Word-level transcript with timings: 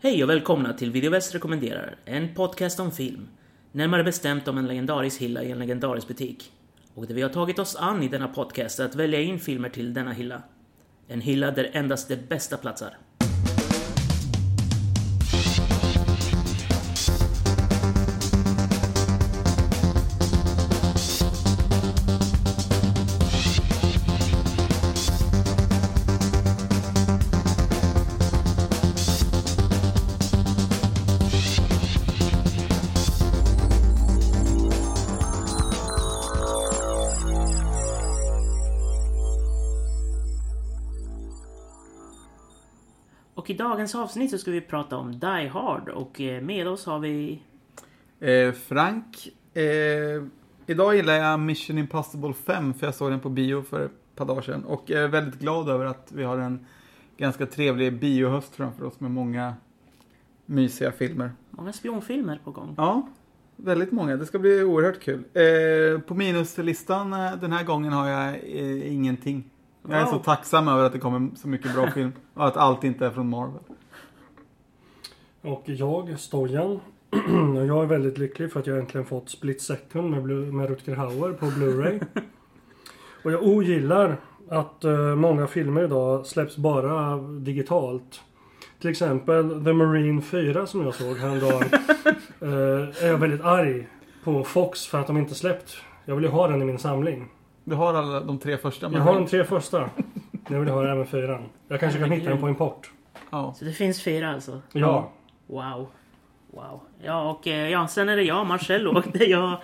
Hej 0.00 0.22
och 0.22 0.30
välkomna 0.30 0.72
till 0.72 0.90
Video 0.90 0.92
Videoväst 0.92 1.34
rekommenderar, 1.34 1.96
en 2.04 2.34
podcast 2.34 2.80
om 2.80 2.92
film. 2.92 3.28
Närmare 3.72 4.04
bestämt 4.04 4.48
om 4.48 4.58
en 4.58 4.66
legendarisk 4.66 5.20
hylla 5.20 5.42
i 5.42 5.50
en 5.50 5.58
legendarisk 5.58 6.08
butik. 6.08 6.52
Och 6.94 7.06
det 7.06 7.14
vi 7.14 7.22
har 7.22 7.28
tagit 7.28 7.58
oss 7.58 7.76
an 7.76 8.02
i 8.02 8.08
denna 8.08 8.28
podcast 8.28 8.80
är 8.80 8.84
att 8.84 8.94
välja 8.94 9.20
in 9.20 9.38
filmer 9.38 9.68
till 9.68 9.94
denna 9.94 10.12
hylla. 10.12 10.42
En 11.08 11.20
hylla 11.20 11.50
där 11.50 11.70
endast 11.72 12.08
det 12.08 12.28
bästa 12.28 12.56
platsar. 12.56 12.98
Dagens 43.78 43.94
avsnitt 43.94 44.30
så 44.30 44.38
ska 44.38 44.50
vi 44.50 44.60
prata 44.60 44.96
om 44.96 45.18
Die 45.18 45.48
Hard 45.48 45.88
och 45.88 46.20
eh, 46.20 46.42
med 46.42 46.68
oss 46.68 46.86
har 46.86 46.98
vi... 46.98 47.42
Eh, 48.20 48.52
Frank, 48.52 49.28
eh, 49.54 49.62
idag 50.66 50.96
gillar 50.96 51.14
jag 51.14 51.40
Mission 51.40 51.78
Impossible 51.78 52.32
5 52.32 52.74
för 52.74 52.86
jag 52.86 52.94
såg 52.94 53.10
den 53.10 53.20
på 53.20 53.28
bio 53.28 53.62
för 53.62 53.84
ett 53.84 54.16
par 54.16 54.24
dagar 54.24 54.42
sedan. 54.42 54.64
Och 54.64 54.90
är 54.90 55.08
väldigt 55.08 55.40
glad 55.40 55.68
över 55.68 55.84
att 55.84 56.12
vi 56.14 56.24
har 56.24 56.38
en 56.38 56.66
ganska 57.16 57.46
trevlig 57.46 57.98
biohöst 57.98 58.54
framför 58.54 58.84
oss 58.84 59.00
med 59.00 59.10
många 59.10 59.54
mysiga 60.46 60.92
filmer. 60.92 61.32
Många 61.50 61.72
spionfilmer 61.72 62.40
på 62.44 62.50
gång. 62.50 62.74
Ja, 62.76 63.08
väldigt 63.56 63.92
många. 63.92 64.16
Det 64.16 64.26
ska 64.26 64.38
bli 64.38 64.62
oerhört 64.62 65.00
kul. 65.00 65.24
Eh, 65.34 66.00
på 66.00 66.14
minuslistan 66.14 67.12
eh, 67.12 67.36
den 67.40 67.52
här 67.52 67.64
gången 67.64 67.92
har 67.92 68.08
jag 68.08 68.28
eh, 68.28 68.92
ingenting. 68.92 69.50
Jag 69.90 70.00
är 70.00 70.04
Wow. 70.04 70.12
så 70.12 70.18
tacksam 70.18 70.68
över 70.68 70.84
att 70.84 70.92
det 70.92 70.98
kommer 70.98 71.28
så 71.36 71.48
mycket 71.48 71.74
bra 71.74 71.90
film 71.90 72.12
och 72.34 72.46
att 72.46 72.56
allt 72.56 72.84
inte 72.84 73.06
är 73.06 73.10
från 73.10 73.28
Marvel. 73.30 73.60
Och 75.42 75.62
jag, 75.66 76.18
Stojan, 76.20 76.70
och 77.58 77.66
jag 77.66 77.82
är 77.82 77.86
väldigt 77.86 78.18
lycklig 78.18 78.52
för 78.52 78.60
att 78.60 78.66
jag 78.66 78.78
äntligen 78.78 79.06
fått 79.06 79.30
Split 79.30 79.62
Second 79.62 80.10
med, 80.10 80.22
Blu- 80.22 80.52
med 80.52 80.68
Rutger 80.68 80.96
Hauer 80.96 81.32
på 81.32 81.46
Blu-ray. 81.46 82.00
och 83.24 83.32
jag 83.32 83.42
ogillar 83.42 84.16
att 84.48 84.84
eh, 84.84 84.98
många 85.14 85.46
filmer 85.46 85.84
idag 85.84 86.26
släpps 86.26 86.56
bara 86.56 87.16
digitalt. 87.18 88.20
Till 88.80 88.90
exempel 88.90 89.64
The 89.64 89.72
Marine 89.72 90.22
4 90.22 90.66
som 90.66 90.82
jag 90.84 90.94
såg 90.94 91.16
häromdagen. 91.16 91.62
eh, 92.40 93.04
är 93.04 93.06
jag 93.06 93.18
väldigt 93.18 93.40
arg 93.44 93.88
på 94.24 94.44
Fox 94.44 94.86
för 94.86 95.00
att 95.00 95.06
de 95.06 95.16
inte 95.16 95.34
släppt. 95.34 95.76
Jag 96.04 96.14
vill 96.14 96.24
ju 96.24 96.30
ha 96.30 96.48
den 96.48 96.62
i 96.62 96.64
min 96.64 96.78
samling. 96.78 97.28
Du 97.68 97.74
har 97.74 97.94
alla 97.94 98.20
de 98.20 98.38
tre 98.38 98.56
första. 98.56 98.86
Jag 98.86 98.92
men- 98.92 99.02
har 99.02 99.14
de 99.14 99.26
tre 99.26 99.44
första. 99.44 99.90
Jag 100.48 100.60
vill 100.60 100.68
ha 100.68 100.88
även 100.88 101.06
fyran. 101.06 101.44
Jag 101.68 101.80
kanske 101.80 101.98
kan 101.98 102.10
hitta 102.10 102.30
den 102.30 102.40
på 102.40 102.48
import. 102.48 102.90
Ja. 103.30 103.54
Så 103.58 103.64
det 103.64 103.72
finns 103.72 104.02
fyra 104.02 104.32
alltså? 104.32 104.60
Ja. 104.72 105.12
Wow. 105.46 105.88
Wow. 106.50 106.80
Ja, 107.02 107.30
och 107.30 107.46
eh, 107.46 107.70
ja, 107.70 107.88
sen 107.88 108.08
är 108.08 108.16
det 108.16 108.22
jag, 108.22 108.46
Marcello. 108.46 108.98
Och 108.98 109.04
det 109.12 109.24
jag 109.24 109.58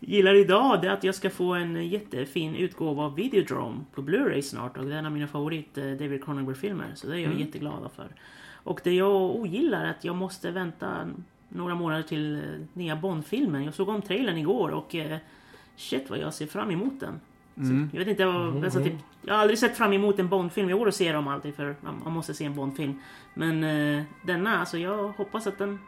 gillar 0.00 0.34
idag 0.34 0.82
det 0.82 0.88
är 0.88 0.92
att 0.92 1.04
jag 1.04 1.14
ska 1.14 1.30
få 1.30 1.54
en 1.54 1.88
jättefin 1.88 2.56
utgåva 2.56 3.02
av 3.02 3.14
Videodrome 3.14 3.80
på 3.94 4.02
Blu-ray 4.02 4.40
snart. 4.40 4.78
Och 4.78 4.84
det 4.84 4.94
är 4.94 4.98
en 4.98 5.06
av 5.06 5.12
mina 5.12 5.26
favorit 5.26 5.78
eh, 5.78 5.84
David 5.84 6.24
Cronenberg-filmer. 6.24 6.92
Så 6.94 7.06
det 7.06 7.20
är 7.20 7.20
jag 7.20 7.40
jätteglad 7.40 7.90
för. 7.96 8.06
Och 8.52 8.80
det 8.84 8.92
jag 8.94 9.36
ogillar 9.36 9.84
är 9.84 9.90
att 9.90 10.04
jag 10.04 10.16
måste 10.16 10.50
vänta 10.50 11.08
några 11.48 11.74
månader 11.74 12.02
till 12.02 12.34
eh, 12.34 12.40
nya 12.72 12.96
Bond-filmen. 12.96 13.64
Jag 13.64 13.74
såg 13.74 13.88
om 13.88 14.02
trailern 14.02 14.36
igår 14.36 14.68
och 14.70 14.96
shit 15.76 16.10
vad 16.10 16.18
jag 16.18 16.34
ser 16.34 16.46
fram 16.46 16.70
emot 16.70 17.00
den. 17.00 17.20
Mm. 17.56 17.90
Jag 17.92 17.98
vet 17.98 18.08
inte, 18.08 18.22
jag, 18.22 18.64
alltså, 18.64 18.84
typ, 18.84 18.94
jag 19.22 19.34
har 19.34 19.40
aldrig 19.40 19.58
sett 19.58 19.76
fram 19.76 19.92
emot 19.92 20.18
en 20.18 20.28
Bondfilm. 20.28 20.70
Jag 20.70 20.78
går 20.78 20.86
och 20.86 20.94
ser 20.94 21.12
dem 21.12 21.28
alltid 21.28 21.54
för 21.54 21.74
man, 21.80 22.12
måste 22.12 22.34
se 22.34 22.44
en 22.44 22.54
Bondfilm. 22.54 23.00
Men 23.34 23.64
eh, 23.64 24.02
denna, 24.22 24.58
alltså 24.58 24.78
jag 24.78 25.08
hoppas 25.08 25.46
att 25.46 25.58
den 25.58 25.78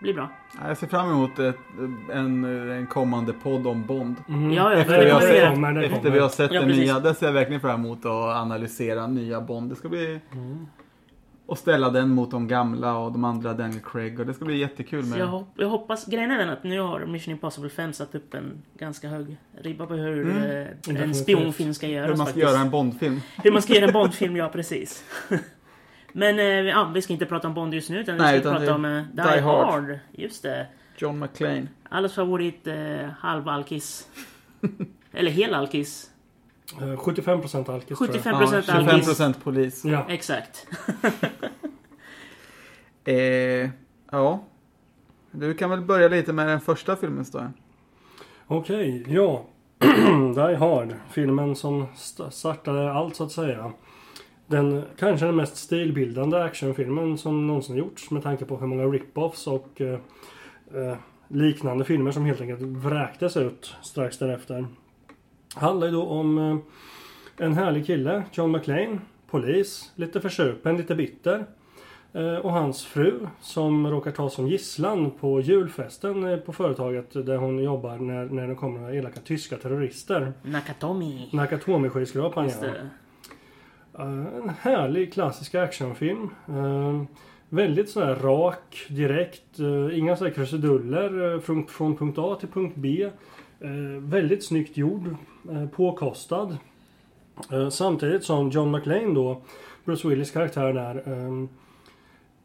blir 0.00 0.14
bra. 0.14 0.28
Ja, 0.60 0.68
Jag 0.68 0.78
ser 0.78 0.86
fram 0.86 1.10
emot 1.10 1.38
ett, 1.38 1.58
en, 2.12 2.44
en 2.70 2.86
kommande 2.86 3.32
podd 3.32 3.66
om 3.66 3.86
Bond. 3.86 4.16
Mm. 4.28 4.52
Ja, 4.52 4.72
ja, 4.72 4.78
Efter, 4.78 4.98
det 4.98 5.04
vi 5.04 5.10
har, 5.10 5.20
sett, 5.20 5.54
kommer, 5.54 5.82
efter 5.82 6.10
vi 6.10 6.18
har 6.18 6.28
sett 6.28 6.52
Ja, 6.52 6.60
den 6.60 6.68
nya. 6.68 7.00
Det 7.00 7.14
ser 7.14 7.26
jag 7.26 7.32
verkligen 7.32 7.60
fram 7.60 7.84
emot 7.84 7.98
att 7.98 8.36
analysera 8.36 9.06
nya 9.06 9.40
Bond. 9.40 9.70
Det 9.70 9.76
ska 9.76 9.88
bli... 9.88 10.20
Och 11.50 11.58
ställa 11.58 11.90
den 11.90 12.08
mot 12.10 12.30
de 12.30 12.48
gamla 12.48 12.96
och 12.98 13.12
de 13.12 13.24
andra 13.24 13.54
Daniel 13.54 13.80
Craig. 13.80 14.20
Och 14.20 14.26
det 14.26 14.34
ska 14.34 14.44
bli 14.44 14.58
jättekul 14.58 15.02
Så 15.02 15.08
med... 15.10 15.18
jag, 15.18 15.26
hop- 15.26 15.52
jag 15.56 15.68
hoppas, 15.68 16.06
grejen 16.06 16.30
är 16.30 16.38
den 16.38 16.48
att 16.50 16.64
nu 16.64 16.80
har 16.80 17.06
Mission 17.06 17.32
Impossible 17.32 17.70
5 17.70 17.92
satt 17.92 18.14
upp 18.14 18.34
en 18.34 18.62
ganska 18.78 19.08
hög 19.08 19.36
ribba 19.62 19.86
på 19.86 19.94
hur 19.94 20.22
Mm. 20.30 20.66
eh, 20.96 21.02
en 21.02 21.14
spionfilm 21.14 21.74
ska 21.74 21.86
göras 21.88 22.10
hur 22.10 22.16
man 22.16 22.16
ska 22.16 22.24
faktiskt. 22.26 22.50
göra 22.52 22.60
en 22.60 22.70
Bond-film. 22.70 23.20
Hur 23.44 23.52
man 23.52 23.62
ska 23.62 23.74
göra 23.74 23.84
en 23.86 23.92
Bondfilm, 24.02 24.36
ja 24.36 24.48
precis. 24.48 25.04
Men 26.12 26.38
eh, 26.38 26.44
ja, 26.44 26.90
vi 26.94 27.02
ska 27.02 27.12
inte 27.12 27.26
prata 27.26 27.48
om 27.48 27.54
Bond 27.54 27.74
just 27.74 27.90
nu 27.90 27.98
utan 28.00 28.16
Nej, 28.16 28.34
vi 28.34 28.40
ska 28.40 28.48
utan 28.48 28.60
prata 28.60 28.74
om 28.74 28.84
eh, 28.84 29.02
Die, 29.12 29.22
Die 29.34 29.40
Hard. 29.40 29.66
Hard. 29.66 29.98
Just 30.12 30.42
det. 30.42 30.66
John 30.96 31.18
McClane. 31.18 31.66
Allas 31.88 32.14
favorit 32.14 32.66
eh, 32.66 33.08
halvalkis. 33.18 34.08
Eller 35.12 35.30
helalkis. 35.30 36.09
Eh, 36.80 36.96
75% 36.96 37.70
alkis 37.74 37.98
tror 37.98 38.10
jag. 38.14 38.16
75% 38.24 38.64
Ja, 38.68 38.74
alkis. 38.74 39.08
25% 39.08 39.34
polis. 39.44 39.84
Ja. 39.84 40.04
Exakt. 40.08 40.66
Eh, 43.04 43.70
ja. 44.10 44.44
Du 45.30 45.54
kan 45.54 45.70
väl 45.70 45.80
börja 45.80 46.08
lite 46.08 46.32
med 46.32 46.48
den 46.48 46.60
första 46.60 46.96
filmen 46.96 47.24
Stojan. 47.24 47.52
Okej, 48.46 49.04
ja. 49.08 49.44
Die 50.34 50.56
Hard. 50.56 50.94
Filmen 51.10 51.56
som 51.56 51.86
st- 51.94 52.30
startade 52.30 52.92
allt 52.92 53.16
så 53.16 53.24
att 53.24 53.32
säga. 53.32 53.72
Den 54.46 54.84
kanske 54.98 55.26
den 55.26 55.36
mest 55.36 55.56
stilbildande 55.56 56.42
actionfilmen 56.42 57.18
som 57.18 57.46
någonsin 57.46 57.76
gjorts 57.76 58.10
med 58.10 58.22
tanke 58.22 58.44
på 58.44 58.56
hur 58.56 58.66
många 58.66 58.84
rip-offs 58.84 59.46
och 59.48 59.80
eh, 59.80 59.98
eh, 60.74 60.96
liknande 61.28 61.84
filmer 61.84 62.10
som 62.10 62.24
helt 62.24 62.40
enkelt 62.40 62.60
vräktes 62.62 63.36
ut 63.36 63.74
strax 63.82 64.18
därefter. 64.18 64.66
Handlar 65.54 65.86
ju 65.86 65.92
då 65.92 66.02
om 66.02 66.38
eh, 66.38 66.56
en 67.46 67.52
härlig 67.52 67.86
kille, 67.86 68.22
John 68.32 68.52
McClane, 68.52 68.98
polis, 69.30 69.92
lite 69.94 70.20
försupen, 70.20 70.76
lite 70.76 70.94
bitter. 70.94 71.44
Eh, 72.12 72.34
Och 72.34 72.52
hans 72.52 72.84
fru 72.84 73.26
som 73.40 73.90
råkar 73.90 74.10
tas 74.10 74.34
som 74.34 74.48
gisslan 74.48 75.10
på 75.10 75.40
julfesten 75.40 76.24
eh, 76.24 76.36
på 76.36 76.52
företaget 76.52 77.12
där 77.26 77.36
hon 77.36 77.58
jobbar 77.62 77.96
när, 77.98 78.24
när 78.24 78.48
det 78.48 78.54
kommer 78.54 78.80
några 78.80 78.94
elaka 78.94 79.20
tyska 79.20 79.56
terrorister. 79.56 80.32
Nakatomi. 80.42 81.28
Nakatomi-skyskrapan 81.32 82.50
ja. 82.62 82.68
En 83.98 84.52
härlig 84.60 85.12
klassisk 85.12 85.54
actionfilm. 85.54 86.28
Väldigt 87.48 87.90
sådär 87.90 88.14
rak, 88.14 88.86
direkt. 88.88 89.58
Inga 89.92 90.16
sådär 90.16 90.30
krusiduller 90.30 91.38
från, 91.40 91.66
från 91.66 91.96
punkt 91.96 92.18
A 92.18 92.36
till 92.40 92.48
punkt 92.48 92.74
B. 92.76 93.10
Väldigt 94.00 94.44
snyggt 94.44 94.76
gjord. 94.76 95.16
Eh, 95.50 95.66
Påkostad. 95.68 96.56
Eh, 97.52 97.68
Samtidigt 97.68 98.24
som 98.24 98.50
John 98.50 98.70
McClane 98.70 99.14
då, 99.14 99.42
Bruce 99.84 100.08
Willis 100.08 100.30
karaktär 100.30 100.72
där, 100.72 100.96
eh, 101.06 101.46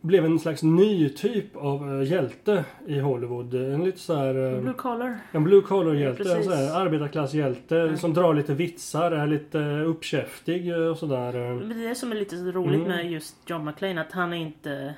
blev 0.01 0.25
en 0.25 0.39
slags 0.39 0.63
ny 0.63 1.09
typ 1.09 1.55
av 1.55 2.03
hjälte 2.05 2.65
i 2.87 2.99
Hollywood. 2.99 3.53
En 3.53 3.83
lite 3.83 3.99
såhär... 3.99 4.53
eh, 4.55 4.61
Blue 4.61 4.73
collar. 4.73 5.17
en 5.31 5.43
blue 5.43 5.61
collar 5.61 5.93
hjälte, 5.93 6.23
Ja, 6.23 6.35
en 6.37 6.43
sån 6.43 6.53
här 6.53 6.81
arbetarklasshjälte 6.81 7.97
som 7.97 8.13
drar 8.13 8.33
lite 8.33 8.53
vitsar, 8.53 9.11
är 9.11 9.27
lite 9.27 9.59
uppkäftig 9.79 10.77
och 10.77 10.97
sådär. 10.97 11.33
det 11.75 11.85
är 11.89 11.93
som 11.93 12.11
är 12.11 12.15
lite 12.15 12.37
så 12.37 12.43
roligt 12.51 12.75
Mm. 12.75 12.87
med 12.87 13.11
just 13.11 13.35
John 13.49 13.65
McClane 13.65 14.01
att 14.01 14.11
han 14.11 14.33
är 14.33 14.37
inte 14.37 14.93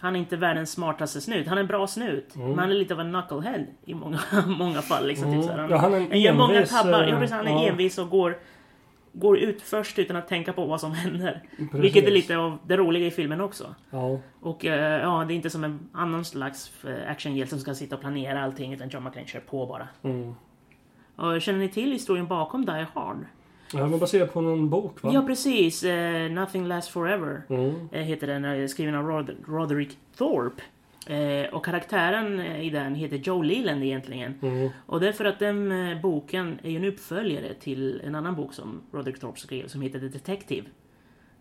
han 0.00 0.16
är 0.16 0.20
inte 0.20 0.36
världens 0.36 0.70
smartaste 0.70 1.20
snut. 1.20 1.46
Han 1.46 1.58
är 1.58 1.62
en 1.62 1.66
bra 1.68 1.86
snut. 1.86 2.34
Mm. 2.36 2.48
Men 2.48 2.58
han 2.58 2.70
är 2.70 2.74
lite 2.74 2.94
av 2.94 3.00
en 3.00 3.10
knucklehead 3.12 3.64
i 3.84 3.94
många, 3.94 4.18
många 4.46 4.82
fall. 4.82 5.06
Liksom, 5.06 5.28
Mm. 5.28 5.40
typ 5.40 5.50
så 5.50 5.56
här. 5.56 5.68
Ja, 5.70 5.76
han 5.76 5.94
är 5.94 6.00
en 6.00 6.08
han 6.10 6.20
gör 6.20 6.32
många 6.34 6.54
envis, 6.54 6.70
tabbar. 6.70 7.02
eh, 7.02 7.08
Ja, 7.08 7.16
precis, 7.18 7.36
han 7.36 7.46
är 7.46 7.50
ja. 7.50 7.68
envis 7.68 7.98
och 7.98 8.10
går, 8.10 8.38
går 9.12 9.38
ut 9.38 9.62
först 9.62 9.98
utan 9.98 10.16
att 10.16 10.28
tänka 10.28 10.52
på 10.52 10.64
vad 10.66 10.80
som 10.80 10.92
händer. 10.92 11.42
Precis. 11.56 11.74
Vilket 11.74 12.04
är 12.06 12.10
lite 12.10 12.36
av 12.36 12.58
det 12.66 12.76
roliga 12.76 13.06
i 13.06 13.10
filmen 13.10 13.40
också. 13.40 13.74
Ja. 13.90 14.18
Och 14.40 14.64
eh, 14.64 15.00
ja, 15.02 15.24
det 15.28 15.32
är 15.32 15.36
inte 15.36 15.50
som 15.50 15.64
en 15.64 15.88
annan 15.92 16.24
slags 16.24 16.84
eh, 16.84 17.10
actionhjälte 17.10 17.50
som 17.50 17.60
ska 17.60 17.74
sitta 17.74 17.94
och 17.94 18.00
planera 18.00 18.42
allting. 18.44 18.72
Utan 18.74 18.88
John 18.88 19.04
McClane 19.04 19.26
kör 19.28 19.40
på 19.40 19.66
bara. 19.66 19.88
Mm. 20.02 20.34
Och 21.16 21.42
känner 21.42 21.58
ni 21.58 21.68
till 21.68 21.92
historien 21.92 22.26
bakom 22.26 22.66
Die 22.66 22.86
Hard? 22.94 23.16
Ja, 23.74 23.86
men 23.86 23.98
baserat 23.98 24.32
på 24.32 24.40
någon 24.40 24.70
bok 24.70 25.02
va? 25.02 25.10
Ja, 25.14 25.22
precis. 25.22 25.84
Eh, 25.84 26.30
Nothing 26.30 26.66
Lasts 26.66 26.92
Forever. 26.92 27.42
Mm. 27.48 27.88
eh, 27.92 28.02
heter 28.02 28.26
den, 28.26 28.44
eh, 28.44 28.66
skriven 28.66 28.94
av 28.94 29.06
Rod 29.06 29.30
Roderick 29.46 29.98
Thorpe. 30.16 30.62
Eh, 31.06 31.54
och 31.54 31.64
karaktären 31.64 32.40
i 32.40 32.70
den 32.70 32.94
heter 32.94 33.16
Joe 33.16 33.42
Leland 33.42 33.84
egentligen. 33.84 34.34
Mm. 34.42 34.70
Och 34.86 35.00
det 35.00 35.08
är 35.08 35.12
för 35.12 35.24
att 35.24 35.38
den 35.38 35.72
eh, 35.72 36.00
boken 36.00 36.58
är 36.62 36.70
ju 36.70 36.76
en 36.76 36.84
uppföljare 36.84 37.54
till 37.54 38.00
en 38.04 38.14
annan 38.14 38.36
bok 38.36 38.54
som 38.54 38.80
Roderick 38.92 39.20
Thorpe 39.20 39.40
skrev 39.40 39.66
som 39.66 39.82
heter 39.82 39.98
The 40.00 40.08
Detective. 40.08 40.66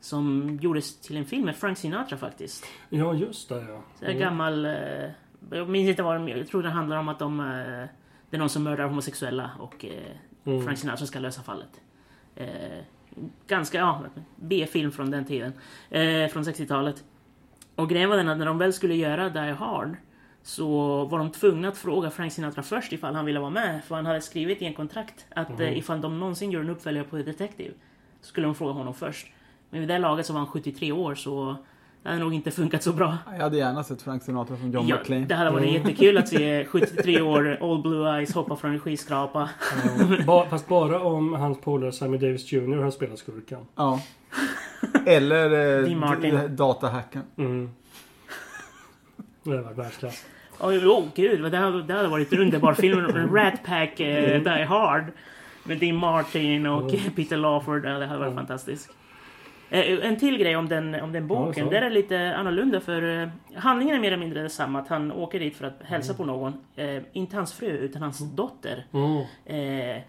Som 0.02 0.58
gjordes 0.62 1.02
till 1.02 1.18
en 1.18 1.26
film 1.26 1.46
med 1.46 1.56
Frank 1.56 1.78
Sinatra 1.78 2.18
faktiskt. 2.18 2.66
Ja, 2.90 3.14
just 3.14 3.50
det 3.50 3.66
ja. 3.70 3.82
Så 4.00 4.06
en 4.06 4.20
gammal... 4.20 4.66
Eh, 4.66 4.72
jag 5.52 5.70
minns 5.70 5.90
inte 5.90 6.04
vad 6.04 6.16
de... 6.16 6.28
Jag 6.28 6.48
tror 6.48 6.64
det 6.64 6.70
handlar 6.70 6.98
om 6.98 7.10
att 7.10 7.20
de... 7.20 7.38
Det 8.30 8.38
är 8.38 8.40
någon 8.40 8.50
som 8.50 8.64
mördar 8.64 8.86
homosexuella 8.86 9.52
och 9.60 9.86
Mm. 10.46 10.66
Frank 10.66 10.78
Sinatra 10.78 11.06
ska 11.06 11.20
lösa 11.20 11.42
fallet. 11.42 11.82
Eh, 12.36 12.84
ganska, 13.48 13.78
ja, 13.78 14.04
B-film 14.36 14.92
från 14.92 15.12
den 15.12 15.26
tiden. 15.26 15.54
Eh, 15.90 16.28
från 16.28 16.44
60-talet. 16.44 17.04
Och 17.76 17.90
grejen 17.90 18.10
var 18.10 18.18
den 18.18 18.30
att 18.30 18.38
när 18.38 18.46
de 18.46 18.58
väl 18.58 18.74
skulle 18.74 18.96
göra 18.96 19.30
Die 19.30 19.52
Hard 19.52 19.96
så 20.44 21.06
var 21.06 21.20
de 21.20 21.32
tvungna 21.32 21.68
att 21.68 21.78
fråga 21.78 22.12
Frank 22.12 22.34
Sinatra 22.34 22.64
först 22.64 22.94
ifall 22.94 23.16
han 23.16 23.26
ville 23.26 23.40
vara 23.40 23.50
med. 23.50 23.84
För 23.84 23.96
han 23.96 24.06
hade 24.06 24.22
skrivit 24.22 24.62
i 24.62 24.66
en 24.66 24.74
kontrakt 24.74 25.26
att 25.30 25.60
eh, 25.60 25.78
ifall 25.78 26.02
de 26.02 26.20
någonsin 26.20 26.52
gör 26.52 26.62
en 26.62 26.70
uppföljare 26.70 27.06
på 27.06 27.18
Detective 27.18 27.74
så 28.22 28.28
skulle 28.28 28.48
de 28.48 28.56
fråga 28.56 28.74
honom 28.74 28.94
först. 28.94 29.28
Men 29.70 29.80
vid 29.80 29.90
det 29.90 29.98
laget 29.98 30.26
så 30.26 30.34
var 30.34 30.40
han 30.40 30.48
73 30.48 30.92
år 30.92 31.16
så 31.16 31.56
det 32.04 32.10
hade 32.10 32.22
nog 32.22 32.34
inte 32.34 32.52
funkat 32.52 32.84
så 32.84 32.94
bra. 32.94 33.18
Jag 33.32 33.44
hade 33.44 33.58
gärna 33.58 33.84
sett 33.84 34.02
Frank 34.02 34.24
Sinatra 34.24 34.58
som 34.58 34.72
John 34.72 34.88
Ja, 34.88 34.96
McClane. 34.98 35.26
det 35.26 35.36
hade 35.36 35.52
varit 35.52 35.74
jättekul 35.74 36.18
att 36.18 36.28
se 36.28 36.66
73 36.70 37.22
år, 37.22 37.64
Old 37.64 37.82
Blue 37.84 38.16
Eyes, 38.18 38.34
hoppa 38.34 38.56
från 38.56 38.72
en 38.72 38.80
skyskrapa. 38.80 39.50
Ja. 39.86 40.24
Ba, 40.26 40.46
fast 40.50 40.68
bara 40.68 41.00
om 41.02 41.34
hans 41.34 41.62
polare 41.62 41.92
Sammy 41.92 42.18
Davis 42.18 42.52
Jr. 42.52 42.84
har 42.84 42.92
spelat 42.92 43.20
skurken. 43.20 43.60
Ja. 43.76 44.02
Eller 45.06 45.84
eh, 46.34 46.44
datahacken. 46.50 47.22
Mm. 47.38 47.70
Det 49.44 49.50
har 49.52 49.64
varit 49.64 49.78
världsklass. 49.78 50.26
Åh 50.60 50.70
oh, 50.70 51.04
gud, 51.16 51.42
vad 51.42 51.52
det 51.52 51.58
hade, 51.58 51.84
det 51.84 51.94
hade 51.94 52.08
varit 52.08 52.34
en 52.34 52.40
underbar 52.40 52.74
film. 52.74 53.36
Rat 53.36 53.64
Pack 53.66 54.00
eh, 54.00 54.42
Die 54.44 54.64
Hard. 54.64 55.06
Med 55.64 55.80
Dean 55.80 55.96
Martin 55.96 56.66
och 56.66 56.92
Peter 57.16 57.38
Lawford. 57.38 57.82
Det 57.82 57.90
hade 58.06 58.20
varit 58.20 58.36
fantastiskt. 58.36 58.90
Eh, 59.70 60.06
en 60.06 60.18
till 60.18 60.38
grej 60.38 60.56
om 60.56 60.70
den, 60.70 60.96
om 60.96 61.12
den 61.12 61.28
boken. 61.28 61.66
så. 61.66 61.72
Där 61.72 61.82
är 61.82 61.90
det 61.90 61.96
lite 61.96 62.36
annorlunda 62.36 62.80
för 62.82 63.22
eh, 63.22 63.30
handlingen 63.56 63.96
är 63.96 64.00
mer 64.00 64.08
eller 64.08 64.18
mindre 64.24 64.42
detsamma. 64.42 64.80
Att 64.80 64.88
han 64.88 65.12
åker 65.12 65.40
dit 65.40 65.56
för 65.56 65.66
att 65.66 65.82
hälsa 65.84 66.14
på 66.14 66.26
någon. 66.26 66.54
Eh, 66.76 67.04
inte 67.14 67.36
hans 67.36 67.54
fru, 67.54 67.70
utan 67.70 68.02
hans 68.02 68.20
dotter. 68.36 68.86
Mm. 68.94 69.22
Eh, 69.46 70.02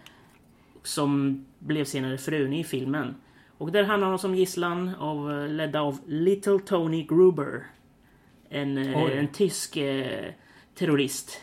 som 0.83 1.45
blev 1.59 1.85
senare 1.85 2.17
frun 2.17 2.53
i 2.53 2.63
filmen. 2.63 3.15
Och 3.57 3.71
där 3.71 3.83
hamnar 3.83 4.07
hon 4.07 4.19
som 4.19 4.35
gisslan 4.35 4.95
av, 4.99 5.31
eh, 5.31 5.47
ledda 5.47 5.81
av 5.81 5.99
Little 6.07 6.59
Tony 6.59 7.03
Gruber. 7.03 7.63
En, 8.49 8.77
Oj. 8.77 9.11
en 9.17 9.27
tysk 9.27 9.77
eh, 9.77 10.31
terrorist. 10.75 11.41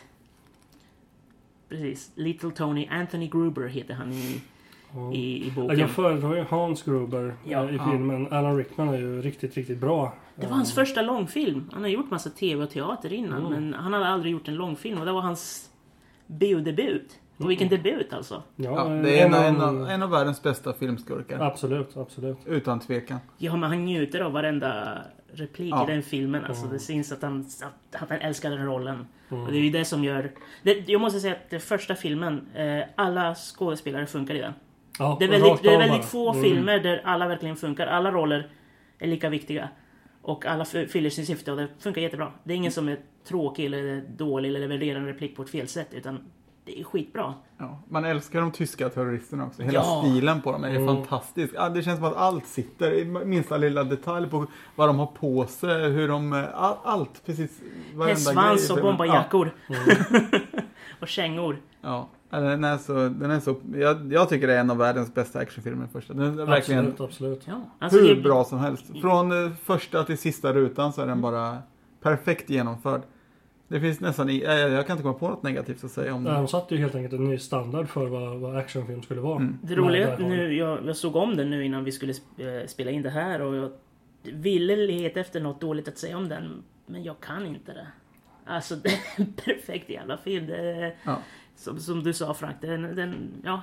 Precis. 1.69 2.11
Little 2.15 2.51
Tony 2.51 2.87
Anthony 2.87 3.27
Gruber 3.27 3.67
heter 3.67 3.93
han 3.93 4.11
i, 4.11 4.41
Ja. 4.93 5.13
i, 5.13 5.17
i 5.17 5.47
Ja, 5.55 5.61
boken. 5.61 5.79
Jag 5.79 5.89
föredrar 5.89 6.35
ju 6.35 6.43
Hans 6.49 6.83
Gruber 6.83 7.35
Ja. 7.45 7.63
eh, 7.63 7.73
i 7.73 7.75
Ja. 7.77 7.91
filmen. 7.91 8.27
Alan 8.33 8.57
Rickman 8.57 8.89
är 8.89 8.97
ju 8.97 9.21
riktigt, 9.21 9.55
riktigt 9.55 9.79
bra. 9.79 10.13
Det 10.35 10.47
var 10.47 10.55
hans 10.55 10.75
första 10.75 11.01
långfilm. 11.01 11.69
Han 11.73 11.81
har 11.81 11.89
gjort 11.89 12.11
massa 12.11 12.29
TV 12.29 12.63
och 12.63 12.69
teater 12.69 13.13
innan, 13.13 13.45
Mm. 13.45 13.51
men 13.51 13.73
han 13.73 13.93
hade 13.93 14.07
aldrig 14.07 14.31
gjort 14.31 14.47
en 14.47 14.55
långfilm 14.55 14.99
och 14.99 15.05
det 15.05 15.11
var 15.11 15.21
hans 15.21 15.69
biodebut. 16.27 17.19
Och 17.37 17.49
vilken 17.49 17.69
debut 17.69 18.13
alltså. 18.13 18.43
Ja, 18.55 18.71
Ja, 18.71 18.83
det 19.03 19.19
är 19.19 19.25
en, 19.25 19.33
en, 19.33 19.61
av, 19.61 19.89
en 19.89 20.03
av 20.03 20.09
världens 20.09 20.43
bästa 20.43 20.73
filmskurkar. 20.73 21.39
Absolut, 21.39 21.97
absolut. 21.97 22.37
Utan 22.45 22.79
tvekan. 22.79 23.19
Ja, 23.37 23.55
men 23.55 23.69
han 23.69 23.85
njuter 23.85 24.19
av 24.21 24.31
varenda 24.31 24.97
replik 25.33 25.73
Ja. 25.73 25.83
i 25.89 25.91
den 25.93 26.03
filmen. 26.03 26.45
Alltså, 26.45 26.63
Mm. 26.63 26.73
Det 26.73 26.79
syns 26.79 27.11
att 27.11 27.21
han, 27.21 27.45
att 27.91 28.01
han 28.09 28.17
älskar 28.21 28.49
den 28.49 28.65
rollen. 28.65 29.07
Mm. 29.31 29.43
Och 29.43 29.51
det 29.51 29.57
är 29.57 29.61
ju 29.61 29.69
det 29.69 29.85
som 29.85 30.03
gör... 30.03 30.31
Det, 30.63 30.89
jag 30.89 31.01
måste 31.01 31.19
säga 31.19 31.33
att 31.33 31.49
den 31.49 31.59
första 31.59 31.95
filmen, 31.95 32.47
eh, 32.55 32.83
alla 32.95 33.35
skådespelare 33.35 34.05
funkar 34.05 34.35
i 34.35 34.39
den. 34.39 34.53
Ja, 34.99 35.15
Det 35.19 35.25
är 35.25 35.29
väldigt, 35.29 35.63
det 35.63 35.73
är 35.73 35.77
väldigt 35.79 36.05
få 36.05 36.29
Mm. 36.31 36.43
filmer 36.43 36.79
där 36.79 37.01
alla 37.05 37.27
verkligen 37.27 37.55
funkar. 37.55 37.87
Alla 37.87 38.11
roller 38.11 38.47
är 38.99 39.07
lika 39.07 39.29
viktiga. 39.29 39.69
Och 40.21 40.45
alla 40.45 40.65
fyller 40.65 41.09
sin 41.09 41.25
syfte 41.25 41.51
och 41.51 41.57
det 41.57 41.67
funkar 41.79 42.01
jättebra. 42.01 42.31
Det 42.43 42.53
är 42.53 42.57
ingen 42.57 42.71
som 42.71 42.87
är 42.89 42.99
tråkig 43.27 43.65
eller 43.65 44.03
dålig 44.17 44.49
eller 44.49 44.59
levererar 44.59 44.99
en 44.99 45.05
replik 45.05 45.35
på 45.35 45.41
ett 45.41 45.49
fel 45.49 45.67
sätt. 45.67 45.87
Utan 45.91 46.19
det 46.65 46.79
är 46.79 46.83
skitbra. 46.83 47.33
Ja. 47.57 47.79
Man 47.89 48.05
älskar 48.05 48.41
de 48.41 48.51
tyska 48.51 48.89
terroristerna 48.89 49.45
också. 49.45 49.61
Hela 49.61 49.73
Ja. 49.79 50.03
stilen 50.05 50.41
på 50.41 50.51
dem 50.51 50.63
är 50.63 50.69
Mm. 50.69 50.85
fantastisk. 50.87 51.53
Ja, 51.57 51.69
det 51.69 51.83
känns 51.83 51.99
som 51.99 52.07
att 52.07 52.15
allt 52.17 52.47
sitter 52.47 52.93
i 52.93 53.05
minsta 53.05 53.57
lilla 53.57 53.83
detalj 53.83 54.29
på 54.29 54.45
vad 54.75 54.89
de 54.89 54.99
har 54.99 55.05
på 55.05 55.45
sig, 55.45 55.89
hur 55.89 56.07
de... 56.07 56.33
eh, 56.33 56.45
All, 56.53 56.75
allt, 56.83 57.25
precis. 57.25 57.61
Hästsvans 58.07 58.69
och 58.69 58.81
bombarjackor. 58.81 59.51
Mm. 59.69 60.25
och 60.99 61.07
kängor. 61.07 61.57
Ja, 61.81 62.09
ja 62.29 62.39
den 62.39 62.63
är 62.63 62.77
så... 62.77 62.93
Den 62.93 63.31
är 63.31 63.39
så 63.39 63.55
jag, 63.75 64.13
jag 64.13 64.29
tycker 64.29 64.47
det 64.47 64.53
är 64.53 64.59
en 64.59 64.71
av 64.71 64.77
världens 64.77 65.13
bästa 65.13 65.39
actionfilmer 65.39 65.87
första. 65.87 66.13
Den 66.13 66.39
är 66.39 66.45
verkligen 66.45 66.79
Absolut, 66.79 67.01
absolut. 67.01 67.41
Ja, 67.47 67.61
alltså 67.79 67.99
hur 67.99 68.15
det- 68.15 68.21
bra 68.21 68.43
som 68.43 68.59
helst. 68.59 68.85
Från 69.01 69.45
eh, 69.45 69.51
första 69.63 70.03
till 70.03 70.17
sista 70.17 70.53
rutan 70.53 70.93
så 70.93 71.01
är 71.01 71.07
den 71.07 71.21
bara 71.21 71.57
perfekt 72.01 72.49
genomförd. 72.49 73.01
Det 73.67 73.79
finns 73.79 73.99
nästan... 73.99 74.29
i- 74.29 74.43
Jag, 74.43 74.69
jag 74.71 74.87
kan 74.87 74.93
inte 74.93 75.03
komma 75.03 75.19
på 75.19 75.29
något 75.29 75.43
negativt 75.43 75.83
att 75.83 75.91
säga 75.91 76.13
om 76.13 76.23
den. 76.23 76.33
De 76.33 76.47
satte 76.47 76.75
ju 76.75 76.81
helt 76.81 76.95
enkelt 76.95 77.13
en 77.13 77.23
ny 77.29 77.37
standard 77.37 77.87
för 77.89 78.07
vad, 78.07 78.39
vad 78.39 78.55
actionfilm 78.57 79.01
skulle 79.03 79.21
vara. 79.21 79.35
Mm. 79.35 79.57
Det 79.61 79.75
roliga 79.75 80.17
nu, 80.19 80.53
jag, 80.55 80.85
jag 80.85 80.95
såg 80.95 81.15
om 81.15 81.35
den 81.37 81.49
nu 81.49 81.65
innan 81.65 81.83
vi 81.83 81.91
skulle 81.91 82.13
eh, 82.37 82.67
spela 82.67 82.91
in 82.91 83.01
det 83.01 83.09
här 83.09 83.41
och 83.41 83.55
jag 83.55 83.71
ville 84.23 84.75
leta 84.75 85.19
efter 85.19 85.39
något 85.41 85.61
dåligt 85.61 85.87
att 85.87 85.97
säga 85.97 86.17
om 86.17 86.29
den. 86.29 86.63
Men 86.85 87.03
jag 87.03 87.19
kan 87.19 87.45
inte 87.45 87.73
det. 87.73 87.87
Alltså 88.45 88.75
det 88.83 88.89
är 88.89 88.99
en 89.15 89.33
perfekt 89.33 89.89
jävla 89.89 90.17
film. 90.17 90.47
Det 90.47 90.93
Ja. 91.03 91.17
Som, 91.59 91.79
som 91.79 92.03
du 92.03 92.13
sa 92.13 92.33
Frank, 92.33 92.55
den, 92.61 92.95
den 92.95 93.31
ja. 93.43 93.61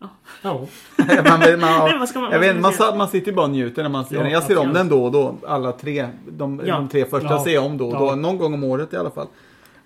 Ja. 0.00 0.08
man, 0.42 1.24
man, 1.24 1.40
Nej, 1.40 1.56
man- 1.56 2.32
jag 2.32 2.40
vet, 2.40 2.60
man 2.60 2.72
man, 2.98 3.08
sitter 3.08 3.26
ju 3.30 3.36
bara 3.36 3.46
och 3.46 3.50
njuter 3.52 3.82
när 3.82 3.90
man 3.90 4.04
ser 4.04 4.16
Ja, 4.16 4.22
den. 4.22 4.32
Jag 4.32 4.42
ser 4.42 4.58
om 4.58 4.72
den 4.72 4.88
då 4.88 5.04
och 5.04 5.12
då. 5.12 5.34
Alla 5.46 5.72
tre. 5.72 6.08
De, 6.28 6.62
Ja. 6.66 6.74
de 6.74 6.88
tre 6.88 7.04
första 7.04 7.28
Ja. 7.28 7.44
ser 7.44 7.54
jag 7.54 7.64
om 7.64 7.78
då 7.78 7.88
och 7.88 7.98
då. 7.98 8.14
Någon 8.14 8.38
gång 8.38 8.54
om 8.54 8.64
året 8.64 8.92
i 8.92 8.96
alla 8.96 9.10
fall. 9.10 9.26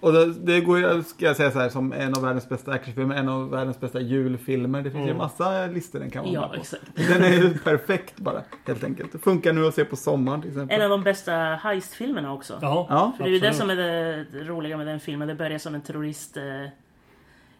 Och 0.04 0.12
det, 0.12 0.32
det 0.34 0.60
går 0.60 0.78
ju, 0.78 1.02
ska 1.02 1.24
jag 1.26 1.36
säga 1.36 1.50
så 1.50 1.58
här, 1.58 1.68
som 1.68 1.92
en 1.92 2.14
av 2.14 2.22
världens 2.22 2.48
bästa 2.48 2.72
actionfilmer, 2.72 3.14
en 3.16 3.28
av 3.28 3.50
världens 3.50 3.80
bästa 3.80 4.00
julfilmer. 4.00 4.82
Det 4.82 4.90
finns 4.90 5.02
ju 5.06 5.10
Mm. 5.10 5.16
massa 5.18 5.66
listor 5.66 5.98
den 5.98 6.10
kan 6.10 6.24
vara 6.24 6.34
Ja, 6.34 6.40
med 6.40 6.50
på. 6.50 6.56
exakt. 6.56 6.82
Den 6.94 7.24
är 7.24 7.28
ju 7.32 7.58
perfekt 7.58 8.16
bara, 8.16 8.42
helt 8.66 8.84
enkelt. 8.84 9.12
Det 9.12 9.18
funkar 9.18 9.52
nu 9.52 9.66
att 9.66 9.74
se 9.74 9.84
på 9.84 9.96
sommaren 9.96 10.40
till 10.42 10.50
exempel. 10.50 10.76
En 10.80 10.84
av 10.84 10.90
de 10.90 11.02
bästa 11.04 11.32
heistfilmerna 11.62 12.32
också. 12.32 12.58
Ja, 12.62 12.86
Ja. 12.90 13.12
För 13.16 13.24
det 13.24 13.30
är 13.30 13.32
ju 13.32 13.38
det 13.40 13.52
som 13.54 13.70
är 13.70 13.76
det, 13.76 14.24
roliga 14.32 14.76
med 14.76 14.86
den 14.86 15.00
filmen. 15.00 15.28
Det 15.28 15.34
börjar 15.34 15.58
som 15.58 15.74
en 15.74 15.80
terrorist... 15.82 16.36
Eh, 16.36 16.44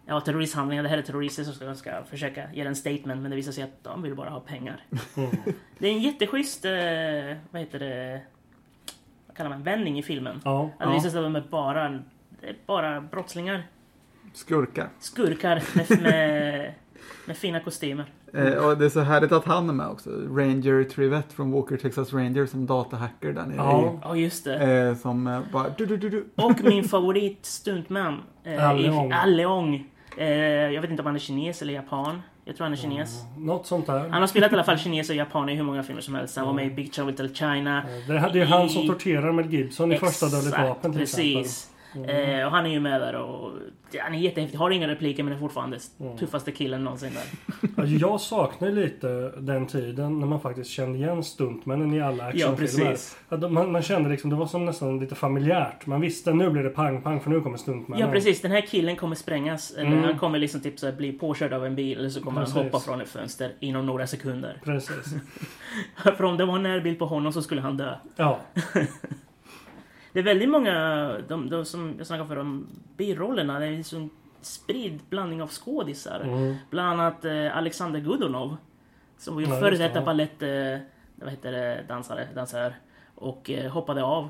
ja, 0.05 0.19
terroristhandlingar. 0.21 0.83
Det 0.83 0.89
här 0.89 0.97
är 0.97 1.01
terrorister 1.01 1.43
som 1.43 1.53
ska, 1.53 1.75
ska 1.75 1.91
försöka 2.09 2.43
ge 2.53 2.61
en 2.61 2.75
statement. 2.75 3.21
Men 3.21 3.29
det 3.31 3.35
visar 3.35 3.51
sig 3.51 3.63
att 3.63 3.83
de 3.83 4.01
vill 4.01 4.15
bara 4.15 4.29
ha 4.29 4.39
pengar. 4.39 4.83
Mm. 5.17 5.29
Det 5.79 5.87
är 5.87 5.91
en 5.91 6.01
jätteschysst... 6.01 6.65
Eh, 6.65 6.71
vad 7.51 7.61
heter 7.61 7.79
det? 7.79 8.21
Vad 9.27 9.37
kallar 9.37 9.49
man? 9.49 9.63
Vändning 9.63 9.99
i 9.99 10.03
filmen. 10.03 10.41
Ja. 10.45 10.63
Att 10.73 10.79
det 10.79 10.85
Ja. 10.85 10.93
visar 10.93 11.09
sig 11.09 11.19
att 11.19 11.25
de 11.25 11.35
är 11.35 11.43
bara, 11.49 11.99
bara 12.67 13.01
brottslingar. 13.01 13.63
Skurkar. 14.33 14.89
Skurkar 14.99 15.63
med, 15.73 16.01
med, 16.01 16.73
med 17.25 17.37
fina 17.37 17.59
kostymer. 17.59 18.05
Eh, 18.33 18.53
och 18.53 18.77
det 18.77 18.85
är 18.85 18.89
så 18.89 18.99
härligt 18.99 19.31
att 19.31 19.45
han 19.45 19.69
är 19.69 19.73
med 19.73 19.87
också. 19.87 20.09
Ranger 20.09 20.83
Trivette 20.83 21.35
från 21.35 21.51
Walker 21.51 21.77
Texas 21.77 22.13
Ranger 22.13 22.45
som 22.45 22.65
datahacker 22.65 23.33
där 23.33 23.45
nere. 23.45 23.57
Ja. 23.57 23.99
Ja, 24.03 24.15
just 24.15 24.43
det. 24.43 24.55
Eh, 24.89 24.95
som 24.95 25.27
eh, 25.27 25.39
bara 25.53 25.69
du, 25.77 25.85
du, 25.85 25.97
du, 25.97 26.09
du. 26.09 26.25
Och 26.35 26.63
min 26.63 26.83
favorit 26.83 27.45
stuntman. 27.45 28.21
Eh, 28.43 28.69
Alle 28.69 28.87
i- 28.87 28.89
Ong. 28.91 29.11
Alle 29.11 29.45
Ong. 29.45 29.85
Eh, 30.17 30.27
jag 30.27 30.81
vet 30.81 30.89
inte 30.91 31.01
om 31.01 31.05
han 31.05 31.15
är 31.15 31.19
kines 31.19 31.61
eller 31.61 31.73
japan. 31.73 32.21
Jag 32.45 32.55
tror 32.55 32.65
han 32.65 32.73
är 32.73 32.77
kines. 32.77 33.21
Något 33.37 33.65
sånt 33.67 33.85
där. 33.85 34.09
Han 34.09 34.21
har 34.21 34.27
spelat 34.27 34.51
i 34.51 34.55
alla 34.55 34.63
fall 34.63 34.77
kines 34.77 35.09
och 35.09 35.15
japan 35.15 35.49
i 35.49 35.55
hur 35.55 35.63
många 35.63 35.83
filmer 35.83 36.01
som 36.01 36.15
helst. 36.15 36.37
Han 36.37 36.45
var 36.45 36.53
med 36.53 36.65
i 36.67 36.69
Big 36.69 36.93
Trouble 36.93 37.11
Little 37.11 37.35
China. 37.35 37.83
Det 38.07 38.13
är, 38.13 38.29
det 38.33 38.41
är 38.41 38.45
han 38.45 38.69
som 38.69 38.87
torterar 38.87 39.31
med 39.31 39.53
Gibson 39.53 39.91
i 39.91 39.97
första 39.97 40.25
Dödligt 40.25 40.47
Exakt, 40.47 40.67
Vapen 40.69 40.91
till 40.91 40.99
precis. 40.99 41.71
Eh, 41.95 42.45
och 42.45 42.51
han 42.51 42.65
är 42.65 42.69
ju 42.69 42.79
med 42.79 43.01
där 43.01 43.15
och 43.15 43.51
han 43.99 44.13
är 44.13 44.17
jättehäftig. 44.19 44.57
Har 44.57 44.71
inga 44.71 44.87
repliker 44.87 45.23
men 45.23 45.33
är 45.33 45.37
fortfarande 45.37 45.79
Mm. 45.99 46.17
tuffaste 46.17 46.51
killen 46.51 46.83
någonsin 46.83 47.11
där. 47.13 47.23
Alltså, 47.77 47.95
jag 47.95 48.21
saknar 48.21 48.71
lite 48.71 49.07
den 49.37 49.67
tiden 49.67 50.19
när 50.19 50.27
man 50.27 50.39
faktiskt 50.39 50.69
kände 50.69 50.97
igen 50.97 51.23
stuntmännen 51.23 51.93
i 51.93 52.01
alla 52.01 52.23
Ja, 52.33 52.49
actionfilmer. 52.49 52.97
de- 53.37 53.53
man, 53.53 53.71
man 53.71 53.81
kände 53.81 54.09
liksom, 54.09 54.29
det 54.29 54.35
var 54.35 54.45
som 54.45 54.65
nästan 54.65 54.99
lite 54.99 55.15
familjärt. 55.15 55.85
Man 55.85 56.01
visste 56.01 56.33
nu 56.33 56.49
blir 56.49 56.63
det 56.63 56.69
pang 56.69 57.01
pang 57.01 57.19
för 57.21 57.29
nu 57.29 57.41
kommer 57.41 57.57
stuntmännen. 57.57 58.05
Ja 58.07 58.11
precis, 58.13 58.41
den 58.41 58.51
här 58.51 58.61
killen 58.61 58.95
kommer 58.95 59.15
sprängas. 59.15 59.71
Eller 59.71 59.91
Mm. 59.91 60.03
han 60.03 60.17
kommer 60.17 60.39
liksom 60.39 60.61
typ 60.61 60.79
så 60.79 60.85
här 60.85 60.93
bli 60.93 61.11
påkörd 61.13 61.53
av 61.53 61.65
en 61.65 61.75
bil 61.75 61.97
eller 61.99 62.09
så 62.09 62.21
kommer 62.21 62.39
Precis. 62.41 62.55
han 62.55 62.65
hoppa 62.65 62.79
från 62.79 63.01
ett 63.01 63.09
fönster 63.09 63.51
inom 63.59 63.85
några 63.85 64.07
sekunder. 64.07 64.61
Precis. 64.63 65.15
För 66.17 66.23
om 66.23 66.37
det 66.37 66.45
var 66.45 66.55
en 66.55 66.63
närbild 66.63 66.99
på 66.99 67.05
honom 67.05 67.33
så 67.33 67.41
skulle 67.41 67.61
han 67.61 67.77
dö. 67.77 67.95
Ja. 68.15 68.39
Det 70.15 70.19
är 70.19 70.23
väldigt 70.23 70.49
många, 70.49 70.73
de, 71.27 71.49
de 71.49 71.65
som 71.65 71.93
jag 71.97 72.07
snackade 72.07 72.27
för 72.27 72.37
om 72.37 72.67
birollerna, 72.97 73.59
det 73.59 73.65
är 73.65 73.71
en 73.71 73.83
sån 73.83 74.09
spridd 74.41 74.99
blandning 75.09 75.41
av 75.41 75.49
skådisar. 75.49 76.19
Mm. 76.23 76.55
Bland 76.69 77.01
annat 77.01 77.25
eh, 77.25 77.57
Alexander 77.57 77.99
Godunov. 77.99 78.57
Som 79.17 79.35
var 79.35 79.41
ju 79.41 79.47
före 79.47 79.77
detta 79.77 79.99
ja. 79.99 80.05
balett, 80.05 80.41
eh, 80.41 80.77
vad 81.15 81.29
heter 81.29 81.51
det, 81.51 81.83
dansare, 81.87 82.27
dansör. 82.35 82.75
Och 83.15 83.49
eh, 83.49 83.71
hoppade 83.71 84.03
av 84.03 84.29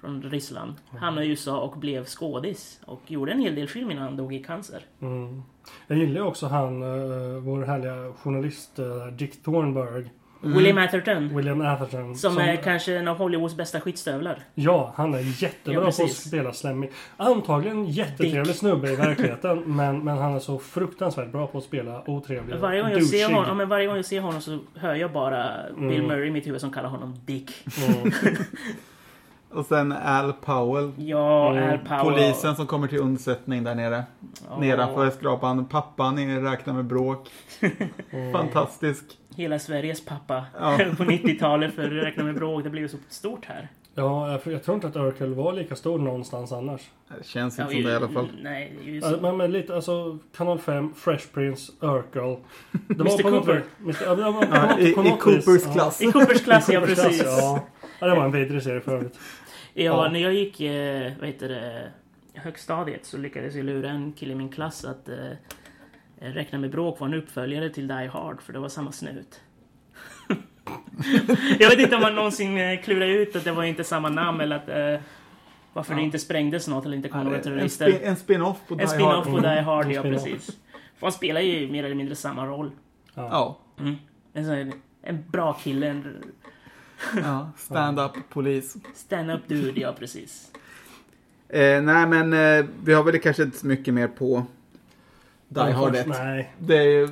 från 0.00 0.22
Ryssland. 0.22 0.74
Hamnade 0.98 1.26
i 1.26 1.30
USA 1.30 1.60
och 1.60 1.78
blev 1.78 2.04
skådis. 2.04 2.80
Och 2.86 3.10
gjorde 3.10 3.32
en 3.32 3.40
hel 3.40 3.54
del 3.54 3.68
film 3.68 3.90
innan 3.90 4.02
han 4.02 4.16
dog 4.16 4.34
i 4.34 4.44
cancer. 4.44 4.84
Mm. 5.00 5.42
Jag 5.86 5.98
gillar 5.98 6.20
ju 6.20 6.26
också 6.26 6.46
han, 6.46 6.82
uh, 6.82 7.38
vår 7.38 7.62
härliga 7.62 8.12
journalist 8.12 8.78
uh, 8.78 9.06
Dick 9.06 9.42
Thornburg. 9.42 10.10
William 10.54 10.78
Atherton. 10.78 11.36
William 11.36 11.60
Atherton. 11.60 12.16
Som, 12.16 12.38
är 12.38 12.56
kanske 12.56 12.96
en 12.96 13.08
av 13.08 13.16
Hollywoods 13.18 13.56
bästa 13.56 13.80
skitstövlar. 13.80 14.38
Ja, 14.54 14.92
han 14.96 15.14
är 15.14 15.42
jättebra 15.42 15.74
Ja, 15.84 15.90
på 15.98 16.04
att 16.04 16.12
spela 16.12 16.52
slemmig. 16.52 16.92
Antagligen 17.16 17.84
jättetrevlig 17.86 18.44
Dick. 18.46 18.56
snubbe 18.56 18.90
i 18.92 18.96
verkligheten. 19.06 19.62
men, 19.76 20.04
men 20.04 20.18
han 20.18 20.34
är 20.34 20.38
så 20.38 20.58
fruktansvärt 20.58 21.32
bra 21.32 21.46
på 21.46 21.58
att 21.58 21.64
spela 21.64 22.02
otrevlig 22.10 22.56
Varje 22.58 22.82
gång, 22.82 22.90
jag 22.90 23.02
ser 23.04 23.24
honom, 23.26 23.44
ja, 23.48 23.54
men 23.54 23.68
varje 23.68 23.86
gång 23.86 23.96
jag 23.96 24.04
ser 24.04 24.20
honom 24.20 24.40
så 24.40 24.58
hör 24.74 24.94
jag 24.94 25.12
bara 25.12 25.50
Bill 25.76 25.84
Mm. 25.96 26.06
Murray 26.06 26.26
i 26.28 26.30
mitt 26.30 26.46
huvud 26.46 26.60
som 26.60 26.70
kallar 26.72 26.88
honom 26.88 27.14
Dick. 27.24 27.50
Mm. 27.88 28.12
Och 29.50 29.66
sen 29.66 29.92
Al 29.92 30.32
Powell. 30.32 30.92
Ja, 30.96 31.52
Mm. 31.52 31.70
Al 31.70 31.78
Powell. 31.78 32.04
Polisen 32.14 32.56
som 32.56 32.66
kommer 32.66 32.88
till 32.88 32.98
undsättning 32.98 33.64
där 33.64 33.74
nere. 33.74 34.04
Ja, 34.48 34.58
Nedanför 34.60 35.10
skrapan. 35.10 35.64
Pappan 35.64 36.18
är 36.18 36.40
räknar 36.40 36.74
med 36.74 36.84
bråk. 36.84 37.28
Mm. 38.10 38.32
Fantastisk. 38.32 39.04
Hela 39.36 39.58
Sveriges 39.58 40.04
pappa 40.04 40.44
Ja. 40.60 40.78
på 40.96 41.04
90-talet 41.04 41.74
för 41.74 41.84
att 41.84 42.04
räkna 42.04 42.24
med 42.24 42.34
bråk. 42.34 42.64
Det 42.64 42.70
blev 42.70 42.88
så 42.88 42.96
stort 43.08 43.44
här. 43.44 43.68
Ja, 43.94 44.30
jag, 44.44 44.52
jag 44.52 44.62
tror 44.62 44.74
inte 44.74 44.86
att 44.86 44.96
Urkel 44.96 45.34
var 45.34 45.52
lika 45.52 45.76
stor 45.76 45.98
någonstans 45.98 46.52
annars. 46.52 46.80
Det 47.18 47.26
känns 47.26 47.58
Ja, 47.58 47.64
inte 47.64 47.74
som 47.74 47.84
det 47.84 47.90
i 47.90 47.94
alla 47.94 48.08
fall. 48.08 48.28
Nej, 48.42 48.72
det 48.84 48.90
är 48.90 48.92
ju 48.94 49.00
Ja, 49.00 49.10
så. 49.10 49.20
Men, 49.20 49.36
men 49.36 49.52
lite, 49.52 49.74
alltså 49.74 50.18
Kanal 50.36 50.58
5, 50.58 50.94
Fresh 50.94 51.26
Prince, 51.34 51.72
Urkel. 51.80 52.36
Det 52.88 53.00
Mr. 53.00 53.22
på 53.22 53.30
något 53.30 53.44
Cooper. 53.46 53.62
Mr. 53.82 53.96
Ja, 54.04 54.14
det 54.14 54.22
var 54.22 54.32
på 54.32 54.46
Ja, 54.54 54.66
något- 54.66 54.78
i, 54.80 54.92
på 54.92 55.04
I 55.04 55.08
något 55.10 55.20
Coopers 55.20 55.48
vis, 55.48 55.64
ja. 55.66 55.72
klass. 55.72 56.02
I 56.02 56.06
Coopers 56.12 56.44
klass, 56.44 56.68
ja 56.68 56.80
precis. 56.86 57.22
Ja. 57.24 57.60
ja, 58.00 58.06
det 58.06 58.14
var 58.14 58.24
en 58.24 58.32
vidrig 58.32 58.62
serie 58.62 58.80
för 58.80 58.94
övrigt. 58.96 59.18
Ja, 59.74 59.84
Ja. 60.04 60.08
när 60.12 60.20
jag 60.20 60.32
gick 60.34 60.60
eh, 60.60 61.12
vad 61.18 61.26
heter 61.26 61.48
det, 61.48 61.90
högstadiet 62.34 63.04
så 63.04 63.16
lyckades 63.18 63.54
jag 63.54 63.64
lura 63.64 63.90
en 63.90 64.12
kille 64.12 64.32
i 64.32 64.36
min 64.36 64.48
klass 64.48 64.84
att 64.84 65.08
eh, 65.08 65.14
Räkna 66.20 66.58
med 66.58 66.70
bråk 66.70 67.00
var 67.00 67.06
en 67.06 67.14
uppföljare 67.14 67.70
till 67.70 67.88
Die 67.88 68.06
Hard 68.12 68.42
för 68.42 68.52
det 68.52 68.58
var 68.58 68.68
samma 68.68 68.92
snut. 68.92 69.40
jag 71.58 71.70
vet 71.70 71.78
inte 71.78 71.96
om 71.96 72.02
man 72.02 72.14
någonsin 72.14 72.58
eh, 72.58 72.80
klurade 72.82 73.12
ut 73.12 73.36
att 73.36 73.44
det 73.44 73.52
var 73.52 73.64
inte 73.64 73.84
samma 73.84 74.08
namn 74.08 74.40
eller 74.40 74.56
att 74.56 74.68
eh, 74.68 75.04
varför 75.72 75.94
det 75.94 76.00
Ja. 76.00 76.04
inte 76.04 76.18
sprängdes 76.18 76.68
något 76.68 76.84
eller 76.86 76.96
inte 76.96 77.08
kom 77.08 77.18
Ja, 77.18 77.24
några 77.24 77.36
En, 77.36 77.42
terrorister. 77.42 77.90
spin, 77.92 78.00
en 78.08 78.16
spin-off 78.16 78.56
på 78.68 78.74
Die 78.74 78.82
En 78.82 78.88
spin-off 78.88 79.26
Hard. 79.26 79.34
på 79.34 79.40
Die 79.40 79.60
Hard, 79.60 79.84
En 79.86 79.90
ja 79.92 80.00
spin-off. 80.02 80.24
precis. 80.24 80.46
För 80.98 81.06
han 81.06 81.12
spelar 81.12 81.40
ju 81.40 81.72
mer 81.72 81.84
eller 81.84 81.94
mindre 81.96 82.14
samma 82.14 82.46
roll. 82.46 82.70
Ja. 83.14 83.58
Mm. 83.80 83.94
En, 84.32 84.44
sån 84.46 84.72
en 85.02 85.24
bra 85.30 85.52
kille, 85.52 85.86
en 85.88 86.24
ja. 87.22 87.50
Stand-up 87.56 88.12
polis. 88.28 88.76
stand-up 88.94 89.40
dude, 89.48 89.80
ja 89.80 89.92
precis. 89.98 90.52
Eh, 91.48 91.82
nej 91.82 92.06
men 92.06 92.32
eh, 92.32 92.64
vi 92.84 92.94
har 92.94 93.02
väl 93.02 93.18
kanske 93.18 93.42
inte 93.42 93.58
så 93.58 93.66
mycket 93.66 93.94
mer 93.94 94.08
på 94.08 94.44
Die 95.48 95.60
Hard 95.72 95.94
1. 95.94 96.06
Nej. 96.06 96.52
Det, 96.58 96.76
är, 96.76 96.82
ju- 96.82 97.08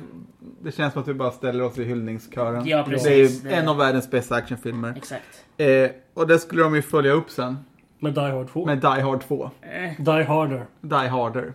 det 0.61 0.71
känns 0.71 0.93
som 0.93 1.01
att 1.01 1.07
vi 1.07 1.13
bara 1.13 1.31
ställer 1.31 1.63
oss 1.63 1.77
i 1.77 1.83
hyllningskören. 1.83 2.65
Ja 2.67 2.77
det 2.77 2.83
är 2.83 2.83
precis. 2.83 3.45
ju 3.45 3.49
en 3.49 3.67
av 3.67 3.77
världens 3.77 4.11
bästa 4.11 4.35
actionfilmer. 4.35 4.93
Exakt. 4.97 5.45
Eh, 5.57 5.89
och 6.13 6.27
det 6.27 6.39
skulle 6.39 6.63
de 6.63 6.75
ju 6.75 6.81
följa 6.81 7.11
upp 7.11 7.29
sen 7.29 7.57
Med 7.99 8.13
Die 8.13 8.19
Hard 8.19 8.49
2. 8.49 8.65
med 8.65 8.77
Die 8.77 8.87
Hard 8.87 9.21
2. 9.27 9.49
Eh, 9.61 10.03
Die 10.05 10.23
Harder. 10.23 10.65
Die 10.81 10.95
Harder. 11.07 11.53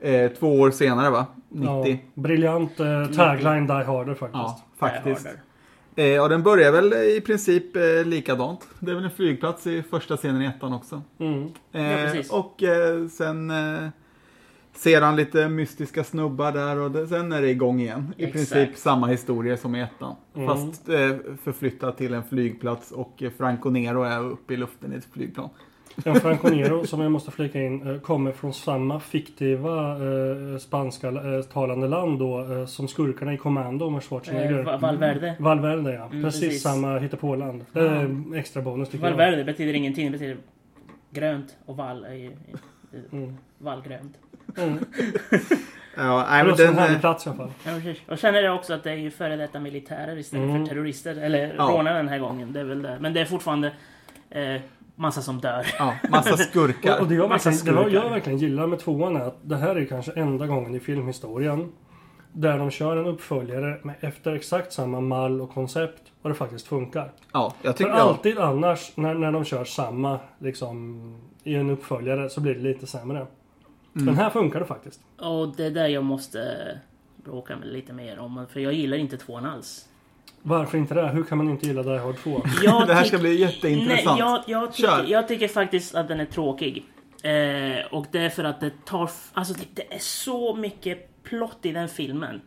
Eh, 0.00 0.30
två 0.30 0.60
år 0.60 0.70
senare 0.70 1.10
va? 1.10 1.26
90. 1.48 1.66
Ja, 1.92 1.98
briljant 2.14 2.80
eh, 2.80 3.06
tagline 3.06 3.66
Die 3.66 3.72
Harder 3.84 4.14
faktiskt. 4.14 4.32
Ja, 4.34 4.60
faktiskt. 4.78 5.26
Eh, 5.96 6.22
och 6.22 6.28
den 6.28 6.42
börjar 6.42 6.72
väl 6.72 6.92
i 6.92 7.20
princip 7.26 7.76
eh, 7.76 8.04
likadant. 8.04 8.68
Det 8.80 8.90
är 8.90 8.94
väl 8.94 9.04
en 9.04 9.10
flygplats 9.10 9.66
i 9.66 9.82
första 9.82 10.16
scenen 10.16 10.42
i 10.42 10.46
ettan 10.46 10.72
också. 10.72 11.02
Mm. 11.18 11.48
Ja, 11.72 11.80
Eh, 11.80 12.04
precis. 12.12 12.30
och 12.32 12.62
eh, 12.62 13.06
sen 13.08 13.50
eh, 13.50 13.88
ser 14.82 15.00
han 15.02 15.16
lite 15.16 15.48
mystiska 15.48 16.04
snubbar 16.04 16.52
där 16.52 16.78
och 16.78 16.90
det, 16.90 17.06
sen 17.06 17.32
är 17.32 17.42
det 17.42 17.48
igång 17.50 17.80
igen. 17.80 18.14
I 18.16 18.24
Exakt. 18.24 18.52
princip 18.52 18.76
samma 18.78 19.06
historia 19.06 19.56
som 19.56 19.74
i 19.74 19.80
ettan. 19.80 20.14
Mm. 20.34 20.46
Fast 20.48 20.88
eh, 20.88 21.10
förflyttat 21.42 21.96
till 21.98 22.14
en 22.14 22.22
flygplats 22.24 22.90
och 22.92 23.22
eh, 23.22 23.30
Franco 23.38 23.70
Nero 23.70 24.02
är 24.02 24.20
uppe 24.24 24.54
i 24.54 24.56
luften 24.56 24.92
i 24.92 24.96
ett 24.96 25.08
flygplan. 25.12 25.48
En 26.04 26.14
Franco 26.14 26.48
Nero 26.54 26.86
som 26.86 27.00
jag 27.00 27.12
måste 27.12 27.30
flika 27.30 27.62
in 27.62 27.90
eh, 27.90 28.00
kommer 28.00 28.32
från 28.32 28.54
samma 28.54 29.00
fiktiva 29.00 29.90
eh, 29.92 30.58
spanska 30.58 31.08
eh, 31.08 31.42
talande 31.52 31.88
land 31.88 32.18
då 32.18 32.52
eh, 32.52 32.66
som 32.66 32.88
skurkarna 32.88 33.34
i 33.34 33.36
Commando 33.36 33.90
med 33.90 34.02
Schwarzenegger. 34.02 34.58
Eh, 34.58 34.64
Va- 34.64 34.76
Valverde. 34.78 35.36
Valverde 35.38 35.92
ja. 35.94 36.06
Mm, 36.06 36.22
precis, 36.22 36.40
precis. 36.40 36.62
samma 36.62 36.98
hittepåland. 36.98 37.64
Det 37.72 37.80
är 37.80 37.94
en 37.96 38.34
extra 38.34 38.62
bonus 38.62 38.88
tycker 38.88 39.04
jag. 39.04 39.10
Valverde 39.12 39.44
betyder 39.44 39.74
ingenting, 39.74 40.06
det 40.06 40.10
betyder 40.18 40.36
grönt 41.10 41.56
och 41.66 41.76
vall 41.76 42.04
är 42.04 42.14
ju 42.14 42.26
eh, 42.26 43.00
Mm. 43.12 43.36
vallgrönt. 43.58 44.18
Mm. 44.56 44.78
Ja, 45.96 46.26
nej, 46.30 46.38
Det 46.38 46.44
men 46.44 46.46
låter 46.46 46.66
som 46.66 46.74
den, 46.74 46.74
en 46.74 46.78
härlig 46.82 46.94
eh, 46.96 47.00
plats 47.00 47.26
i 47.26 47.28
alla 47.28 47.36
fall. 47.38 47.50
Ja, 47.64 47.70
precis. 47.74 47.98
Och 48.08 48.18
sen 48.18 48.34
är 48.34 48.42
det 48.42 48.50
också 48.50 48.74
att 48.74 48.84
det 48.84 48.90
är 48.90 48.94
ju 48.96 49.10
före 49.10 49.36
detta 49.36 49.60
militärer 49.60 50.16
istället 50.18 50.48
Mm. 50.50 50.66
för 50.66 50.74
terrorister. 50.74 51.16
Eller 51.16 51.54
Ja. 51.58 51.64
rånare 51.64 51.96
den 51.96 52.08
här 52.08 52.18
gången. 52.18 52.52
Det 52.52 52.60
är 52.60 52.64
väl 52.64 52.82
det. 52.82 52.98
Men 53.00 53.12
det 53.14 53.20
är 53.20 53.24
fortfarande 53.24 53.72
eh, 54.30 54.60
massa 54.94 55.22
som 55.22 55.40
dör. 55.40 55.66
ja, 55.78 55.94
massa 56.10 56.36
skurkar. 56.36 56.94
Och, 56.94 57.00
och 57.00 57.06
det, 57.08 57.14
jag 57.14 57.28
Massa 57.28 57.50
verkligen, 57.50 57.74
det 57.76 57.82
var, 57.82 57.88
jag 57.88 57.92
skurkar. 57.92 58.10
verkligen 58.14 58.38
gillar 58.38 58.66
med 58.66 58.78
tvåan 58.78 59.16
är 59.16 59.20
att 59.20 59.38
det 59.42 59.56
här 59.56 59.76
är 59.76 59.84
kanske 59.84 60.12
enda 60.12 60.46
gången 60.46 60.74
i 60.74 60.80
filmhistorien 60.80 61.72
där 62.32 62.58
de 62.58 62.70
kör 62.70 62.96
en 62.96 63.06
uppföljare 63.06 63.78
med 63.82 63.94
efter 64.00 64.32
exakt 64.34 64.72
samma 64.72 65.00
mall 65.00 65.40
och 65.40 65.50
koncept 65.54 66.02
och 66.22 66.28
det 66.28 66.34
faktiskt 66.34 66.66
funkar. 66.66 67.12
Ja, 67.32 67.54
jag 67.62 67.76
För 67.76 67.78
tycker 67.84 67.90
ja. 67.98 68.02
alltid 68.02 68.38
annars 68.38 68.92
när, 68.96 69.14
när 69.14 69.32
de 69.32 69.44
kör 69.44 69.64
samma 69.64 70.18
liksom 70.38 71.00
i 71.44 71.54
en 71.54 71.70
uppföljare 71.70 72.30
så 72.30 72.40
blir 72.40 72.54
det 72.54 72.60
lite 72.60 72.86
sämre. 72.86 73.26
Mm. 73.94 74.06
Den 74.06 74.14
här 74.14 74.30
funkar 74.30 74.60
det 74.60 74.66
faktiskt. 74.66 75.00
Och 75.16 75.56
det 75.56 75.64
är 75.64 75.70
där 75.70 75.88
jag 75.88 76.04
måste 76.04 76.58
bråka 77.24 77.56
med 77.56 77.68
lite 77.68 77.92
mer 77.92 78.18
om. 78.18 78.46
För 78.52 78.60
jag 78.60 78.72
gillar 78.72 78.96
inte 78.96 79.16
tvåan 79.16 79.46
alls. 79.46 79.88
Varför 80.42 80.78
inte 80.78 80.94
det? 80.94 81.08
Hur 81.08 81.22
kan 81.22 81.38
man 81.38 81.48
inte 81.48 81.66
gilla 81.66 81.82
Die 81.82 81.98
Hard 81.98 82.16
2? 82.16 82.42
Jag 82.62 82.86
Det 82.88 82.94
här 82.94 83.04
ska 83.04 83.18
bli 83.18 83.40
jätteintressant. 83.40 84.18
Nej, 84.18 84.18
jag, 84.18 84.42
jag, 84.46 84.72
tycker, 84.72 84.88
Kör. 84.88 85.04
jag 85.08 85.28
tycker 85.28 85.48
faktiskt 85.48 85.94
att 85.94 86.08
den 86.08 86.20
är 86.20 86.24
tråkig. 86.24 86.84
Eh, 87.22 87.86
och 87.90 88.06
det 88.10 88.18
är 88.18 88.28
för 88.28 88.44
att 88.44 88.60
det 88.60 88.84
tar... 88.84 89.10
Alltså 89.32 89.54
det, 89.54 89.66
det 89.74 89.94
är 89.94 89.98
så 89.98 90.56
mycket 90.56 91.22
plott 91.22 91.58
i 91.62 91.72
den 91.72 91.88
filmen. 91.88 92.40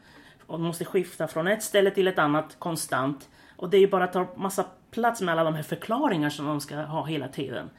Och 0.47 0.59
man 0.59 0.67
måste 0.67 0.85
skifta 0.85 1.27
från 1.27 1.47
ett 1.47 1.63
ställe 1.63 1.91
till 1.91 2.07
ett 2.07 2.19
annat 2.19 2.55
konstant. 2.59 3.29
Och 3.55 3.69
det 3.69 3.77
är 3.77 3.81
ju 3.81 3.88
bara 3.88 4.03
att 4.03 4.13
ta 4.13 4.27
massa 4.35 4.65
plats 4.91 5.21
med 5.21 5.31
alla 5.31 5.43
de 5.43 5.55
här 5.55 5.63
förklaringar 5.63 6.29
som 6.29 6.45
de 6.45 6.62
ska 6.62 6.75
ha 6.75 7.05
hela 7.05 7.27
tiden. 7.27 7.69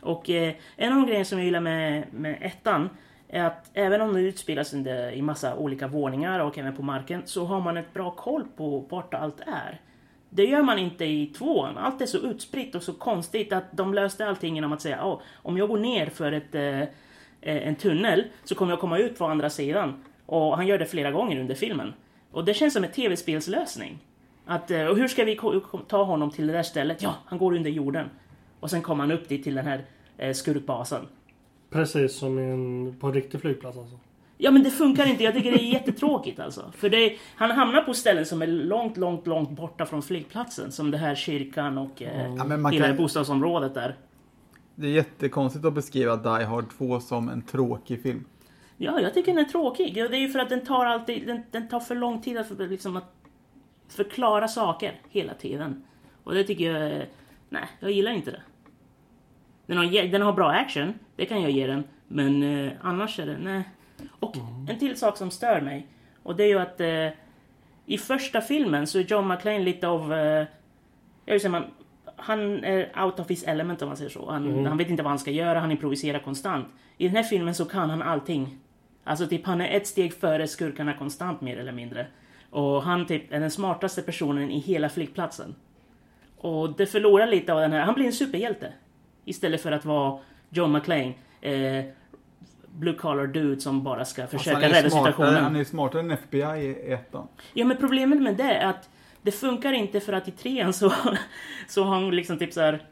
Och 0.00 0.30
eh, 0.30 0.54
en 0.76 0.92
av 0.92 0.98
de 0.98 1.06
grejer 1.06 1.24
som 1.24 1.38
jag 1.38 1.44
gillar 1.44 1.60
med, 1.60 2.04
med 2.12 2.38
ettan 2.40 2.88
är 3.28 3.44
att 3.44 3.70
även 3.74 4.00
om 4.00 4.14
det 4.14 4.20
utspelas 4.20 4.74
under, 4.74 5.12
i 5.12 5.22
massa 5.22 5.56
olika 5.56 5.86
våningar 5.86 6.40
och 6.40 6.58
även 6.58 6.76
på 6.76 6.82
marken 6.82 7.22
så 7.24 7.44
har 7.44 7.60
man 7.60 7.76
ett 7.76 7.94
bra 7.94 8.10
koll 8.10 8.44
på 8.56 8.78
vart 8.78 9.14
allt 9.14 9.40
är. 9.40 9.80
Det 10.30 10.44
gör 10.44 10.62
man 10.62 10.78
inte 10.78 11.04
i 11.04 11.26
tvåan. 11.26 11.78
Allt 11.78 12.00
är 12.00 12.06
så 12.06 12.18
utspritt 12.18 12.74
och 12.74 12.82
så 12.82 12.92
konstigt 12.92 13.52
att 13.52 13.64
de 13.72 13.94
löste 13.94 14.26
allting 14.26 14.54
genom 14.54 14.72
att 14.72 14.82
säga 14.82 15.04
oh, 15.04 15.20
om 15.34 15.58
jag 15.58 15.68
går 15.68 15.78
ner 15.78 16.06
för 16.06 16.32
ett, 16.32 16.54
eh, 16.54 16.80
eh, 16.80 16.88
en 17.40 17.76
tunnel 17.76 18.24
så 18.44 18.54
kommer 18.54 18.72
jag 18.72 18.80
komma 18.80 18.98
ut 18.98 19.18
på 19.18 19.26
andra 19.26 19.50
sidan. 19.50 20.04
Och 20.26 20.56
han 20.56 20.66
gör 20.66 20.78
det 20.78 20.86
flera 20.86 21.10
gånger 21.10 21.40
under 21.40 21.54
filmen. 21.54 21.94
Och 22.30 22.44
det 22.44 22.54
känns 22.54 22.74
som 22.74 22.84
en 22.84 22.90
tv-spelslösning. 22.90 23.98
Att, 24.46 24.70
eh, 24.70 24.86
och 24.86 24.96
hur 24.96 25.08
ska 25.08 25.24
vi 25.24 25.40
ta 25.88 26.02
honom 26.02 26.30
till 26.30 26.46
det 26.46 26.52
där 26.52 26.62
stället? 26.62 27.02
Ja, 27.02 27.14
han 27.26 27.38
går 27.38 27.54
under 27.54 27.70
jorden. 27.70 28.10
Och 28.60 28.70
sen 28.70 28.82
kommer 28.82 29.04
han 29.04 29.12
upp 29.12 29.28
dit 29.28 29.44
till 29.44 29.54
den 29.54 29.66
här 29.66 29.84
eh, 30.16 30.32
skurkbasen. 30.32 31.06
Precis 31.74 32.16
som 32.16 32.38
en, 32.38 32.94
på 33.00 33.06
en 33.06 33.12
riktig 33.14 33.40
flygplats 33.40 33.78
alltså. 33.78 33.98
Ja 34.38 34.50
men 34.50 34.62
det 34.62 34.70
funkar 34.70 35.06
inte, 35.06 35.24
jag 35.24 35.34
tycker 35.34 35.52
det 35.52 35.62
är 35.62 35.72
jättetråkigt 35.72 36.40
alltså. 36.40 36.72
För 36.76 36.90
det, 36.90 37.16
han 37.36 37.50
hamnar 37.50 37.82
på 37.82 37.94
ställen 37.94 38.26
som 38.26 38.42
är 38.42 38.46
långt, 38.46 38.96
långt, 38.96 39.26
långt 39.26 39.50
borta 39.50 39.86
från 39.86 40.02
flygplatsen. 40.02 40.72
Som 40.72 40.90
det 40.90 40.98
här 40.98 41.14
kyrkan 41.14 41.78
och 41.78 42.02
eh, 42.02 42.34
Ja, 42.36 42.44
men 42.44 42.66
hela 42.66 42.86
kan, 42.86 42.96
bostadsområdet 42.96 43.74
där. 43.74 43.96
det 44.74 44.86
är 44.86 44.90
jättekonstigt 44.90 45.64
att 45.64 45.74
beskriva 45.74 46.16
Die 46.16 46.44
Hard 46.44 46.64
2 46.78 47.00
som 47.00 47.28
en 47.28 47.42
tråkig 47.42 48.02
film. 48.02 48.24
Ja, 48.76 49.00
jag 49.00 49.14
tycker 49.14 49.34
den 49.34 49.44
är 49.44 49.48
tråkig. 49.48 49.94
Det 49.94 50.00
är 50.00 50.14
ju 50.20 50.28
för 50.28 50.38
att 50.38 50.48
den 50.48 50.64
tar 50.66 50.86
alltid, 50.86 51.26
den, 51.26 51.42
den 51.50 51.68
tar 51.68 51.80
för 51.80 51.94
lång 51.94 52.20
tid 52.20 52.38
att, 52.38 52.48
för, 52.48 52.68
liksom, 52.68 52.96
att 52.96 53.14
förklara 53.88 54.48
saker 54.48 55.00
hela 55.08 55.34
tiden. 55.34 55.84
Och 56.24 56.34
det 56.34 56.44
tycker 56.44 56.72
jag, 56.72 57.06
nej, 57.48 57.64
jag 57.80 57.90
gillar 57.90 58.12
inte 58.12 58.30
det. 58.30 58.42
Den 59.66 59.76
har, 59.76 60.08
den 60.08 60.22
har 60.22 60.32
bra 60.32 60.50
action, 60.50 60.94
det 61.16 61.26
kan 61.26 61.42
jag 61.42 61.50
ge 61.50 61.66
den. 61.66 61.84
Men 62.08 62.42
eh, 62.42 62.72
annars 62.80 63.18
är 63.18 63.26
det, 63.26 63.38
nej. 63.38 63.62
Och 64.20 64.36
en 64.68 64.78
till 64.78 64.96
sak 64.96 65.16
som 65.16 65.30
stör 65.30 65.60
mig. 65.60 65.86
Och 66.22 66.36
det 66.36 66.44
är 66.44 66.48
ju 66.48 66.58
att 66.58 66.80
eh, 66.80 67.08
i 67.86 67.98
första 67.98 68.40
filmen 68.40 68.86
så 68.86 68.98
är 68.98 69.02
John 69.02 69.28
McClane 69.28 69.58
lite 69.58 69.88
av, 69.88 70.12
eh, 70.12 70.46
jag 71.24 71.34
vill 71.34 71.40
säga 71.40 71.50
man, 71.50 71.64
han 72.16 72.64
är 72.64 73.04
out 73.04 73.20
of 73.20 73.30
his 73.30 73.44
element 73.44 73.82
om 73.82 73.88
man 73.88 73.96
säger 73.96 74.10
så. 74.10 74.30
Han, 74.30 74.66
han 74.66 74.78
vet 74.78 74.90
inte 74.90 75.02
vad 75.02 75.10
han 75.10 75.18
ska 75.18 75.30
göra, 75.30 75.60
han 75.60 75.70
improviserar 75.70 76.18
konstant. 76.18 76.66
I 76.98 77.06
den 77.06 77.16
här 77.16 77.22
filmen 77.22 77.54
så 77.54 77.64
kan 77.64 77.90
han 77.90 78.02
allting. 78.02 78.58
Alltså 79.04 79.26
typ 79.26 79.46
han 79.46 79.60
är 79.60 79.76
ett 79.76 79.86
steg 79.86 80.14
före 80.14 80.48
skurkarna 80.48 80.94
konstant 80.94 81.40
mer 81.40 81.56
eller 81.56 81.72
mindre. 81.72 82.06
Och 82.50 82.82
han 82.82 83.06
typ 83.06 83.32
är 83.32 83.40
den 83.40 83.50
smartaste 83.50 84.02
personen 84.02 84.50
i 84.50 84.58
hela 84.58 84.88
flygplatsen. 84.88 85.54
Och 86.36 86.76
det 86.76 86.86
förlorar 86.86 87.26
lite 87.26 87.52
av 87.52 87.60
den 87.60 87.72
här, 87.72 87.80
han 87.80 87.94
blir 87.94 88.06
en 88.06 88.12
superhjälte. 88.12 88.72
Istället 89.24 89.60
för 89.60 89.72
att 89.72 89.84
vara 89.84 90.18
John 90.54 90.72
McClane. 90.72 91.12
Eh, 91.40 91.84
blue 92.78 92.94
collar 92.94 93.26
dude 93.26 93.60
som 93.60 93.82
bara 93.82 94.04
ska 94.04 94.26
försöka 94.26 94.56
Alltså, 94.56 94.72
rädda 94.72 94.88
smartare- 94.88 95.12
situationen. 95.12 95.44
Han 95.44 95.56
är 95.56 95.64
smartare 95.64 96.00
än 96.02 96.10
FBI 96.10 96.40
i 96.88 96.92
ettan. 96.92 97.28
Ja 97.52 97.64
men 97.64 97.76
problemet 97.76 98.22
med 98.22 98.36
det 98.36 98.42
är 98.54 98.66
att 98.66 98.88
det 99.22 99.30
funkar 99.32 99.72
inte 99.72 100.00
för 100.00 100.12
att 100.12 100.28
i 100.28 100.30
trean 100.30 100.72
så, 100.72 100.92
så 101.68 101.84
har 101.84 101.94
han 101.94 102.10
liksom 102.10 102.38
typ 102.38 102.52
så 102.52 102.60
här. 102.60 102.82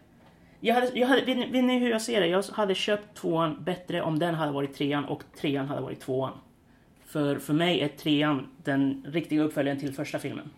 Jag 0.61 0.75
hade, 0.75 0.91
jag 0.99 1.07
hade, 1.09 1.21
vet, 1.25 1.37
ni, 1.37 1.47
vet 1.51 1.65
ni 1.65 1.79
hur 1.79 1.91
jag 1.91 2.03
ser 2.03 2.21
det? 2.21 2.27
Jag 2.27 2.43
hade 2.53 2.75
köpt 2.75 3.15
tvåan 3.17 3.65
bättre 3.65 4.03
om 4.03 4.19
den 4.19 4.35
hade 4.35 4.53
varit 4.53 4.75
trean 4.75 5.05
och 5.05 5.23
trean 5.41 5.69
hade 5.69 5.81
varit 5.81 6.01
tvåan. 6.01 6.33
För, 7.07 7.37
för 7.39 7.53
mig 7.55 7.81
är 7.81 7.89
trean 7.89 8.49
den 8.65 9.05
riktiga 9.09 9.43
uppföljaren 9.43 9.81
till 9.81 9.95
första 9.95 10.19
filmen. 10.19 10.51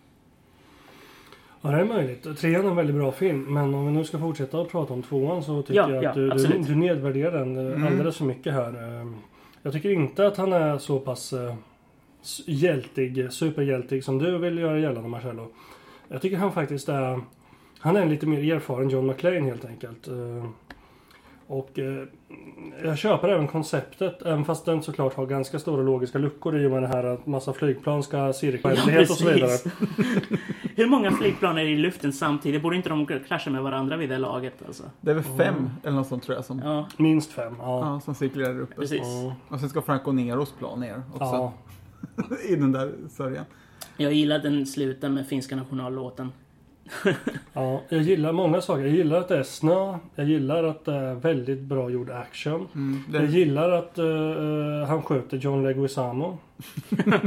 Ja, 1.66 1.71
det 1.71 1.80
är 1.80 1.85
möjligt. 1.85 2.37
Trean 2.38 2.64
är 2.64 2.71
en 2.71 2.76
väldigt 2.76 2.97
bra 2.97 3.12
film, 3.12 3.54
men 3.54 3.75
om 3.75 3.87
vi 3.87 3.92
nu 3.92 4.04
ska 4.04 4.18
fortsätta 4.18 4.61
att 4.61 4.68
prata 4.68 4.92
om 4.94 5.02
tvåan 5.02 5.42
så 5.42 5.62
tycker 5.62 5.75
Ja, 5.80 5.90
jag 5.90 6.04
ja, 6.04 6.09
att 6.09 6.14
du, 6.14 6.26
du, 6.26 6.33
absolut. 6.33 6.66
du 6.66 6.75
nedvärderar 6.75 7.38
den 7.38 7.73
eh, 7.83 7.87
alldeles 7.87 8.16
för 8.16 8.25
mycket 8.25 8.52
här. 8.52 9.00
Eh, 9.00 9.06
Jag 9.62 9.73
tycker 9.73 9.90
inte 9.90 10.26
att 10.26 10.37
han 10.37 10.52
är 10.52 10.78
så 10.78 10.99
pass 10.99 11.33
eh, 11.33 11.54
hjältig, 12.47 13.33
superhjältig 13.33 14.04
som 14.04 14.18
du 14.18 14.38
vill 14.38 14.59
göra 14.59 14.78
gällande 14.78 15.09
Marcello. 15.09 15.49
Jag 16.09 16.23
tycker 16.23 16.37
han 16.37 16.52
faktiskt 16.52 16.88
är... 16.88 17.21
Han 17.78 17.97
är 17.97 18.02
en 18.02 18.09
lite 18.09 18.26
mer 18.26 18.54
erfaren 18.54 18.88
John 18.88 19.06
McClane 19.06 19.40
helt 19.40 19.64
enkelt. 19.64 20.09
Och 21.47 21.79
eh, 21.79 22.05
jag 22.83 22.99
köper 22.99 23.29
även 23.29 23.49
konceptet, 23.49 24.23
även 24.23 24.45
fast 24.45 24.65
den 24.65 24.83
såklart 24.83 25.15
har 25.15 25.27
ganska 25.27 25.59
stora 25.59 25.83
logiska 25.83 26.19
luckor 26.19 26.59
i 26.59 26.67
och 26.67 26.71
med 26.71 26.83
det 26.83 26.89
här 26.89 27.05
att 27.05 27.27
massa 27.27 27.53
flygplan 27.53 28.03
ska 28.03 28.33
cirkla 28.33 28.75
Ja, 28.75 29.01
och 29.01 29.09
så 29.09 29.29
vidare. 29.29 29.51
Hur 30.77 30.87
många 30.87 31.11
flygplan 31.11 31.59
är 31.59 31.65
i 31.65 31.77
luften 31.77 32.13
samtidigt? 32.13 32.63
Borde 32.63 32.77
inte 32.77 32.89
de 32.89 33.07
krascha 33.07 33.51
med 33.51 33.63
varandra 33.63 33.97
vid 33.97 34.09
det 34.09 34.19
laget? 34.19 34.55
Alltså? 34.67 34.83
Det 35.01 35.11
är 35.11 35.15
väl 35.15 35.25
fem 35.25 35.71
eller 35.83 35.97
något 35.97 36.07
sånt 36.07 36.23
tror 36.23 36.37
jag 36.37 36.45
som, 36.45 36.59
Ja, 36.59 36.87
Minst 36.97 37.33
fem, 37.33 37.55
ja. 37.59 37.81
ja, 37.81 38.01
som 38.01 38.15
cirklar 38.15 38.61
uppe. 38.61 38.75
precis. 38.75 39.01
Ja. 39.03 39.35
Och 39.49 39.61
sen 39.61 39.69
ska 39.69 39.83
Franco 39.83 40.13
Neros 40.13 40.53
plan 40.59 40.81
ner 40.81 41.03
också. 41.13 41.25
ja. 41.25 41.53
I 42.49 42.57
den 42.57 42.73
där 42.73 42.93
sörjan. 43.11 43.45
Jag 43.97 44.13
gillar 44.13 44.39
den 44.39 44.67
slutar 44.67 45.09
med 45.09 45.27
finska 45.29 45.57
nationallåten. 45.57 46.33
Ja, 47.53 47.83
jag 47.88 48.03
gillar 48.03 48.33
många 48.33 48.61
saker. 48.61 48.83
Jag 48.83 48.95
gillar 48.95 49.19
att 49.19 49.29
det 49.29 49.38
är 49.38 49.43
snö. 49.43 49.99
Jag 50.14 50.26
gillar 50.26 50.64
att 50.64 50.85
det 50.85 50.95
är 50.95 51.14
väldigt 51.14 51.61
bra 51.61 51.91
gjord 51.91 52.11
action. 52.11 52.69
Mm, 52.75 53.05
Jag 53.12 53.23
det, 53.23 53.29
gillar 53.29 53.71
att 53.71 53.99
eh, 53.99 54.88
han 54.88 55.03
sköter 55.03 55.37
John 55.37 55.62
Leguizamo. 55.62 56.38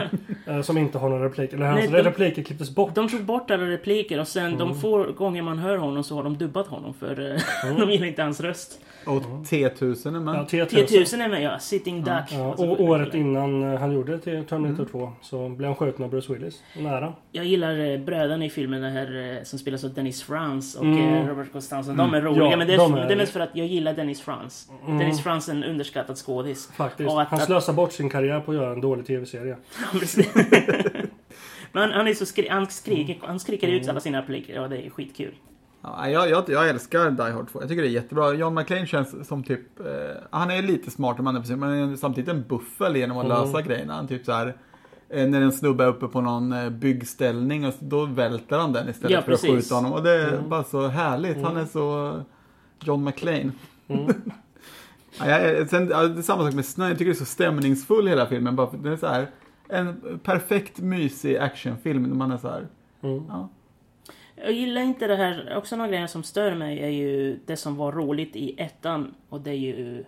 Eh, 0.47 0.61
som 0.61 0.77
inte 0.77 0.97
har 0.97 1.09
några 1.09 1.25
repliker. 1.25 1.55
Eller 1.57 1.65
hans 1.65 1.79
Nej, 1.79 2.03
de- 2.03 2.09
repliker 2.09 2.43
klipptes 2.43 2.75
bort. 2.75 2.95
De 2.95 3.09
tog 3.09 3.23
bort 3.23 3.51
alla 3.51 3.63
repliker 3.69 4.19
och 4.19 4.27
sen 4.27 4.57
de 4.57 4.75
få 4.81 5.03
gånger 5.17 5.41
man 5.41 5.57
hör 5.59 5.77
honom 5.77 6.03
så 6.03 6.15
har 6.15 6.23
de 6.23 6.37
dubbat 6.37 6.67
honom 6.67 6.93
för 6.93 7.35
eh, 7.65 7.75
de 7.77 7.91
gillar 7.91 8.07
inte 8.07 8.21
hans 8.23 8.39
röst. 8.41 8.79
och 9.05 9.21
T1000 9.21 10.15
är 10.15 10.19
med. 10.19 10.35
Ja, 10.35 10.43
T1000. 10.65 10.85
T1000 10.87 11.23
är 11.23 11.29
med 11.29 11.41
ja, 11.43 11.59
Sitting 11.59 12.03
Duck. 12.03 12.23
Ja, 12.31 12.49
Alltså, 12.49 12.65
och 12.65 12.81
året 12.81 13.13
innan 13.15 13.73
eh, 13.73 13.79
han 13.79 13.91
gjorde 13.91 14.11
det 14.11 14.19
till 14.19 14.45
Terminator 14.45 14.77
Mm. 14.79 14.91
2 14.91 15.11
så 15.21 15.49
blev 15.49 15.67
han 15.69 15.75
skjuten 15.75 16.03
av 16.05 16.09
Bruce 16.11 16.33
Willis. 16.33 16.61
Nära. 16.79 17.13
Jag 17.31 17.45
gillar 17.45 17.79
eh, 17.93 17.99
bröderna 17.99 18.45
i 18.45 18.49
filmen 18.49 18.81
det 18.81 18.89
här, 18.89 19.37
eh, 19.37 19.43
som 19.43 19.59
spelas 19.59 19.83
av 19.83 19.93
Dennis 19.93 20.23
Frans 20.23 20.75
och 20.75 20.85
Mm. 20.85 21.13
eh, 21.13 21.27
Robert 21.27 21.51
Costanzo. 21.51 21.91
De 21.93 22.13
är 22.13 22.21
roliga 22.21 22.49
Ja, 22.51 22.57
men 22.57 22.67
det 22.67 22.73
är, 22.73 22.77
de 22.77 22.93
är- 22.93 23.07
det 23.07 23.13
är 23.13 23.17
mest 23.17 23.31
för 23.33 23.39
att 23.39 23.49
jag 23.53 23.67
gillar 23.67 23.93
Dennis 23.93 24.21
Frans. 24.21 24.69
Mm. 24.85 24.97
Dennis 24.99 25.23
Frans 25.23 25.49
är 25.49 25.53
en 25.53 25.63
underskattad 25.63 26.17
skådis. 26.17 26.69
Faktiskt. 26.77 27.09
Och 27.09 27.21
att- 27.21 27.27
han 27.27 27.39
att- 27.39 27.45
slösar 27.45 27.73
bort 27.73 27.91
sin 27.93 28.09
karriär 28.09 28.39
på 28.39 28.51
att 28.51 28.57
göra 28.57 28.71
en 28.73 28.81
dålig 28.81 29.05
tv-serie. 29.07 29.57
Men 31.71 31.81
han, 31.83 31.91
han 31.91 32.07
är 32.07 32.13
så 32.13 32.25
skri 32.25 32.47
han 32.49 32.67
skriker, 32.67 33.13
Mm. 33.15 33.27
han 33.27 33.39
skriker 33.39 33.67
ut 33.67 33.89
alla 33.89 33.99
sina 33.99 34.21
repliker 34.21 34.59
och 34.61 34.69
det 34.69 34.85
är 34.85 34.89
skitkul. 34.89 35.33
Ja, 35.81 36.09
jag, 36.09 36.29
jag, 36.29 36.43
jag 36.49 36.69
älskar 36.69 37.11
Die 37.11 37.23
Hard 37.31 37.49
2. 37.51 37.59
Jag 37.61 37.69
tycker 37.69 37.81
det 37.81 37.87
är 37.87 37.91
jättebra. 37.91 38.33
John 38.33 38.53
McClane 38.55 38.87
känns 38.87 39.27
som 39.27 39.43
typ... 39.43 39.79
Eh, 39.79 39.85
han 40.29 40.51
är 40.51 40.61
lite 40.61 40.91
smart 40.91 41.19
om 41.19 41.25
han 41.25 41.35
är 41.35 41.39
precis, 41.39 41.55
men 41.57 41.69
han 41.69 41.91
är 41.93 41.95
samtidigt 41.95 42.29
en 42.29 42.43
buffel 42.49 42.95
genom 42.95 43.17
att 43.17 43.25
Mm. 43.25 43.37
lösa 43.37 43.61
grejerna. 43.61 43.93
Han 43.93 44.07
typ 44.07 44.25
så 44.25 44.31
här... 44.31 44.55
Eh, 45.09 45.27
när 45.27 45.41
en 45.41 45.51
snubbe 45.51 45.83
är 45.83 45.87
uppe 45.87 46.07
på 46.07 46.21
någon 46.21 46.51
eh, 46.53 46.69
byggställning 46.69 47.65
och 47.65 47.73
då 47.79 48.05
välter 48.05 48.57
han 48.57 48.73
den 48.73 48.89
istället 48.89 49.11
Ja, 49.11 49.21
för 49.21 49.31
att 49.31 49.41
skjuta 49.41 49.75
honom. 49.75 49.93
Och 49.93 50.03
det 50.03 50.11
är 50.11 50.33
Mm. 50.33 50.49
bara 50.49 50.63
så 50.63 50.87
härligt. 50.87 51.37
Han 51.43 51.57
är 51.57 51.65
så 51.65 52.19
John 52.83 53.03
McClane. 53.03 53.51
Mm. 53.87 54.07
Ja, 55.19 55.25
jag, 55.41 55.69
sen, 55.69 55.87
ja, 55.91 56.03
det 56.07 56.19
är 56.19 56.21
samma 56.23 56.43
sak 56.45 56.53
med 56.53 56.65
snö. 56.65 56.87
Jag 56.87 56.97
tycker 56.97 57.11
det 57.11 57.15
är 57.15 57.19
så 57.19 57.25
stämningsfull 57.25 58.07
hela 58.07 58.25
filmen. 58.25 58.55
Bara 58.55 58.69
för, 58.69 58.77
det 58.77 58.89
är 58.89 58.97
så 58.97 59.07
här 59.07 59.27
en 59.69 60.19
perfekt 60.23 60.79
mysig 60.79 61.37
actionfilm. 61.37 62.03
När 62.03 62.15
man 62.15 62.31
är 62.31 62.37
så 62.37 62.49
här... 62.49 62.67
Mm. 63.01 63.23
Ja. 63.29 63.49
Jag 64.35 64.51
gillar 64.51 64.81
inte 64.81 65.07
det 65.07 65.15
här, 65.15 65.55
också 65.57 65.75
några 65.75 65.89
grejer 65.89 66.07
som 66.07 66.23
stör 66.23 66.55
mig 66.55 66.79
är 66.79 66.89
ju 66.89 67.39
det 67.45 67.57
som 67.57 67.75
var 67.75 67.91
roligt 67.91 68.35
i 68.35 68.61
ettan 68.61 69.15
och 69.29 69.41
det 69.41 69.49
är 69.49 69.55
ju 69.55 70.03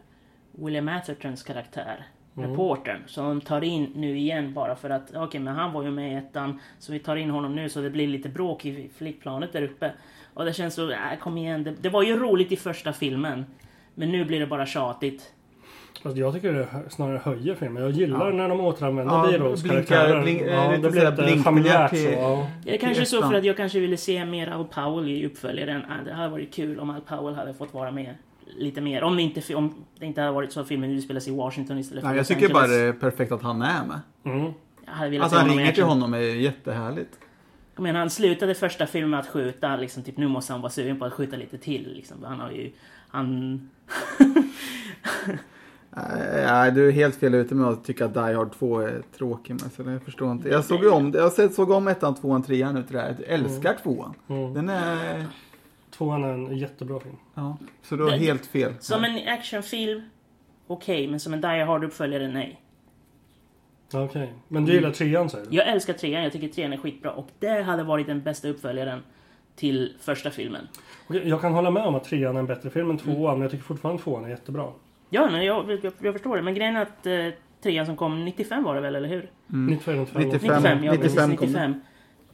William 0.51 0.87
Athertons 0.87 1.43
karaktär. 1.43 2.07
Mm. 2.37 2.49
Reportern 2.49 3.03
som 3.07 3.25
de 3.25 3.41
tar 3.41 3.63
in 3.63 3.91
nu 3.95 4.17
igen 4.17 4.53
bara 4.53 4.75
för 4.75 4.89
att 4.89 5.15
okej 5.15 5.41
men 5.41 5.55
han 5.55 5.73
var 5.73 5.83
ju 5.83 5.91
med 5.91 6.11
i 6.11 6.15
ettan 6.15 6.59
så 6.79 6.91
vi 6.91 6.99
tar 6.99 7.15
in 7.15 7.29
honom 7.29 7.55
nu 7.55 7.69
så 7.69 7.81
det 7.81 7.89
blir 7.89 8.07
lite 8.07 8.29
bråk 8.29 8.65
i 8.65 8.89
flygplanet 8.95 9.53
där 9.53 9.61
uppe. 9.61 9.91
Och 10.33 10.45
det 10.45 10.53
känns 10.53 10.73
så, 10.73 10.91
äh, 10.91 10.97
kom 11.19 11.37
igen, 11.37 11.63
det, 11.63 11.71
det 11.81 11.89
var 11.89 12.03
ju 12.03 12.19
roligt 12.19 12.51
i 12.51 12.55
första 12.55 12.93
filmen. 12.93 13.45
Men 13.95 14.11
nu 14.11 14.25
blir 14.25 14.39
det 14.39 14.47
bara 14.47 14.65
tjatigt. 14.65 15.33
Fast 16.03 16.17
jag 16.17 16.33
tycker 16.33 16.53
det 16.53 16.67
snarare 16.89 17.17
höjer 17.23 17.55
filmen. 17.55 17.83
Jag 17.83 17.91
gillar 17.91 18.25
Ja. 18.25 18.33
när 18.33 18.49
de 18.49 18.59
återanvänder 18.61 19.13
Ja, 19.15 19.23
blinkar- 19.27 19.67
karaktärer. 19.67 20.23
blink- 20.23 20.41
eh, 20.47 20.53
ja, 20.53 20.71
lite 20.71 20.81
det 20.81 20.91
blir 20.91 21.25
lite 21.27 21.43
familjärt 21.43 21.89
till- 21.89 22.05
så. 22.05 22.11
Ja. 22.11 22.47
Det 22.63 22.73
är 22.73 22.77
kanske 22.77 23.05
så 23.05 23.21
för 23.21 23.33
att 23.33 23.43
jag 23.43 23.57
kanske 23.57 23.79
ville 23.79 23.97
se 23.97 24.25
mer 24.25 24.47
Al 24.51 24.65
Powell 24.65 25.09
i 25.09 25.25
uppföljaren. 25.25 25.81
Äh, 25.81 26.05
Det 26.05 26.13
hade 26.13 26.29
varit 26.29 26.53
kul 26.53 26.79
om 26.79 26.89
Al 26.89 27.01
Powell 27.01 27.35
hade 27.35 27.53
fått 27.53 27.73
vara 27.73 27.91
med 27.91 28.15
lite 28.57 28.81
mer. 28.81 29.03
Om 29.03 29.15
det 29.15 29.21
inte, 29.21 29.55
om 29.55 29.73
det 29.99 30.05
inte 30.05 30.21
hade 30.21 30.33
varit 30.33 30.51
så 30.53 30.59
att 30.61 30.67
filmen 30.67 30.91
utspelas 30.91 31.27
i 31.27 31.31
Washington 31.31 31.77
istället 31.77 32.01
för 32.03 32.07
Nej, 32.09 32.17
jag 32.17 32.27
tycker 32.27 32.49
bara 32.53 32.63
Angeles. 32.63 32.81
det 32.81 32.87
är 32.87 32.93
perfekt 33.11 33.31
att 33.31 33.41
han 33.41 33.61
är 33.61 33.85
med. 33.85 33.99
Mm. 34.25 34.53
Alltså 35.21 35.37
han 35.39 35.49
ringer 35.49 35.71
till 35.71 35.83
honom 35.83 36.13
är 36.13 36.19
jättehärligt. 36.19 37.19
Jag 37.75 37.83
menar, 37.83 37.99
han 37.99 38.09
slutade 38.09 38.55
första 38.55 38.85
filmen 38.87 39.09
med 39.09 39.19
att 39.19 39.27
skjuta, 39.27 39.75
liksom, 39.75 40.03
typ 40.03 40.17
nu 40.17 40.27
måste 40.27 40.53
han 40.53 40.61
vara 40.61 40.71
sugen 40.71 40.99
på 40.99 41.05
att 41.05 41.13
skjuta 41.13 41.35
lite 41.37 41.57
till. 41.57 41.93
Liksom. 41.95 42.17
Han 42.23 42.39
har 42.39 42.51
ju... 42.51 42.71
Han... 43.09 43.69
Nej, 45.91 46.43
Nej, 46.45 46.71
du 46.71 46.87
är 46.87 46.91
helt 46.91 47.15
fel 47.15 47.33
ute 47.35 47.55
med 47.55 47.67
att 47.67 47.83
tycka 47.83 48.05
att 48.05 48.13
Die 48.13 48.19
Hard 48.33 48.51
2 48.53 48.79
är 48.79 49.01
tråkig. 49.17 49.55
Men 49.61 49.69
så 49.69 49.91
jag 49.91 50.03
förstår 50.03 50.31
inte. 50.31 50.49
Jag 50.49 50.65
såg 50.65 50.83
ju 50.83 50.89
om, 50.89 51.13
jag 51.15 51.53
såg 51.53 51.71
om 51.71 51.87
ettan, 51.87 52.15
tvåan, 52.15 52.43
trean 52.43 52.75
nu 52.75 52.83
till 52.83 52.95
det 52.95 53.01
här. 53.01 53.15
Jag 53.19 53.27
älskar 53.29 53.75
tvåan. 53.83 54.13
Mm. 54.27 54.53
Den 54.53 54.69
är... 54.69 55.25
Tvåan 55.91 56.23
är 56.23 56.29
en 56.33 56.57
jättebra 56.57 56.99
film. 56.99 57.15
Ja, 57.33 57.57
så 57.81 57.95
du 57.95 58.03
har 58.03 58.11
Det- 58.11 58.17
helt 58.17 58.45
fel. 58.45 58.73
Som 58.79 59.03
en 59.03 59.27
actionfilm, 59.27 60.01
okej. 60.67 61.07
men 61.07 61.19
som 61.19 61.33
en 61.33 61.41
Die 61.41 61.47
Hard-uppföljare, 61.47 62.27
nej. 62.27 62.61
Okej. 63.93 64.33
Men 64.47 64.65
du 64.65 64.73
gillar 64.73 64.91
trean 64.91 65.29
säger 65.29 65.45
du? 65.49 65.55
Jag 65.57 65.67
älskar 65.67 65.93
trean, 65.93 66.23
jag 66.23 66.31
tycker 66.31 66.47
trean 66.47 66.73
är 66.73 66.77
skitbra. 66.77 67.11
Och 67.11 67.27
det 67.39 67.61
hade 67.61 67.83
varit 67.83 68.07
den 68.07 68.21
bästa 68.21 68.47
uppföljaren 68.49 68.99
till 69.55 69.93
första 70.01 70.29
filmen. 70.31 70.67
Okej, 71.07 71.29
Jag 71.29 71.41
kan 71.41 71.53
hålla 71.53 71.71
med 71.71 71.83
om 71.83 71.95
att 71.95 72.03
trean 72.03 72.35
är 72.35 72.39
en 72.39 72.45
bättre 72.45 72.69
film 72.69 72.89
än 72.89 72.97
tvåan, 72.97 73.33
men 73.33 73.41
jag 73.41 73.51
tycker 73.51 73.63
fortfarande 73.63 74.03
tvåan 74.03 74.25
är 74.25 74.29
jättebra. 74.29 74.67
Ja, 75.09 75.29
men 75.29 75.45
jag, 75.45 75.71
jag, 75.83 75.93
jag 75.99 76.13
förstår 76.13 76.35
det. 76.35 76.41
Men 76.41 76.53
grejen 76.53 76.75
är 76.75 76.81
att 76.81 77.05
eh, 77.05 77.27
trean 77.61 77.85
som 77.85 77.95
kom 77.97 78.25
95 78.25 78.63
var 78.63 78.75
det 78.75 78.81
väl, 78.81 78.95
eller 78.95 79.09
hur? 79.09 79.29
94, 79.47 79.95
95. 79.95 80.21
95. 80.21 80.55
95, 80.55 80.83
ja 80.83 80.91
95 80.91 81.01
precis. 81.01 81.39
kom 81.39 81.47
95. 81.47 81.81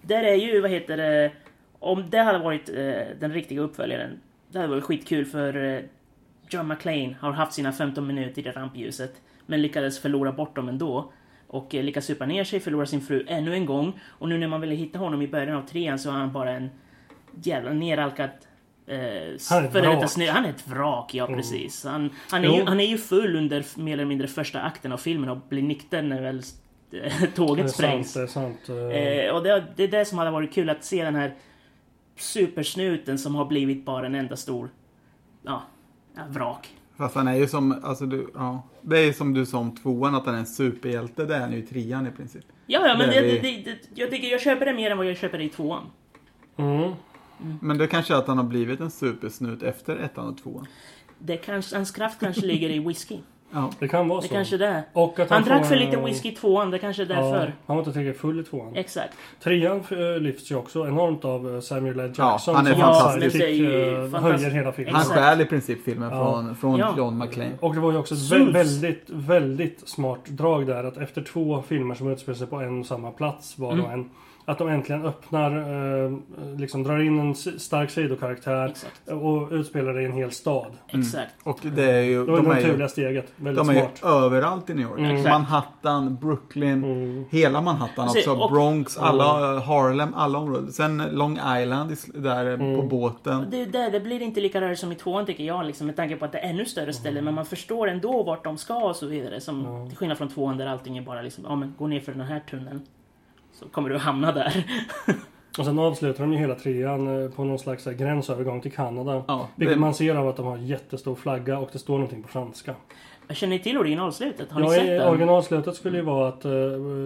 Där 0.01 0.23
är 0.23 0.35
ju, 0.35 0.61
vad 0.61 0.71
heter 0.71 0.97
det... 0.97 1.31
Om 1.79 2.09
det 2.09 2.17
hade 2.17 2.39
varit 2.39 2.69
eh, 2.69 2.75
den 3.19 3.33
riktiga 3.33 3.61
uppföljaren. 3.61 4.19
Det 4.51 4.57
hade 4.57 4.69
varit 4.69 4.83
skitkul 4.83 5.25
för 5.25 5.75
eh, 5.75 5.81
John 6.49 6.67
McClane 6.67 7.15
har 7.19 7.31
haft 7.31 7.53
sina 7.53 7.71
15 7.71 8.07
minuter 8.07 8.47
i 8.47 8.51
rampljuset. 8.51 9.21
Men 9.45 9.61
lyckades 9.61 9.99
förlora 9.99 10.31
bort 10.31 10.55
dem 10.55 10.69
ändå. 10.69 11.11
Och 11.47 11.75
eh, 11.75 11.83
lyckas 11.83 12.05
supa 12.05 12.25
ner 12.25 12.43
sig, 12.43 12.59
förlora 12.59 12.85
sin 12.85 13.01
fru 13.01 13.25
ännu 13.27 13.53
en 13.53 13.65
gång. 13.65 13.99
Och 14.05 14.29
nu 14.29 14.37
när 14.37 14.47
man 14.47 14.61
ville 14.61 14.75
hitta 14.75 14.99
honom 14.99 15.21
i 15.21 15.27
början 15.27 15.57
av 15.57 15.61
trean 15.61 15.99
så 15.99 16.09
är 16.09 16.13
han 16.13 16.31
bara 16.33 16.51
en 16.51 16.69
jävla 17.43 17.73
neralkad 17.73 18.29
Han 18.87 18.95
är 18.97 19.33
ett 19.35 19.41
före 19.71 19.81
detta 19.81 19.95
vrak. 19.99 20.09
snö. 20.09 20.31
Han 20.31 20.45
är 20.45 20.49
ett 20.49 20.67
vrak, 20.67 21.13
ja 21.13 21.25
Mm. 21.25 21.37
precis. 21.37 21.83
Han, 21.85 22.09
han, 22.31 22.43
är 22.43 22.47
Jo. 22.47 22.55
ju, 22.55 22.63
han 22.65 22.79
är 22.79 22.85
ju 22.85 22.97
full 22.97 23.35
under 23.35 23.65
mer 23.79 23.93
eller 23.93 24.05
mindre 24.05 24.27
första 24.27 24.61
akten 24.61 24.91
av 24.91 24.97
filmen 24.97 25.29
och 25.29 25.37
blir 25.49 25.61
nykter 25.63 26.01
när 26.01 26.21
väl 26.21 26.37
eh, 26.39 26.41
Det 26.91 26.99
är 27.23 27.27
tåget 27.35 27.71
sprängs. 27.71 28.11
sant, 28.11 28.59
det 28.67 28.73
är 28.73 28.77
sant. 28.77 28.93
Eh, 28.93 29.25
Eh, 29.25 29.35
och 29.35 29.43
det, 29.43 29.63
det 29.75 29.83
är 29.83 29.87
det 29.87 30.05
som 30.05 30.17
hade 30.17 30.31
varit 30.31 30.53
kul 30.53 30.69
att 30.69 30.83
se 30.83 31.03
den 31.03 31.15
här 31.15 31.33
supersnuten 32.17 33.17
som 33.17 33.35
har 33.35 33.45
blivit 33.45 33.85
bara 33.85 34.05
en 34.05 34.15
enda 34.15 34.35
stor, 34.35 34.69
ja, 35.43 35.63
vrak. 36.29 36.69
Fast 36.97 37.15
han 37.15 37.27
är 37.27 37.35
ju 37.35 37.47
som, 37.47 37.81
alltså 37.83 38.05
du, 38.05 38.31
ja. 38.35 38.63
Det 38.81 38.99
är 38.99 39.13
som 39.13 39.33
du 39.33 39.45
sa 39.45 39.57
om 39.57 39.75
tvåan, 39.75 40.15
att 40.15 40.25
han 40.25 40.35
är 40.35 40.39
en 40.39 40.45
superhjälte. 40.45 41.25
Det 41.25 41.35
är 41.35 41.39
han 41.39 41.51
ju 41.51 41.57
i 41.57 41.61
trean 41.61 42.07
i 42.07 42.11
princip. 42.11 42.45
Ja, 42.65 42.87
ja, 42.87 42.97
men 42.97 43.09
Det 43.09 43.21
det, 43.21 43.39
det, 43.65 43.77
jag 43.95 44.11
tycker 44.11 44.27
jag 44.27 44.41
köper 44.41 44.65
det 44.65 44.73
mer 44.73 44.91
än 44.91 44.97
vad 44.97 45.07
jag 45.07 45.17
köper 45.17 45.37
det 45.37 45.43
i 45.43 45.49
tvåan. 45.49 45.83
Mm. 46.57 46.91
Men 47.61 47.77
det 47.77 47.87
kanske 47.87 48.13
är 48.13 48.17
att 48.17 48.27
han 48.27 48.37
har 48.37 48.45
blivit 48.45 48.79
en 48.79 48.91
supersnut 48.91 49.63
efter 49.63 49.95
ettan 49.97 50.27
och 50.27 50.37
tvåan. 50.37 50.67
Det 51.19 51.37
kanske, 51.37 51.75
hans 51.75 51.91
kraft 51.91 52.19
kanske 52.19 52.45
ligger 52.45 52.69
i 52.69 52.79
whisky. 52.79 53.17
Ja. 53.51 53.69
Det 53.79 53.87
kan 53.87 54.07
vara 54.07 54.21
Det 54.21 54.27
så. 54.27 54.33
kanske 54.33 54.57
det. 54.57 54.83
Och 54.93 55.19
att 55.19 55.29
Han 55.29 55.43
får 55.43 55.49
drack 55.49 55.65
för 55.65 55.75
en- 55.75 55.85
lite 55.85 55.97
whisky 56.01 56.29
i 56.29 56.35
tvåan, 56.35 56.71
det 56.71 56.79
kanske 56.79 57.01
är 57.01 57.05
därför. 57.05 57.45
Ja, 57.45 57.51
han 57.65 57.75
var 57.75 57.83
inte 57.83 57.93
tillräckligt 57.93 58.21
full 58.21 58.39
i 58.39 58.43
tvåan. 58.43 58.75
Exakt. 58.75 59.13
Trean 59.43 59.77
eh, 59.91 60.21
lyfts 60.21 60.51
ju 60.51 60.55
också 60.55 60.87
enormt 60.87 61.25
av 61.25 61.55
eh, 61.55 61.61
Samuel 61.61 61.99
L. 61.99 62.13
Ja, 62.17 62.31
Jackson. 62.31 62.55
han 62.55 62.67
är 62.67 62.71
som 62.71 62.81
fantastisk. 62.81 63.31
sidekick, 63.31 63.59
Ja, 63.65 63.69
det 63.69 63.75
är 63.75 63.89
ju 63.91 63.95
eh, 64.05 64.11
fantastiskt. 64.11 64.43
höjer 64.43 64.55
hela 64.55 64.71
filmen. 64.71 64.95
Han 64.95 65.03
stjäl 65.03 65.41
i 65.41 65.45
princip 65.45 65.83
filmen 65.85 66.09
Ja. 66.11 66.17
från, 66.33 66.55
från 66.55 66.79
Ja. 66.79 66.93
John 66.97 67.17
McClane. 67.17 67.51
Och 67.59 67.73
det 67.75 67.79
var 67.81 67.91
ju 67.91 67.97
också 67.97 68.13
ett 68.15 68.19
vä- 68.31 68.53
väldigt, 68.53 69.03
väldigt 69.09 69.89
smart 69.89 70.25
drag 70.25 70.67
där 70.67 70.83
att 70.83 70.97
efter 70.97 71.21
två 71.21 71.61
filmer 71.67 71.95
som 71.95 72.11
utspelar 72.11 72.37
sig 72.37 72.47
på 72.47 72.55
en 72.55 72.79
och 72.79 72.85
samma 72.85 73.11
plats 73.11 73.57
var 73.59 73.71
Mm. 73.73 73.85
och 73.85 73.91
en 73.91 74.09
Att 74.47 74.57
de 74.57 74.67
äntligen 74.69 75.05
öppnar, 75.05 75.51
eh, 76.05 76.11
liksom 76.57 76.83
drar 76.83 76.99
in 76.99 77.19
en 77.19 77.35
stark 77.35 77.89
sidokaraktär 77.89 78.65
Exakt. 78.69 79.07
och 79.07 79.47
utspelar 79.51 79.93
det 79.93 80.01
i 80.01 80.05
en 80.05 80.11
hel 80.13 80.31
stad. 80.31 80.71
Exakt. 80.87 81.33
Och 81.43 81.59
det 81.63 81.91
är 81.91 82.01
ju... 82.01 82.25
Det 82.25 82.31
var 82.31 82.37
De 82.41 82.47
naturliga 82.47 82.87
steget. 82.87 83.31
Väldigt 83.35 83.65
de 83.67 83.69
är 83.69 83.73
ju 84.03 84.09
överallt 84.09 84.69
i 84.69 84.73
New 84.73 84.83
York. 84.89 84.99
Mm. 84.99 85.23
Manhattan, 85.23 86.15
Brooklyn, 86.15 86.83
Mm. 86.83 87.25
hela 87.29 87.61
Manhattan 87.61 88.03
Alltså, 88.07 88.31
också. 88.31 88.43
och- 88.43 88.51
Bronx, 88.51 88.97
alla 88.97 89.59
Harlem, 89.59 90.13
alla 90.13 90.39
områden. 90.39 90.71
Sen 90.71 91.03
Long 91.11 91.39
Island 91.61 91.95
där 92.13 92.45
Mm. 92.45 92.75
på 92.75 92.81
båten. 92.81 93.45
Det, 93.51 93.61
är 93.61 93.65
där, 93.65 93.91
det 93.91 93.99
blir 93.99 94.21
inte 94.21 94.41
lika 94.41 94.61
rörigt 94.61 94.79
som 94.81 94.91
i 94.91 94.95
tvåan 94.95 95.25
tycker 95.25 95.43
jag, 95.43 95.65
liksom, 95.65 95.87
med 95.87 95.95
tanke 95.95 96.15
på 96.15 96.25
att 96.25 96.31
det 96.31 96.39
är 96.39 96.49
ännu 96.49 96.65
större 96.65 96.93
ställen. 96.93 97.23
Men 97.25 97.33
man 97.33 97.45
förstår 97.45 97.87
ändå 97.89 98.23
vart 98.23 98.43
de 98.43 98.57
ska 98.57 98.75
och 98.89 98.95
så 98.95 99.05
vidare. 99.07 99.41
Som, 99.41 99.85
Till 99.89 99.97
skillnad 99.97 100.17
från 100.17 100.29
tvåan 100.29 100.57
där 100.57 100.67
allting 100.67 100.97
är 100.97 101.01
bara 101.01 101.21
liksom, 101.21 101.43
ja 101.47 101.55
men 101.55 101.73
gå 101.77 101.87
ner 101.87 101.99
för 101.99 102.11
den 102.11 102.21
här 102.21 102.39
tunneln. 102.39 102.81
Så 103.59 103.65
kommer 103.69 103.89
du 103.89 103.97
hamna 103.97 104.31
där. 104.31 104.65
Och 105.59 105.65
sen 105.65 105.79
avslutar 105.79 106.23
de 106.23 106.33
ju 106.33 106.39
hela 106.39 106.55
trean 106.55 107.23
eh, 107.23 107.29
på 107.29 107.43
någon 107.43 107.59
slags 107.59 107.85
här 107.85 107.93
gränsövergång 107.93 108.61
till 108.61 108.71
Kanada. 108.71 109.23
Ja, 109.27 109.47
Vilket 109.55 109.75
det- 109.75 109.79
man 109.79 109.93
ser 109.93 110.15
av 110.15 110.27
att 110.27 110.37
de 110.37 110.45
har 110.45 110.57
jättestor 110.57 111.15
flagga 111.15 111.57
och 111.59 111.69
det 111.71 111.79
står 111.79 111.93
någonting 111.93 112.21
på 112.23 112.27
franska. 112.29 112.75
Känner 113.29 113.57
ni 113.57 113.63
till 113.63 113.77
originalslutet? 113.77 114.51
Har 114.51 114.59
ni 114.61 114.65
Ja, 114.67 114.73
sett 114.73 114.83
i 114.85 114.89
den? 114.89 115.07
originalslutet 115.09 115.75
skulle 115.75 115.97
ju 115.97 116.03
vara 116.03 116.27
att 116.27 116.45
eh, 116.45 116.51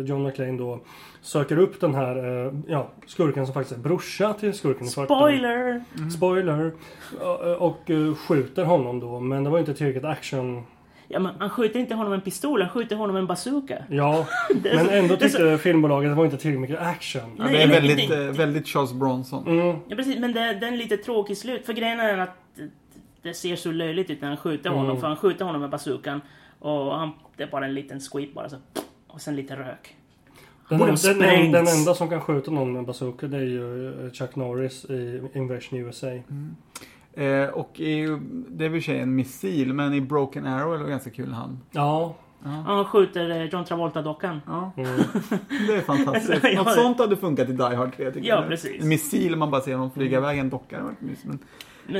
John 0.05 0.23
McClane 0.23 0.57
då 0.57 0.79
söker 1.21 1.57
upp 1.57 1.81
den 1.81 1.95
här 1.95 2.45
eh, 2.47 2.53
ja, 2.67 2.87
skurken 3.07 3.45
som 3.45 3.53
faktiskt 3.53 3.77
är 3.79 3.81
brorsa 3.83 4.33
till 4.33 4.53
skurken 4.53 4.85
i 4.87 4.89
svarta. 4.89 5.15
Spoiler! 5.15 5.83
Spoiler! 6.17 6.71
Och, 7.59 7.89
eh, 7.89 8.15
skjuter 8.15 8.63
honom 8.63 8.99
då, 8.99 9.19
men 9.19 9.43
det 9.43 9.49
var 9.49 9.59
inte 9.59 9.73
tillräckligt 9.73 10.05
action. 10.05 10.63
Ja, 11.11 11.19
men 11.19 11.35
han 11.39 11.49
skjuter 11.49 11.79
inte 11.79 11.95
honom 11.95 12.09
med 12.09 12.17
en 12.17 12.21
pistol, 12.23 12.61
han 12.61 12.69
skjuter 12.69 12.95
honom 12.95 13.13
med 13.13 13.19
en 13.21 13.27
bazooka. 13.27 13.83
Ja, 13.89 14.27
men 14.63 14.89
ändå 14.89 15.15
det 15.15 15.25
är 15.25 15.29
så- 15.29 15.37
tyckte 15.37 15.57
filmbolaget 15.57 16.07
att 16.09 16.11
det 16.15 16.17
var 16.17 16.25
inte 16.25 16.37
tillräckligt 16.37 16.61
mycket 16.69 16.79
action. 16.85 17.21
Ja, 17.37 17.43
Nej, 17.43 17.53
det 17.53 17.61
är 17.63 17.67
väldigt, 17.67 18.09
det- 18.09 18.25
eh, 18.25 18.31
väldigt 18.31 18.67
Charles 18.67 18.93
Bronson. 18.93 19.47
Mm, 19.47 19.77
Ja 19.87 19.95
precis, 19.95 20.19
men 20.19 20.33
det, 20.33 20.39
det 20.39 20.65
är 20.65 20.71
en 20.71 20.77
lite 20.77 20.97
tråkig 20.97 21.37
slut. 21.37 21.65
För 21.65 21.73
grejen 21.73 21.99
är 21.99 22.17
att 22.17 22.37
det- 23.21 23.33
ser 23.33 23.55
så 23.55 23.71
löjligt 23.71 24.09
ut 24.09 24.21
när 24.21 24.27
han 24.27 24.37
skjuter 24.37 24.69
honom. 24.69 24.85
Mm. 24.89 24.99
För 25.01 25.07
han 25.07 25.17
skjuter 25.17 25.45
honom 25.45 25.61
med 25.61 25.69
bazookan. 25.69 26.21
Och 26.59 26.95
han, 26.99 27.11
det 27.37 27.43
är 27.43 27.47
bara 27.47 27.65
en 27.65 27.73
liten 27.73 27.99
squeak 27.99 28.33
bara 28.33 28.49
så. 28.49 28.55
Och 29.07 29.21
sen 29.21 29.35
lite 29.35 29.55
rök. 29.55 29.95
den, 30.69 30.79
den, 30.79 31.19
den, 31.19 31.51
den 31.51 31.67
enda 31.67 31.93
som 31.93 32.09
kan 32.09 32.21
skjuta 32.21 32.51
någon 32.51 32.73
med 32.73 32.85
bazooka 32.85 33.27
det 33.27 33.37
är 33.37 33.41
ju 33.41 34.09
Chuck 34.13 34.35
Norris 34.35 34.85
i 34.85 35.21
Invasion 35.33 35.79
USA. 35.79 36.07
Eh, 37.23 37.49
och 37.49 37.79
i, 37.79 38.17
det 38.49 38.65
är 38.65 38.69
väl 38.69 38.83
sig 38.83 38.99
en 38.99 39.15
missil, 39.15 39.73
men 39.73 39.93
i 39.93 40.01
Broken 40.01 40.45
Arrow 40.45 40.73
är 40.75 40.83
det 40.83 40.89
ganska 40.89 41.09
kul 41.09 41.31
han. 41.33 41.59
Ja, 41.71 42.15
Ja. 42.43 42.49
Han 42.49 42.85
skjuter 42.85 43.29
eh, 43.29 43.43
John 43.45 43.65
Travolta-dockan. 43.65 44.41
Ja, 44.47 44.71
mm. 44.77 44.89
det 45.67 45.75
är 45.75 45.81
fantastiskt. 45.81 46.43
Ja. 46.43 46.63
Något 46.63 46.73
sånt 46.73 46.99
hade 46.99 47.17
funkat 47.17 47.49
i 47.49 47.51
Die 47.51 47.63
Hard 47.75 47.95
3 47.97 48.11
tycker 48.11 48.27
Ja, 48.29 48.35
jag. 48.35 48.47
precis. 48.47 48.81
En 48.81 48.87
missil, 48.89 49.35
man 49.35 49.51
bara 49.51 49.61
ser 49.61 49.73
honom 49.73 49.91
flyga 49.91 50.17
iväg 50.17 50.39
en 50.39 50.49
docka. 50.49 50.65
det 50.69 50.75
hade 50.75 50.85
varit 50.85 51.01
mysigt, 51.01 51.25
Men 51.27 51.39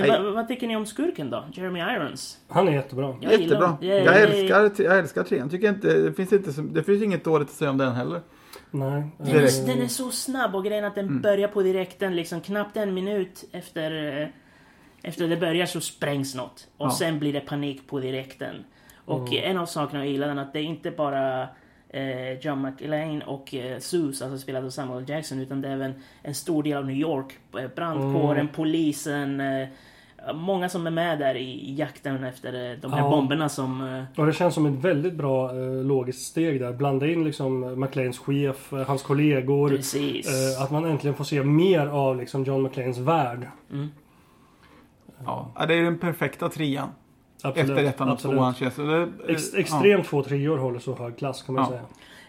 Men 0.01 0.23
vad, 0.23 0.33
vad 0.33 0.47
tycker 0.47 0.67
ni 0.67 0.75
om 0.75 0.85
skurken 0.85 1.29
då? 1.29 1.45
Jeremy 1.53 1.79
Irons? 1.79 2.37
han 2.49 2.67
är 2.67 2.71
jättebra. 2.71 3.15
Jag 3.21 3.31
Jättebra. 3.41 3.77
jag- 3.81 4.21
älskar, 4.21 4.83
jag 4.83 4.99
älskar 4.99 5.23
trean. 5.23 5.49
Tycker 5.49 5.69
inte, 5.69 5.93
det, 6.01 6.13
finns 6.13 6.33
inte, 6.33 6.51
det 6.61 6.83
finns 6.83 7.03
inget 7.03 7.23
dåligt 7.23 7.47
att 7.47 7.53
säga 7.53 7.71
om 7.71 7.77
den 7.77 7.93
heller. 7.93 8.21
Nej. 8.71 9.03
Är, 9.19 9.67
den 9.67 9.81
är 9.81 9.87
så 9.87 10.11
snabb 10.11 10.55
och 10.55 10.65
grejen 10.65 10.85
att 10.85 10.95
den 10.95 11.05
Mm. 11.07 11.21
börjar 11.21 11.47
på 11.47 11.61
direkten 11.61 12.15
liksom 12.15 12.41
knappt 12.41 12.77
en 12.77 12.93
minut 12.93 13.43
efter 13.51 14.21
eh, 14.21 14.27
efter 15.03 15.27
det 15.27 15.37
börjar 15.37 15.65
så 15.65 15.81
sprängs 15.81 16.35
något. 16.35 16.67
Och 16.77 16.87
Ja. 16.87 16.91
sen 16.91 17.19
blir 17.19 17.33
det 17.33 17.39
panik 17.39 17.87
på 17.87 17.99
direkten. 17.99 18.55
Och 19.05 19.27
Mm. 19.33 19.51
en 19.51 19.57
av 19.57 19.65
sakerna 19.65 19.99
jag 20.05 20.11
gillar 20.11 20.29
är 20.29 20.35
att 20.41 20.53
det 20.53 20.59
är 20.59 20.63
inte 20.63 20.91
bara 20.91 21.47
eh, 21.93 22.39
John 22.41 22.61
McLean 22.61 23.21
och 23.21 23.55
eh, 23.55 23.79
Sus, 23.79 24.21
alltså 24.21 24.37
spelad 24.37 24.65
av 24.65 24.69
Samuel 24.69 25.09
Jackson, 25.09 25.39
utan 25.39 25.61
det 25.61 25.67
är 25.67 25.71
även 25.73 25.93
en 26.23 26.35
stor 26.35 26.63
del 26.63 26.77
av 26.77 26.85
New 26.85 26.95
York. 26.97 27.37
Eh, 27.59 27.67
Brandkåren, 27.75 28.39
Mm. 28.39 28.47
polisen, 28.55 29.39
eh, 29.39 29.67
många 30.33 30.69
som 30.69 30.87
är 30.87 30.91
med 30.91 31.19
där 31.19 31.35
i, 31.37 31.75
jakten 31.75 32.23
efter 32.23 32.71
eh, 32.71 32.77
de 32.81 32.93
här 32.93 32.99
Ja. 32.99 33.09
bomberna 33.09 33.49
som... 33.49 33.81
Eh, 33.95 34.19
Och 34.19 34.25
det 34.25 34.33
känns 34.33 34.53
som 34.53 34.65
ett 34.65 34.85
väldigt 34.85 35.13
bra 35.13 35.49
eh, 35.55 35.83
logiskt 35.85 36.21
steg 36.27 36.59
där. 36.59 36.73
Blanda 36.73 37.07
in 37.07 37.23
liksom 37.23 37.79
McLeans 37.79 38.17
chef, 38.19 38.73
eh, 38.73 38.79
hans 38.87 39.01
kollegor. 39.03 39.69
precis. 39.69 40.27
Eh, 40.57 40.63
att 40.63 40.71
man 40.71 40.85
äntligen 40.85 41.15
får 41.15 41.23
se 41.23 41.43
mer 41.43 41.87
av 41.87 42.17
liksom 42.17 42.43
John 42.43 42.61
McClanes 42.63 42.97
värld. 42.97 43.47
Mm. 43.71 43.89
Ja. 45.25 45.65
Det 45.67 45.73
är 45.73 45.83
den 45.83 45.97
perfekta 45.97 46.49
trean. 46.49 46.89
Absolut. 47.43 47.69
Efter 47.69 47.83
ettan 47.83 48.09
och 48.09 48.19
tvåan 48.19 48.53
känns 48.53 48.75
det. 48.75 49.05
det. 49.05 49.09
Ex 49.27 49.53
ja. 49.53 49.59
extremt 49.59 50.07
få 50.07 50.23
treor 50.23 50.57
håller 50.57 50.79
så 50.79 50.95
hög 50.95 51.17
klass 51.17 51.43
kan 51.43 51.55
man 51.55 51.63
Ja. 51.63 51.69
säga. 51.69 51.81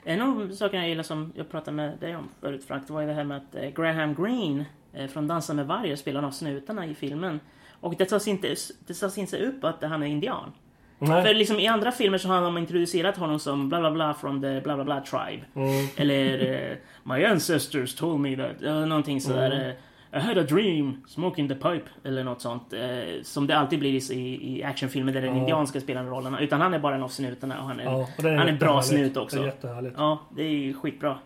En 0.04 0.20
av 0.20 0.50
sakerna 0.52 0.82
jag 0.82 0.88
gillar 0.88 1.02
som 1.02 1.32
jag 1.36 1.50
pratade 1.50 1.76
med 1.76 1.98
dig 1.98 2.16
om 2.16 2.28
förut 2.40 2.64
Frank, 2.64 2.86
det 2.86 2.92
var 2.92 3.00
ju 3.00 3.06
det 3.06 3.12
här 3.14 3.24
med 3.24 3.36
att 3.36 3.54
eh, 3.54 3.68
Graham 3.70 4.14
Greene 4.14 4.64
eh, 4.92 5.06
från 5.06 5.28
Dansa 5.28 5.54
med 5.54 5.66
vargar 5.66 5.96
spelar 5.96 6.18
en 6.18 6.24
av 6.24 6.30
snutarna 6.30 6.86
i 6.86 6.94
filmen. 6.94 7.40
Och 7.80 7.94
det 7.98 8.04
tas 8.04 8.28
inte, 8.28 8.54
det 8.86 8.94
tas 8.94 9.18
inte 9.18 9.38
upp 9.38 9.64
att 9.64 9.82
han 9.82 10.02
är 10.02 10.06
indian. 10.06 10.52
För 10.98 11.06
Nej. 11.06 11.34
liksom 11.34 11.58
i 11.58 11.66
andra 11.66 11.92
filmer 11.92 12.18
så 12.18 12.28
har 12.28 12.40
de 12.40 12.58
introducerat 12.58 13.16
honom 13.16 13.38
som 13.38 13.68
bla 13.68 13.80
bla 13.80 13.90
bla 13.90 14.14
from 14.14 14.42
the 14.42 14.60
bla 14.60 14.74
bla 14.74 14.84
bla 14.84 15.00
tribe. 15.00 15.44
Mm. 15.54 15.86
Eller 15.96 16.52
eh, 16.70 16.76
My 17.02 17.24
ancestors 17.24 17.94
told 17.94 18.20
me 18.20 18.36
that. 18.36 18.62
Eller 18.62 18.86
någonting 18.86 19.20
sådär. 19.20 19.50
Mm. 19.50 19.76
I 20.12 20.18
had 20.18 20.38
a 20.38 20.42
dream, 20.42 21.02
smoking 21.08 21.48
the 21.48 21.54
pipe. 21.54 21.84
Eller 22.04 22.24
något 22.24 22.40
sånt. 22.40 22.72
Eh, 22.72 23.22
som 23.22 23.46
det 23.46 23.58
alltid 23.58 23.78
blir 23.78 24.12
i, 24.12 24.56
i 24.58 24.62
actionfilmer 24.64 25.12
där 25.12 25.20
den 25.22 25.30
Ja. 25.36 25.40
indian 25.40 25.66
ska 25.66 25.80
spela 25.80 26.02
rollerna. 26.02 26.40
Utan 26.40 26.60
han 26.60 26.74
är 26.74 26.78
bara 26.78 26.94
en 26.94 27.02
av 27.02 27.08
snutarna 27.08 27.60
och 27.60 27.66
han 27.66 27.80
är 27.80 27.84
Ja, 27.84 28.08
och 28.16 28.22
det 28.22 28.28
han 28.36 28.38
är 28.38 28.44
bra 28.44 28.52
jättehärligt. 28.52 28.86
snut 28.86 29.16
också. 29.16 29.36
Det 29.36 29.42
är 29.42 29.46
jättehärligt. 29.46 29.94
Ja, 29.98 30.18
det 30.36 30.42
är 30.42 30.72
skitbra. 30.72 31.18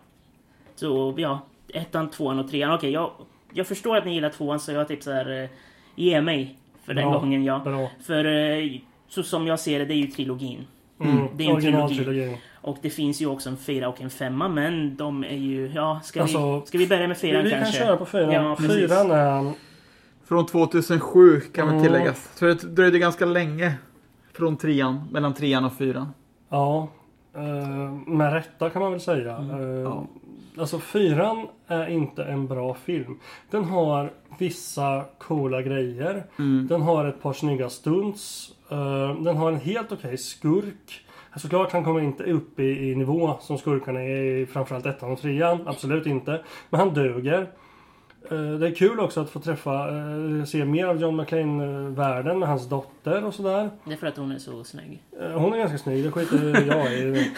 Så 0.75 1.13
ja, 1.17 1.39
ettan, 1.73 2.09
tvåan 2.09 2.39
och 2.39 2.49
trean. 2.51 2.73
Okej, 2.73 2.91
jag, 2.91 3.11
jag 3.53 3.67
förstår 3.67 3.97
att 3.97 4.05
ni 4.05 4.13
gillar 4.13 4.29
tvåan 4.29 4.59
så 4.59 4.71
jag 4.71 4.87
typ 4.87 5.03
så 5.03 5.11
här 5.11 5.43
eh, 5.43 5.49
ge 5.95 6.21
mig 6.21 6.57
för 6.83 6.93
den 6.93 7.09
Bra. 7.09 7.19
gången 7.19 7.43
ja. 7.43 7.59
Bra. 7.59 7.89
För 8.03 8.25
eh, 8.25 8.71
så 9.07 9.23
som 9.23 9.47
jag 9.47 9.59
ser 9.59 9.79
det, 9.79 9.85
det 9.85 9.93
är 9.93 9.97
ju 9.97 10.07
trilogin. 10.07 10.67
Mm. 10.99 11.27
Det 11.35 11.43
är 11.45 11.49
en 11.49 11.55
Originaltrilogin. 11.55 12.37
Och 12.61 12.77
det 12.81 12.89
finns 12.89 13.21
ju 13.21 13.25
också 13.27 13.49
en 13.49 13.57
fyra 13.57 13.87
och 13.89 14.01
en 14.01 14.09
femma, 14.09 14.47
men 14.49 14.95
de 14.97 15.23
är 15.23 15.35
ju... 15.37 15.71
Ja, 15.75 15.99
ska, 16.03 16.21
Alltså, 16.21 16.59
vi, 16.59 16.65
ska 16.65 16.77
vi 16.77 16.87
börja 16.87 17.07
med 17.07 17.17
fyran 17.17 17.43
Vi 17.43 17.49
kanske? 17.51 17.77
kan 17.77 17.87
köra 17.87 17.97
på 17.97 18.05
fyran. 18.05 18.31
Ja, 18.33 18.55
fyran 18.55 19.11
är... 19.11 19.51
Från 20.25 20.45
2007 20.45 21.39
kan 21.41 21.65
man 21.65 21.75
Mm. 21.75 21.85
tilläggas. 21.85 22.29
Så 22.35 22.45
det 22.45 22.53
dröjde 22.75 22.99
ganska 22.99 23.25
länge 23.25 23.73
från 24.33 24.57
trean, 24.57 25.01
mellan 25.11 25.33
trean 25.33 25.65
och 25.65 25.73
fyran. 25.73 26.07
Ja. 26.49 26.87
Eh, 27.35 27.91
med 28.07 28.33
rätta 28.33 28.69
kan 28.69 28.81
man 28.81 28.91
väl 28.91 29.01
säga. 29.01 29.31
Eh, 29.31 29.39
Mm. 29.49 29.83
Ja. 29.83 30.05
Alltså 30.57 30.79
fyran 30.79 31.47
är 31.67 31.87
inte 31.87 32.23
en 32.23 32.47
bra 32.47 32.73
film. 32.73 33.19
Den 33.51 33.63
har 33.63 34.11
vissa 34.39 35.05
coola 35.17 35.61
grejer. 35.61 36.25
Mm. 36.39 36.67
Den 36.67 36.81
har 36.81 37.05
ett 37.05 37.21
par 37.21 37.33
snygga 37.33 37.69
stunts. 37.69 38.51
Eh, 38.69 39.15
den 39.21 39.37
har 39.37 39.51
en 39.51 39.59
helt 39.59 39.91
okej 39.91 40.17
skurk. 40.17 41.01
Såklart 41.37 41.71
han 41.71 41.83
kommer 41.83 42.01
inte 42.01 42.23
upp 42.23 42.59
i, 42.59 42.63
i 42.91 42.95
nivå 42.95 43.37
som 43.41 43.57
skurkarna 43.57 44.01
är 44.03 44.21
i 44.41 44.45
framförallt 44.45 44.85
ettan 44.85 45.11
och 45.11 45.21
trean. 45.21 45.67
Absolut 45.67 46.05
inte. 46.05 46.41
Men 46.69 46.79
han 46.79 46.93
duger. 46.93 47.41
Eh, 48.31 48.51
Det 48.59 48.67
är 48.67 48.75
kul 48.75 48.99
också 48.99 49.21
att 49.21 49.29
få 49.29 49.39
träffa, 49.39 49.89
eh, 49.97 50.43
se 50.45 50.65
mer 50.65 50.85
av 50.85 51.01
John 51.01 51.15
McClane-världen 51.15 52.39
med 52.39 52.49
hans 52.49 52.69
dotter 52.69 53.25
och 53.25 53.33
sådär. 53.33 53.69
Det 53.83 53.93
är 53.93 53.97
för 53.97 54.07
att 54.07 54.17
hon 54.17 54.31
är 54.31 54.39
så 54.39 54.63
snygg. 54.63 55.03
Hon 55.35 55.53
är 55.53 55.57
ganska 55.57 55.77
snygg, 55.77 56.03
det 56.03 56.11
skiter 56.11 56.67
jag 56.67 56.93
i. 56.93 57.31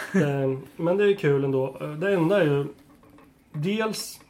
Men 0.76 0.96
det 0.96 1.04
är 1.04 1.14
kul 1.14 1.44
ändå. 1.44 1.76
Det 2.00 2.14
enda 2.14 2.40
är 2.40 2.44
ju 2.44 2.66
Dels 3.52 4.20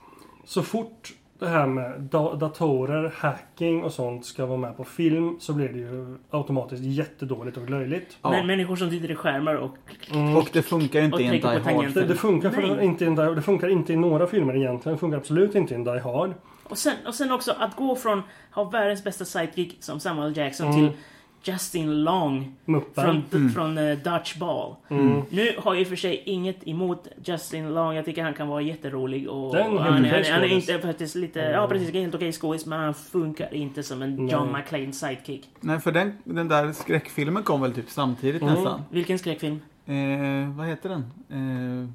så 0.45 0.63
fort 0.63 1.13
det 1.39 1.49
här 1.49 1.67
med 1.67 2.01
da- 2.01 2.35
datorer, 2.35 3.13
hacking 3.17 3.83
och 3.85 3.93
sånt 3.93 4.25
ska 4.27 4.47
vara 4.47 4.59
med 4.59 4.77
på 4.77 4.85
film 4.85 5.37
så 5.41 5.53
blir 5.53 5.69
det 5.69 5.79
ju 5.79 6.17
automatiskt 6.31 6.83
jättedåligt 6.85 7.57
och 7.57 7.71
löjligt. 7.71 8.19
Ja. 8.23 8.31
Men 8.31 8.47
människor 8.47 8.77
som 8.77 8.91
sitter 8.91 9.11
i 9.11 9.15
skärmar 9.15 9.55
och... 9.55 9.77
Mm. 10.15 10.37
Och 10.37 10.49
det 10.53 10.63
funkar 10.63 11.01
inte 11.03 11.23
i 11.23 11.27
en 11.27 11.33
Die 11.33 11.47
Hard. 11.75 11.93
Det, 11.95 12.05
det, 12.05 12.15
funkar 12.15 12.51
för 12.51 12.83
inte 12.83 13.05
i 13.05 13.07
en, 13.09 13.17
Die- 13.19 13.35
det 13.35 13.43
funkar 13.43 13.69
inte 13.69 13.93
i 13.93 13.97
några 13.97 14.27
filmer 14.27 14.57
egentligen. 14.57 14.97
Det 14.97 15.01
funkar 15.01 15.19
absolut 15.19 15.55
inte 15.55 15.75
i 15.75 15.77
en 15.77 15.85
Die 15.85 15.99
Hard. 15.99 16.35
Och 16.65 16.79
sen, 16.79 16.95
och 17.07 17.15
sen 17.15 17.33
också 17.33 17.55
att 17.59 17.77
gå 17.77 17.97
från 17.97 18.23
ha 18.53 18.65
världens 18.65 19.05
bästa 19.05 19.25
sidekick 19.25 19.77
som 19.81 20.01
Samuel 20.01 20.37
Jackson 20.37 20.67
Mm. 20.67 20.79
till 20.79 20.97
Justin 21.45 22.05
Long 22.05 22.55
från, 22.95 23.23
Mm. 23.33 23.51
från 23.51 23.79
uh, 23.79 23.99
Dutch 23.99 24.37
Ball. 24.37 24.75
Mm. 24.89 25.23
Nu 25.31 25.55
har 25.59 25.75
jag 25.75 25.81
i 25.81 25.85
och 25.85 25.89
för 25.89 25.97
sig 25.97 26.23
inget 26.27 26.69
emot 26.69 27.09
Justin 27.25 27.75
Long. 27.75 27.95
Jag 27.95 28.05
tycker 28.05 28.23
han 28.23 28.35
kan 28.35 28.49
vara 28.49 28.61
jätterolig. 28.63 29.29
Och, 29.29 29.57
han, 29.57 30.05
är, 30.05 30.11
okej 30.11 30.31
han 30.33 30.43
är 30.43 30.47
inte 30.49 30.79
faktiskt 30.79 31.15
lite... 31.15 31.43
Mm. 31.43 31.53
Ja 31.55 31.69
precis, 31.69 31.93
helt 31.95 32.15
okej 32.15 32.33
skådis. 32.33 32.67
Men 32.67 32.81
han 32.81 32.95
funkar 32.95 33.55
inte 33.55 33.83
som 33.83 34.03
en. 34.03 34.29
John 34.29 34.53
McClane 34.53 34.93
sidekick. 34.93 35.49
Nej, 35.61 35.81
för 35.81 35.93
den, 35.93 36.13
den 36.25 36.49
där 36.49 36.73
skräckfilmen 36.73 37.43
kom 37.43 37.61
väl 37.61 37.73
typ 37.73 37.91
samtidigt 37.91 38.43
Mm. 38.43 38.55
nästan. 38.55 38.83
Vilken 38.91 39.19
skräckfilm? 39.19 39.61
Eh, 39.87 40.57
vad 40.57 40.67
heter 40.67 40.89
den? 40.89 41.01
Eh, 41.31 41.89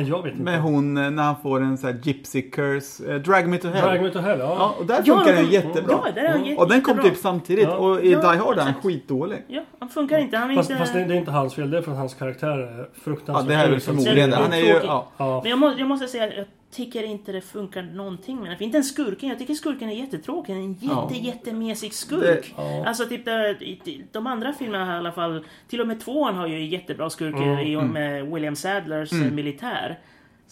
jag 0.00 0.22
vet 0.22 0.32
inte. 0.32 0.44
med 0.44 0.60
hon 0.60 0.96
eh, 0.96 1.10
när 1.10 1.22
han 1.22 1.34
får 1.42 1.60
en 1.62 1.78
sån 1.78 1.90
här 1.90 2.00
gypsy 2.02 2.42
curse. 2.42 3.12
Eh, 3.12 3.20
Drag 3.20 3.48
me 3.48 3.58
to 3.58 3.68
hell. 3.68 3.82
Drag 3.82 4.02
Me 4.02 4.10
To 4.10 4.18
Hell, 4.18 4.38
ja. 4.38 4.44
Ja, 4.58 4.74
och 4.78 4.86
där 4.86 5.02
Ja, 5.04 5.16
funkar 5.16 5.32
den 5.32 5.44
de- 5.44 5.50
jättebra. 5.52 5.98
Ja, 6.04 6.10
där 6.14 6.22
är 6.24 6.28
han 6.28 6.44
jätte, 6.44 6.62
och 6.62 6.68
den 6.68 6.80
kom 6.82 6.90
jättebra. 6.96 7.10
typ 7.14 7.22
samtidigt. 7.22 7.64
Ja. 7.68 7.76
Och 7.76 8.00
i 8.04 8.12
Ja, 8.12 8.20
Die 8.32 8.38
Hard 8.38 8.58
är 8.58 8.62
han 8.62 8.74
skitdålig. 8.82 9.44
Ja, 9.48 9.62
han 9.78 9.88
funkar 9.88 10.18
inte. 10.18 10.36
Han 10.36 10.54
Fast, 10.54 10.70
inte... 10.70 10.80
fast 10.80 10.92
det, 10.94 11.00
är 11.00 11.12
inte 11.12 11.30
hans 11.30 11.54
fel, 11.54 11.70
det 11.70 11.78
är 11.78 11.82
för 11.82 11.92
att 11.92 11.98
hans 11.98 12.14
karaktär 12.14 12.58
är 12.58 12.78
Ja, 12.78 12.84
fruktansvärt 13.04 13.48
det 13.48 13.54
här 13.54 13.66
är 13.66 13.70
väl 13.70 13.80
förmodligen 13.80 14.30
det. 14.30 14.36
Han 14.36 14.52
är 14.52 14.56
ju, 14.56 14.66
ja. 14.84 15.08
Ja. 15.16 15.40
Men 15.42 15.50
jag 15.50 15.58
måste, 15.58 15.80
jag 15.80 15.88
måste 15.88 16.06
säga 16.08 16.24
att 16.24 16.48
tycker 16.72 17.02
inte 17.02 17.32
det 17.32 17.40
funkar 17.40 17.82
någonting 17.82 18.40
med 18.40 18.50
den. 18.50 18.62
Inte 18.62 18.76
ens 18.76 18.88
skurken. 18.94 19.28
Jag 19.28 19.38
tycker 19.38 19.54
skurken 19.54 19.88
är 19.88 19.94
jättetråkig. 19.94 20.52
En 20.52 20.72
jätte, 20.72 20.86
Ja. 20.86 21.10
jättemesig 21.20 21.92
skurk. 21.94 22.54
Det- 22.56 22.62
Ja. 22.62 22.84
Alltså 22.86 23.06
typ 23.06 23.24
de, 23.24 23.54
de 24.12 24.26
andra 24.26 24.52
filmerna 24.52 24.84
här 24.84 24.94
i 24.94 24.98
alla 24.98 25.12
fall. 25.12 25.44
Till 25.68 25.80
och 25.80 25.86
med 25.86 26.00
tvåan 26.00 26.34
har 26.34 26.46
ju 26.46 26.66
jättebra 26.66 27.10
skurker 27.10 27.42
Mm, 27.42 27.58
i 27.66 27.76
och 27.76 27.84
med 27.84 28.26
William 28.32 28.56
Sadlers 28.56 29.12
Mm. 29.12 29.26
eh, 29.28 29.32
militär. 29.32 29.98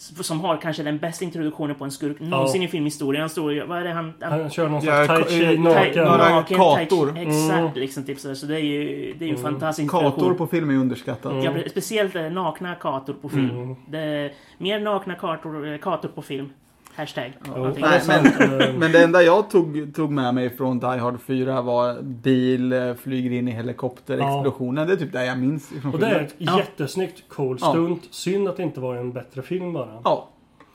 Som 0.01 0.39
har 0.41 0.57
kanske 0.57 0.83
den 0.83 0.97
bästa 0.97 1.25
introduktionen 1.25 1.75
på 1.75 1.83
en 1.83 1.91
skurk 1.91 2.19
någonsin 2.19 2.63
i 2.63 2.67
filmhistorien. 2.67 3.21
Han 3.21 3.29
står. 3.29 3.65
Vad 3.67 3.77
är 3.79 3.83
det 3.83 3.91
han... 3.93 4.13
Han 4.21 4.49
kör 4.49 4.69
någon 4.69 4.85
Ja, 4.85 5.05
slags 5.05 5.23
tai 5.29 5.39
chi 5.39 5.55
ko- 5.57 5.61
naken. 5.63 6.03
några 6.05 6.29
naken 6.29 6.57
kator. 6.57 7.11
tai. 7.11 7.21
Exakt, 7.23 7.59
Mm. 7.59 7.71
liksom. 7.73 8.03
Typ 8.03 8.19
så, 8.19 8.35
så 8.35 8.45
det 8.45 8.55
är 8.55 8.59
ju, 8.63 9.13
det 9.19 9.25
är 9.25 9.29
ju 9.29 9.35
Mm. 9.35 9.51
fantastisk 9.51 9.91
Kator 9.91 10.33
på 10.33 10.47
film 10.47 10.69
är 10.69 10.73
underskattat. 10.75 11.31
Mm. 11.31 11.43
Ja, 11.43 11.51
speciellt 11.69 12.15
eh, 12.15 12.21
nakna 12.29 12.75
kator 12.75 13.13
på 13.13 13.29
film. 13.29 13.49
Mm. 13.49 13.75
Det 13.87 14.31
mer 14.57 14.79
nakna 14.79 15.15
kator, 15.15 15.67
eh, 15.73 15.77
kator 15.77 16.09
på 16.09 16.21
film. 16.21 16.49
Hashtag. 16.95 17.33
Är 17.55 17.79
Nej, 17.81 18.01
sant. 18.01 18.27
men, 18.39 18.61
Eh, 18.61 18.73
men 18.77 18.91
det 18.91 19.03
enda 19.03 19.23
jag 19.23 19.49
tog, 19.49 19.91
tog 19.95 20.11
med 20.11 20.35
mig 20.35 20.49
från 20.49 20.79
Die 20.79 20.85
Hard 20.85 21.21
4 21.21 21.61
var 21.61 22.01
bil, 22.01 22.73
eh, 22.73 22.93
flyger 22.93 23.31
in 23.31 23.47
i 23.47 23.51
helikopter, 23.51 24.17
Ja. 24.17 24.37
explosionen. 24.39 24.87
Det 24.87 24.93
är 24.93 24.97
typ 24.97 25.11
det 25.13 25.25
jag 25.25 25.37
minns 25.37 25.69
Och 25.93 25.99
det 25.99 26.07
är 26.07 26.19
ett 26.19 26.35
Ja. 26.37 26.57
jättesnyggt 26.57 27.23
cool 27.29 27.57
Ja. 27.61 27.69
stunt. 27.69 28.01
Synd 28.11 28.47
att 28.47 28.57
det 28.57 28.63
inte 28.63 28.79
var 28.79 28.95
en 28.95 29.11
bättre 29.11 29.41
film 29.41 29.73
bara. 29.73 30.01
Ja, 30.03 30.29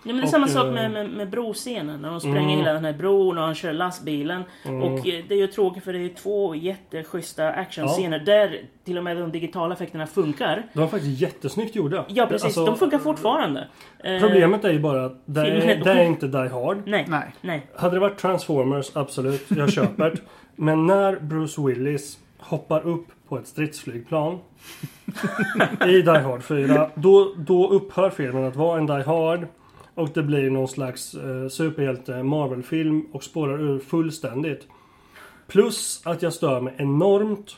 Ja, 0.07 0.13
men 0.13 0.17
det 0.17 0.23
är 0.23 0.25
Och, 0.25 0.29
samma 0.31 0.49
sak 0.49 0.67
eh, 0.67 0.73
med, 0.73 0.91
med, 0.91 1.11
med 1.11 1.31
broscenen. 1.31 2.01
När 2.03 2.11
de 2.11 2.21
spränger 2.21 2.39
Mm. 2.41 2.59
hela 2.59 2.73
den 2.73 2.85
här 2.85 2.93
bron 2.93 3.39
och 3.39 3.45
han 3.45 3.55
kör 3.55 3.73
lastbilen. 3.73 4.43
Mm. 4.65 4.83
Och 4.83 4.99
eh, 5.09 5.25
det 5.29 5.35
är 5.35 5.39
ju 5.39 5.47
tråkigt 5.47 5.85
för 5.85 5.93
det 5.93 5.99
är 5.99 6.09
två 6.09 6.55
jätteschyssta 6.55 7.49
actionscener 7.51 8.19
där 8.19 8.61
till 8.85 8.99
och 8.99 9.05
med 9.05 9.17
de 9.17 9.33
digitala 9.33 9.75
effekterna 9.75 10.07
funkar. 10.07 10.63
De 10.73 10.81
var 10.81 10.87
faktiskt 10.89 11.21
jättesnyggt 11.21 11.77
gjorda. 11.77 12.05
Ja 12.09 12.27
precis, 12.27 12.45
Alltså, 12.45 12.67
de 12.67 12.77
funkar 12.77 12.99
fortfarande. 12.99 13.69
Eh, 14.05 14.21
Problemet 14.21 14.65
är 14.65 14.73
ju 14.73 14.79
bara 14.79 15.05
att 15.05 15.23
det 15.27 15.45
filmen 15.45 15.63
är, 15.63 15.77
är- 15.81 15.85
det 15.85 15.91
är 15.93 16.05
inte 16.05 16.27
Die 16.27 16.49
Hard. 16.49 16.79
Nej, 16.87 17.05
nej. 17.09 17.33
nej. 17.41 17.67
Hade 17.77 17.97
det 17.97 18.01
varit 18.01 18.19
Transformers, 18.19 18.91
absolut, 18.97 19.47
jag 19.57 19.73
köper 19.73 20.11
det. 20.11 20.17
Men 20.57 20.87
när 20.87 21.17
Bruce 21.21 21.63
Willis 21.63 22.19
hoppar 22.39 22.87
upp 22.87 23.07
på 23.29 23.39
ett 23.39 23.47
stridsflygplan 23.47 24.39
i 25.87 26.03
Die 26.03 26.11
Hard 26.19 26.43
4, 26.43 26.91
då, 26.95 27.33
då 27.37 27.69
upphör 27.69 28.11
filmen 28.11 28.45
att 28.45 28.57
vara 28.57 28.79
en 28.79 28.87
Die 28.87 29.03
Hard. 29.03 29.47
Och 29.97 30.09
det 30.15 30.23
blir 30.23 30.51
någon 30.51 30.69
slags 30.69 31.15
eh, 31.15 31.49
superhjälte 31.49 32.23
Marvel-film 32.23 33.07
och 33.13 33.25
spårar 33.25 33.61
ur 33.61 33.79
fullständigt. 33.79 34.67
Plus 35.47 36.03
att 36.05 36.23
jag 36.23 36.33
stör 36.33 36.61
mig 36.61 36.75
enormt 36.77 37.57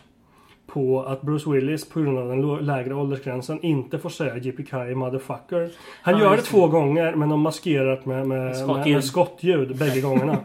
på 0.67 1.03
att 1.03 1.23
Bruce 1.23 1.51
Willis 1.51 1.89
på 1.89 2.01
grund 2.01 2.19
av 2.19 2.29
den 2.29 2.67
lägre 2.67 2.95
åldersgränsen 2.95 3.61
inte 3.65 3.99
får 3.99 4.11
säga 4.11 4.37
JPK 4.37 4.73
motherfucker. 4.73 5.71
Han 6.03 6.15
Ja, 6.15 6.21
gör 6.21 6.37
det 6.37 6.43
två 6.43 6.67
gånger 6.67 7.15
men 7.15 7.29
de 7.29 7.41
maskerat 7.41 8.07
med, 8.07 8.27
med, 8.27 8.39
med, 8.39 8.57
Skottljud. 8.57 8.95
med 8.95 9.05
skottljud 9.05 9.77
bägge 9.79 10.01
gångerna. 10.01 10.39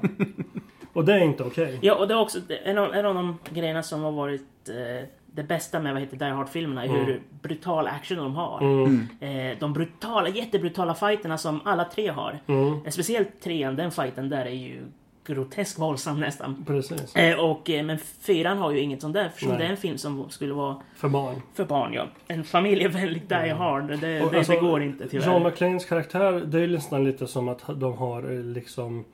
och 0.93 1.05
det 1.05 1.13
är 1.13 1.19
inte 1.23 1.43
okej. 1.43 1.79
Ja, 1.81 1.95
och 1.95 2.07
det 2.07 2.13
är 2.13 2.19
också 2.19 2.39
en 2.65 2.77
av, 2.77 2.93
en 2.93 3.05
av 3.05 3.15
de 3.15 3.37
grejerna 3.49 3.83
som 3.83 4.01
har 4.01 4.11
varit 4.11 4.69
eh, 4.69 5.07
det 5.35 5.43
bästa 5.43 5.79
med 5.79 5.93
vad 5.93 6.01
heter 6.01 6.17
Die 6.17 6.25
Hard-filmerna 6.31 6.83
är 6.83 6.87
hur 6.87 7.09
Mm. 7.09 7.21
brutal 7.41 7.87
action 7.87 8.17
de 8.17 8.35
har. 8.35 8.61
Mm, 8.61 9.07
Eh, 9.19 9.57
de 9.59 9.73
brutala, 9.73 10.29
jättebrutala 10.29 10.95
fighterna 10.95 11.37
som 11.37 11.59
alla 11.65 11.85
tre 11.85 12.07
har. 12.09 12.39
mm, 12.47 12.73
Eh, 12.85 12.91
Speciellt 12.91 13.41
trean, 13.43 13.75
den 13.75 13.91
fighten 13.91 14.29
där 14.29 14.45
är 14.45 14.49
ju 14.49 14.81
grotesk 15.25 15.79
våldsam 15.79 16.19
nästan. 16.19 16.63
precis. 16.67 17.15
Eh, 17.15 17.39
och, 17.39 17.69
eh, 17.69 17.83
men 17.85 17.97
fyran 18.21 18.57
har 18.57 18.71
ju 18.71 18.79
inget 18.79 19.01
sånt 19.01 19.13
där 19.13 19.25
eftersom 19.25 19.49
Nej. 19.49 19.57
det 19.57 19.65
är 19.65 19.69
en 19.69 19.77
film 19.77 19.97
som 19.97 20.29
skulle 20.29 20.53
vara 20.53 20.75
För 20.95 21.09
barn. 21.09 21.41
för 21.53 21.65
barn. 21.65 21.93
Ja. 21.93 22.07
En 22.27 22.43
familjevänlig 22.43 23.21
Die 23.29 23.49
Hard. 23.53 23.87
Det, 23.87 23.95
det, 23.97 24.21
Och 24.21 24.31
det 24.31 24.37
alltså, 24.37 24.59
går 24.59 24.83
inte 24.83 25.09
tyvärr. 25.09 25.33
John 25.33 25.43
McClanes 25.43 25.85
karaktär, 25.85 26.31
det 26.45 26.59
är 26.61 26.67
nästan 26.67 27.03
lite 27.03 27.27
som 27.27 27.47
att 27.49 27.61
de 27.75 27.97
har 27.97 28.31
eh, 28.31 28.39
liksom 28.43 29.05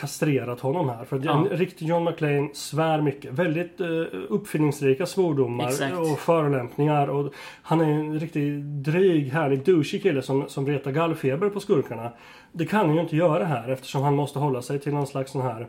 kastrerat 0.00 0.60
honom 0.60 0.88
här. 0.88 1.04
För 1.04 1.20
Ja. 1.24 1.32
en 1.32 1.48
riktig 1.48 1.88
John 1.88 2.04
McClane 2.04 2.48
svär 2.54 3.02
mycket. 3.02 3.32
Väldigt 3.32 3.80
uh, 3.80 4.06
uppfinningsrika 4.28 5.06
svordomar 5.06 5.68
Exakt. 5.68 5.98
och 5.98 6.18
förolämpningar. 6.18 7.08
Och 7.08 7.32
han 7.62 7.80
är 7.80 7.84
en 7.84 8.20
riktigt 8.20 8.64
dryg, 8.64 9.28
härlig, 9.32 9.64
douchig 9.64 10.02
kille 10.02 10.22
som, 10.22 10.48
som 10.48 10.66
retar 10.66 10.90
gallfeber 10.90 11.48
på 11.48 11.60
skurkarna. 11.60 12.12
Det 12.52 12.66
kan 12.66 12.86
han 12.86 12.94
ju 12.94 13.00
inte 13.00 13.16
göra 13.16 13.44
här 13.44 13.68
eftersom 13.68 14.02
han 14.02 14.14
måste 14.14 14.38
hålla 14.38 14.62
sig 14.62 14.78
till 14.78 14.94
någon 14.94 15.06
slags 15.06 15.32
sån 15.32 15.42
här 15.42 15.68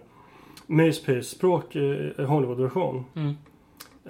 myspysspråk 0.68 1.76
uh, 1.76 2.26
Hollywood-version. 2.26 3.06
Mm. 3.16 3.36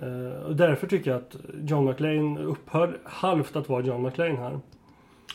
Eh, 0.01 0.43
och 0.43 0.55
därför 0.55 0.87
tycker 0.87 1.11
jag 1.11 1.17
att 1.17 1.35
John 1.63 1.85
McClane 1.85 2.39
upphör 2.41 2.99
halvt 3.03 3.55
att 3.55 3.69
vara 3.69 3.81
John 3.83 4.03
McClane 4.03 4.35
här. 4.37 4.59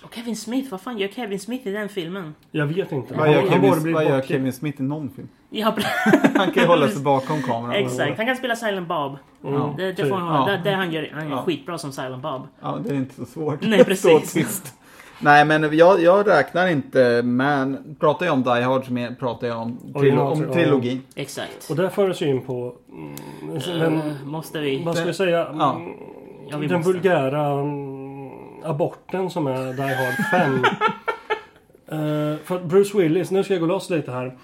Och 0.04 0.14
Kevin 0.14 0.36
Smith, 0.36 0.70
vad 0.70 0.80
fan 0.80 0.98
gör 0.98 1.08
Kevin 1.08 1.40
Smith 1.40 1.68
i 1.68 1.70
den 1.70 1.88
filmen? 1.88 2.34
Jag 2.50 2.66
vet 2.66 2.92
inte. 2.92 3.14
Vad 3.14 3.32
gör, 3.32 3.42
Kevin, 3.50 3.70
vad 3.70 4.04
gör 4.04 4.10
bortklippt. 4.10 4.28
Kevin 4.28 4.52
Smith 4.52 4.80
i 4.80 4.84
någon 4.84 5.10
film? 5.10 5.28
Ja, 5.50 5.74
Han 6.36 6.50
kan 6.52 6.62
ju 6.62 6.68
hålla 6.68 6.88
sig 6.88 7.02
bakom 7.02 7.42
kameran. 7.42 7.72
exakt. 7.74 8.16
Han 8.16 8.26
kan 8.26 8.36
spela 8.36 8.56
Silent 8.56 8.88
Bob. 8.88 9.16
Mm, 9.44 9.60
Det, 9.76 9.84
det, 9.86 9.94
typ. 9.94 10.08
får 10.08 10.16
han, 10.16 10.48
Ja. 10.50 10.56
det, 10.56 10.70
det 10.70 10.76
han 10.76 10.92
gör, 10.92 11.10
han 11.14 11.26
är 11.26 11.30
Ja. 11.30 11.42
skitbra 11.42 11.78
som 11.78 11.92
Silent 11.92 12.22
Bob. 12.22 12.42
Ja, 12.62 12.78
det 12.84 12.90
är 12.90 12.94
inte 12.94 13.14
så 13.14 13.24
svårt. 13.26 13.58
Nej, 13.62 13.84
precis. 13.84 14.74
Nej, 15.20 15.44
men 15.44 15.76
jag, 15.76 16.02
jag 16.02 16.28
räknar 16.28 16.66
inte 16.68 17.22
med... 17.22 17.94
Pratar 18.00 18.26
jag 18.26 18.32
om 18.32 18.42
Die 18.42 18.50
Hard 18.62 18.84
så 18.86 19.14
pratar 19.18 19.46
jag 19.46 19.58
om, 19.62 19.78
trilo, 19.98 20.20
om 20.22 20.42
ja. 20.42 20.52
trilogin. 20.52 21.02
Exakt. 21.14 21.70
Och 21.70 21.76
där 21.76 21.88
för 21.88 22.10
oss 22.10 22.22
in 22.22 22.42
på... 22.42 22.74
Mm, 22.92 23.14
den, 23.66 23.96
Eh, 23.98 24.04
måste 24.24 24.60
vi... 24.60 24.82
vad 24.84 24.96
ska 24.96 25.06
jag 25.06 25.14
säga? 25.16 25.48
Ja. 25.58 25.76
Mm, 25.76 25.92
Ja, 26.50 26.58
vi 26.58 26.66
den 26.66 26.76
måste. 26.76 26.92
vulgära 26.92 27.52
aborten 28.70 29.30
som 29.30 29.46
är 29.46 29.72
Die 29.72 29.82
Hard 29.94 30.30
5. 30.30 30.64
Eh, 31.88 32.36
för 32.44 32.64
Bruce 32.64 32.98
Willis, 32.98 33.30
nu 33.30 33.44
ska 33.44 33.54
jag 33.54 33.60
gå 33.60 33.66
loss 33.66 33.90
lite 33.90 34.10
här. 34.12 34.36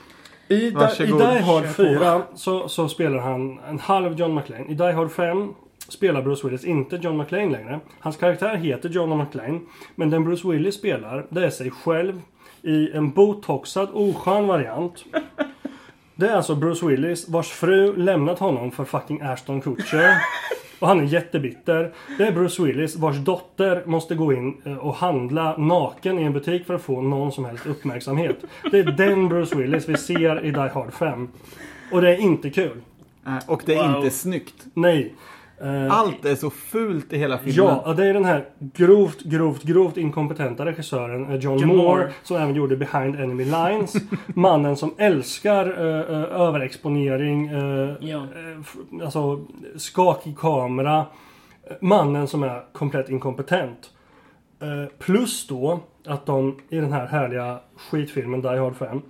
I, 0.49 0.55
Di- 0.71 1.03
I. 1.03 1.07
Die 1.07 1.41
Hard 1.41 1.63
Kör 1.65 1.69
på. 1.69 1.73
4 1.75 2.23
så, 2.35 2.69
så 2.69 2.89
spelar 2.89 3.19
han 3.19 3.59
en 3.69 3.79
halv 3.79 4.19
John 4.19 4.35
McClane. 4.35 4.65
I 4.69 4.75
Die 4.75 4.93
Hard 4.93 5.11
5 5.11 5.55
spelar 5.89 6.23
Bruce 6.23 6.47
Willis 6.47 6.65
inte 6.65 6.97
John 6.97 7.17
McClane 7.19 7.51
längre. 7.53 7.81
Hans 8.01 8.17
karaktär 8.17 8.57
heter 8.57 8.89
John 8.89 9.19
McClane. 9.19 9.61
Men 9.95 10.11
den 10.11 10.25
Bruce 10.25 10.49
Willis 10.49 10.75
spelar, 10.75 11.27
det 11.29 11.45
är 11.47 11.51
sig 11.51 11.71
själv 11.71 12.21
i 12.63 12.91
en 12.93 13.11
botoxad 13.11 13.89
oskön 13.93 14.47
variant. 14.47 15.05
Det 16.15 16.29
är 16.29 16.37
alltså 16.37 16.55
Bruce 16.55 16.87
Willis 16.87 17.29
vars 17.29 17.49
fru 17.49 17.97
lämnat 17.97 18.39
honom 18.39 18.71
för 18.71 18.85
fucking 18.85 19.21
Ashton 19.23 19.61
Kutcher. 19.61 20.15
Och 20.83 20.89
han 20.89 21.01
är 21.01 21.05
jättebitter. 21.05 21.93
Det 22.19 22.25
är 22.25 22.33
Bruce 22.33 22.63
Willis 22.63 22.97
vars 22.97 23.17
dotter 23.17 23.83
måste 23.87 24.15
gå 24.15 24.33
in 24.33 24.63
eh, 24.65 24.77
och 24.77 24.95
handla 24.95 25.57
naken 25.57 26.19
i 26.19 26.23
en 26.23 26.33
butik 26.33 26.67
för 26.67 26.75
att 26.75 26.83
få 26.83 27.01
någon 27.01 27.33
som 27.33 27.45
helst 27.45 27.67
uppmärksamhet. 27.67 28.37
Det 28.71 28.79
är 28.79 28.85
den 28.85 29.29
Bruce 29.29 29.57
Willis 29.57 29.89
vi 29.89 29.97
ser 29.97 30.45
i 30.45 30.51
Die 30.51 30.69
Hard 30.75 30.93
5. 30.93 31.29
Och 31.93 32.03
det 32.03 32.11
är 32.11 32.17
inte 32.21 32.51
kul. 32.51 32.81
Och 33.47 33.63
det 33.67 33.75
är 33.75 33.89
Wow. 33.89 33.97
inte 33.97 34.11
snyggt. 34.17 34.55
Nej. 34.75 35.15
Eh, 35.63 35.93
Allt 35.99 36.25
är 36.25 36.35
så 36.35 36.51
fult 36.51 37.13
i 37.13 37.19
hela 37.19 37.39
filmen. 37.39 37.77
Ja, 37.85 37.95
det 37.97 38.07
är 38.07 38.15
den 38.15 38.25
här 38.25 38.45
grovt, 38.61 39.23
grovt, 39.23 39.63
grovt 39.63 39.97
inkompetenta 39.97 40.65
regissören 40.65 41.29
eh, 41.31 41.35
John, 41.37 41.59
John 41.59 41.69
Moore, 41.69 41.83
Moore. 41.83 42.13
som 42.23 42.37
även 42.37 42.55
gjorde 42.55 42.77
Behind 42.77 43.15
Enemy 43.17 43.45
Lines. 43.45 43.95
Mannen 44.27 44.77
som 44.77 44.95
älskar 44.99 45.67
eh, 45.67 46.01
eh, 46.17 46.41
överexponering, 46.41 47.47
eh, 47.49 47.91
Ja. 48.01 48.27
alltså 49.03 49.41
skakig 49.77 50.39
kamera. 50.39 51.07
Mannen 51.81 52.29
som 52.29 52.43
är 52.43 52.63
komplett 52.73 53.09
inkompetent. 53.09 53.91
Eh, 54.63 54.93
plus 54.99 55.47
då 55.47 55.81
att 56.07 56.27
de 56.27 56.59
i 56.69 56.77
den 56.77 56.93
här 56.93 57.07
härliga 57.07 57.59
skitfilmen 57.77 58.41
Die 58.43 58.49
Hard 58.59 58.77
5 58.77 59.03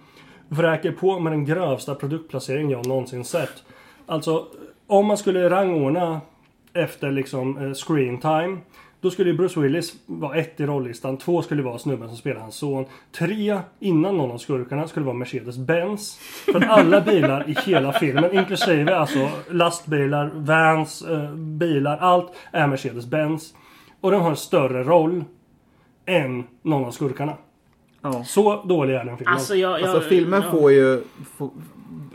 vräker 0.49 0.93
på 0.93 1.19
med 1.19 1.33
den 1.33 1.45
grövsta 1.45 1.95
produktplacering 1.95 2.71
jag 2.71 2.87
någonsin 2.87 3.25
sett. 3.25 3.63
Alltså, 4.07 4.47
om 4.87 5.07
man 5.07 5.17
skulle 5.17 5.51
rangordna 5.51 6.21
efter 6.75 7.11
liksom 7.11 7.59
eh, 7.59 7.75
screen 7.75 8.21
time. 8.21 8.59
Då 9.01 9.11
skulle 9.11 9.31
ju 9.31 9.37
Bruce 9.37 9.61
Willis 9.61 9.95
vara 10.07 10.37
ett 10.37 10.61
i 10.61 10.67
rollistan. 10.67 11.17
Två 11.17 11.43
skulle 11.43 11.63
vara 11.63 11.79
snubben 11.79 12.09
som 12.09 12.17
spelar 12.17 12.41
hans 12.41 12.55
son. 12.55 12.85
Tre, 13.19 13.59
innan 13.81 14.17
någon 14.17 14.31
av 14.31 14.39
skurkarna, 14.39 14.89
skulle 14.89 15.07
vara 15.07 15.17
Mercedes-Benz. 15.17 16.19
För 16.53 16.65
alla 16.65 17.01
bilar 17.01 17.49
i 17.49 17.57
hela 17.67 17.93
filmen, 17.93 18.35
inklusive 18.35 18.97
alltså 18.97 19.29
lastbilar, 19.51 20.31
vans, 20.35 21.03
eh, 21.03 21.35
bilar, 21.35 21.99
allt 21.99 22.33
är 22.53 22.67
Mercedes-Benz. 22.67 23.55
Och 24.01 24.11
de 24.11 24.23
har 24.23 24.31
en 24.31 24.37
större 24.37 24.85
roll 24.85 25.25
än 26.07 26.45
någon 26.63 26.85
av 26.85 26.91
skurkarna. 26.91 27.37
Ja. 28.03 28.25
Så 28.25 28.63
dålig 28.63 28.95
är 28.95 29.05
den 29.05 29.17
filmen. 29.17 29.35
Alltså, 29.35 29.55
jag, 29.55 29.81
jag, 29.81 29.91
Alltså 29.91 30.09
filmen 30.09 30.43
ja. 30.45 30.51
får 30.51 30.73
ju... 30.73 31.03
Får, 31.37 31.51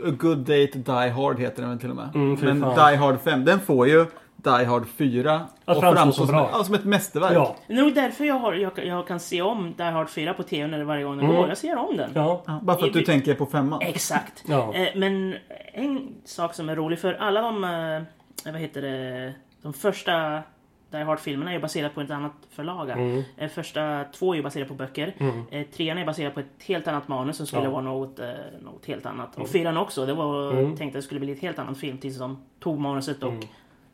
A 0.04 0.10
Good 0.10 0.38
Day 0.38 0.70
to 0.70 0.78
Die 0.78 1.08
Hard 1.10 1.38
heter 1.40 1.62
den 1.62 1.70
väl 1.70 1.78
till 1.78 1.90
och 1.90 1.96
med. 1.96 2.08
Mm, 2.14 2.38
Men 2.42 2.60
fan. 2.60 2.90
Die 2.90 2.96
Hard 2.96 3.20
5, 3.20 3.44
den 3.44 3.60
får 3.60 3.88
ju 3.88 4.06
Die 4.44 4.64
Hard 4.64 4.86
4 4.88 5.46
Att 5.64 5.80
framstå 5.80 6.12
som 6.12 6.26
bra. 6.26 6.50
ja, 6.52 6.64
som 6.64 6.74
ett 6.74 6.84
mästerverk. 6.84 7.32
Ja, 7.34 7.56
Det 7.66 7.72
är 7.72 7.76
nog 7.82 7.94
därför 7.94 8.24
jag, 8.24 8.34
har, 8.34 8.52
jag, 8.52 8.72
jag 8.86 9.06
kan 9.06 9.20
se 9.20 9.42
om 9.42 9.74
Die 9.76 9.82
Hard 9.82 10.08
4 10.10 10.34
på 10.34 10.42
TV 10.42 10.66
när 10.66 10.78
det 10.78 10.84
varje 10.84 11.04
gång 11.04 11.16
den 11.16 11.24
Mm. 11.24 11.36
går. 11.36 11.48
Jag 11.48 11.58
ser 11.58 11.76
om 11.76 11.96
den. 11.96 12.10
ja, 12.14 12.42
Ja, 12.46 12.60
Bara 12.62 12.76
för 12.78 12.86
att 12.86 12.92
du 12.92 12.98
Vi- 12.98 13.04
tänker 13.04 13.34
på 13.34 13.46
femman. 13.46 13.80
Exakt. 13.82 14.44
ja. 14.48 14.74
Eh, 14.74 14.88
men 14.94 15.34
en 15.72 16.14
sak 16.24 16.54
som 16.54 16.68
är 16.68 16.76
rolig 16.76 16.98
för 16.98 17.12
alla 17.14 17.40
de, 17.40 17.64
eh, 17.64 18.52
vad 18.52 18.60
heter 18.60 18.82
det, 18.82 19.34
de 19.62 19.72
första 19.72 20.42
Die 20.90 21.02
Hard-filmerna 21.02 21.50
är 21.50 21.54
ju 21.54 21.60
baserat 21.60 21.94
på 21.94 22.00
ett 22.00 22.10
annat 22.10 22.32
förlag. 22.50 22.90
Mm. 22.90 23.22
Eh, 23.36 23.48
Första 23.48 24.04
två 24.18 24.32
är 24.32 24.36
ju 24.36 24.42
baserade 24.42 24.68
på 24.68 24.74
böcker. 24.74 25.14
Mm. 25.18 25.42
Eh, 25.50 25.66
trean 25.66 25.98
är 25.98 26.06
baserad 26.06 26.34
på 26.34 26.40
ett 26.40 26.62
helt 26.66 26.88
annat 26.88 27.08
manus 27.08 27.36
som 27.36 27.46
skulle 27.46 27.64
Ja. 27.64 27.70
vara 27.70 27.82
något, 27.82 28.18
eh, 28.18 28.26
något 28.62 28.86
helt 28.86 29.06
annat. 29.06 29.38
Och 29.38 29.48
fyran 29.48 29.76
också. 29.76 30.06
Det 30.06 30.14
var 30.14 30.52
Mm. 30.52 30.76
tänkt 30.76 30.90
att 30.96 30.98
det 30.98 31.02
skulle 31.02 31.20
bli 31.20 31.32
ett 31.32 31.40
helt 31.40 31.58
annat 31.58 31.78
film 31.78 31.98
tills 31.98 32.18
de 32.18 32.42
tog 32.60 32.78
manuset 32.78 33.22
och 33.22 33.32
Mm. 33.32 33.44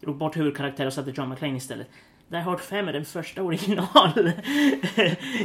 Drog 0.05 0.17
bort 0.17 0.37
huvudkaraktären 0.37 0.87
och 0.87 0.93
satte 0.93 1.11
John 1.17 1.29
McClane 1.29 1.57
istället. 1.57 1.89
Die 2.29 2.37
Hard 2.41 2.61
5 2.61 2.89
är 2.89 2.93
den 2.93 3.05
första 3.05 3.43
original 3.43 4.11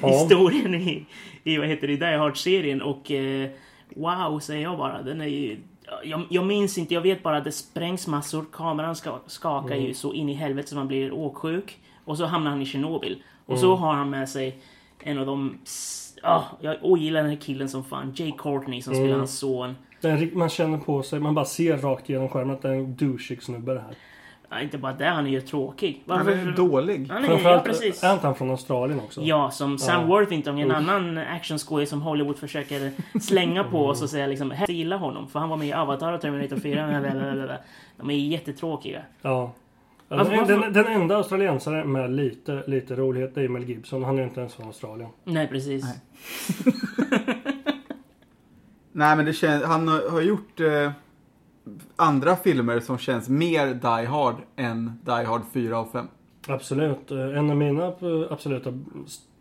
historien 0.04 0.76
i, 0.76 1.06
i, 1.44 1.58
vad 1.58 1.68
heter 1.68 1.88
det, 1.88 1.96
Die 1.96 2.18
Hard-serien 2.18 2.82
och 2.82 3.12
eh, 3.12 3.50
wow 3.96 4.40
säger 4.40 4.64
jag 4.64 4.78
bara. 4.78 5.02
Den 5.02 5.22
är 5.22 5.26
ju... 5.28 5.58
Jag, 6.04 6.22
jag 6.30 6.46
minns 6.46 6.78
inte, 6.78 6.94
jag 6.94 7.02
vet 7.02 7.24
bara 7.24 7.38
att 7.38 7.44
det 7.44 7.52
sprängs 7.52 8.08
massor. 8.08 8.46
Kameran 8.54 8.96
ska, 8.96 9.20
skakar 9.28 9.76
Mm. 9.76 9.88
ju 9.88 9.94
så 9.94 10.14
in 10.14 10.30
i 10.30 10.34
helvete 10.34 10.70
så 10.70 10.76
man 10.76 10.88
blir 10.88 11.12
åksjuk. 11.14 11.78
Och 12.06 12.18
så 12.18 12.26
hamnar 12.26 12.52
han 12.52 12.62
i 12.62 12.66
Tjernobyl. 12.66 13.24
Och 13.46 13.50
Mm. 13.54 13.62
så 13.62 13.76
har 13.76 13.94
han 13.94 14.10
med 14.10 14.30
sig 14.30 14.58
en 15.04 15.18
av 15.20 15.26
de... 15.26 15.58
Ja, 16.24 16.46
jag 16.62 16.78
ogillar 16.82 17.22
den 17.22 17.30
här 17.30 17.38
killen 17.38 17.70
som 17.70 17.84
fan. 17.84 18.14
Jay 18.16 18.32
Courtney 18.38 18.82
som 18.82 18.94
spelar 18.94 19.08
Mm. 19.08 19.20
hans 19.20 19.40
son. 19.40 19.76
Den, 20.02 20.30
man 20.34 20.50
känner 20.50 20.78
på 20.78 21.04
sig, 21.04 21.20
man 21.20 21.36
bara 21.36 21.46
ser 21.46 21.78
rakt 21.78 22.10
igenom 22.10 22.30
skärmen 22.30 22.56
att 22.56 22.62
det 22.62 22.70
är 22.70 22.74
en 22.74 22.96
douchig 22.96 23.44
snubbe 23.44 23.74
det 23.74 23.80
här. 23.80 23.96
Ja, 24.52 24.62
inte 24.62 24.78
bara 24.78 24.94
det, 24.94 25.06
han 25.06 25.26
är 25.28 25.32
ju 25.32 25.42
tråkig. 25.42 26.04
Han 26.08 26.28
är 26.28 26.52
dålig. 26.52 27.08
Han 27.10 27.26
är, 27.26 27.40
ja, 27.44 27.62
precis. 27.66 28.04
är 28.04 28.14
inte 28.14 28.28
han 28.28 28.36
från 28.36 28.50
Australien 28.52 29.00
också? 29.00 29.22
Ja, 29.22 29.52
som 29.52 29.78
Sam 29.78 30.02
Ja. 30.02 30.08
Worthington, 30.08 30.58
en 30.58 30.72
Usch. 30.72 30.78
annan 30.78 31.18
actionskådis 31.18 31.90
som 31.90 32.02
Hollywood 32.02 32.38
försöker 32.38 32.92
slänga 33.20 33.64
på 33.64 33.86
oss 33.88 34.02
och 34.02 34.10
säga 34.10 34.28
liksom 34.28 34.52
"Här, 34.52 34.66
jag 34.70 34.76
gillar 34.78 34.98
honom 34.98 35.28
för 35.28 35.40
han 35.40 35.50
var 35.50 35.58
med 35.58 35.68
i 35.68 35.74
Avatar 35.74 36.14
och 36.14 36.22
Terminator 36.22 36.56
4. 36.58 37.00
blablabla." 37.02 37.58
De 37.98 38.10
är 38.10 38.16
jättetråkiga. 38.16 39.02
Ja. 39.22 39.52
Ja, 40.12 40.18
Varför- 40.18 40.32
den, 40.32 40.40
varför- 40.40 40.62
den, 40.62 40.74
den 40.74 40.88
enda 41.02 41.16
australiensare 41.18 41.84
med 41.86 42.12
lite, 42.12 42.64
lite 42.68 42.96
rolighet 42.96 43.36
det 43.36 43.42
är 43.42 43.48
Mel 43.50 43.64
Gibson. 43.64 44.04
Han 44.04 44.20
är 44.20 44.24
inte 44.24 44.40
ens 44.40 44.54
från 44.56 44.68
Australien. 44.68 45.10
Nej, 45.24 45.48
precis. 45.48 45.84
Nej. 45.86 46.74
Nej 48.92 49.16
men 49.16 49.26
det 49.26 49.34
känns, 49.34 49.64
han 49.64 49.88
har 49.88 50.10
har 50.12 50.22
gjort 50.22 50.60
eh, 50.60 50.92
andra 51.96 52.36
filmer 52.36 52.80
som 52.80 52.98
känns 52.98 53.30
mer 53.30 53.68
Die 53.68 54.08
Hard 54.08 54.36
än 54.56 55.00
Die 55.06 55.26
Hard 55.26 55.42
4 55.54 55.80
och 55.80 55.92
5. 55.92 56.08
Absolut. 56.48 57.12
Eh, 57.12 57.38
en 57.38 57.50
av 57.50 57.58
mina 57.58 57.86
eh, 57.86 58.32
absoluta 58.32 58.74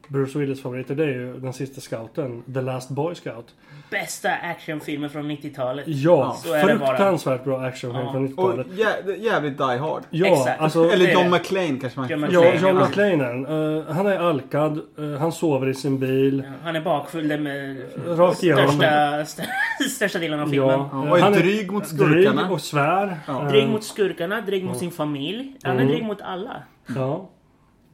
Bruce 0.08 0.38
Willis 0.38 0.62
favoriter 0.62 0.94
det 0.94 1.02
är 1.04 1.08
ju 1.08 1.40
den 1.40 1.52
sista 1.52 1.80
scouten. 1.80 2.42
The 2.54 2.60
Last 2.60 2.90
Boy 2.90 3.14
Scout. 3.14 3.54
Bästa 3.90 4.30
actionfilmen 4.30 5.10
från 5.10 5.30
90-talet. 5.30 5.84
Ja, 5.88 6.36
Så 6.44 6.52
är 6.54 6.66
det 6.66 6.74
bara. 6.74 6.88
fruktansvärt 6.88 7.44
bra 7.44 7.60
actionfilm 7.60 8.04
Ja. 8.06 8.12
från 8.12 8.24
Och 8.24 8.30
90-talet. 8.54 8.66
jä, 9.06 9.16
jävligt 9.16 9.58
Die 9.58 9.62
Hard. 9.78 10.02
Ja, 10.10 10.26
Exakt. 10.26 10.60
alltså... 10.60 10.82
det 10.84 10.92
Eller 10.94 11.08
är 11.08 11.12
John 11.12 11.24
det. 11.24 11.30
McClane 11.30 11.78
kanske 11.80 12.00
man 12.00 12.08
John 12.08 12.20
Ja, 12.20 12.26
McClane, 12.40 12.68
John 12.70 12.76
ja. 12.80 12.86
McClane 12.86 13.10
är 13.24 13.32
den. 13.34 13.78
Eh, 13.78 13.84
Han 13.94 14.06
är 14.06 14.18
alkad, 14.18 14.80
eh, 14.98 15.20
han 15.20 15.32
sover 15.32 15.68
i 15.68 15.74
sin 15.74 15.98
bil. 15.98 16.42
Ja, 16.46 16.52
Han 16.62 16.76
är 16.76 16.80
bakfull 16.80 17.28
det 17.28 17.38
med 17.38 17.76
Rakt 18.06 18.42
igenom. 18.42 18.68
största, 18.68 19.20
st- 19.20 19.42
största 19.90 20.18
delen 20.18 20.40
av 20.40 20.46
filmen. 20.46 20.68
Ja, 20.68 20.88
Ja, 20.92 21.04
eh, 21.06 21.10
och 21.10 21.18
är 21.18 21.30
dryg 21.40 21.70
mot 21.72 21.90
Dryg 21.90 22.08
skurkarna. 22.24 22.50
och 22.50 22.60
svär. 22.60 23.16
Ja. 23.26 23.42
Eh, 23.42 23.48
Dryg 23.48 23.68
mot 23.68 23.84
skurkarna, 23.84 24.40
dryg 24.40 24.64
mot 24.64 24.76
sin 24.78 24.90
familj. 24.90 25.56
Han 25.62 25.72
är 25.76 25.80
Mm. 25.82 25.88
dryg 25.92 26.04
mot 26.04 26.20
alla. 26.22 26.62
Ja. 26.96 27.28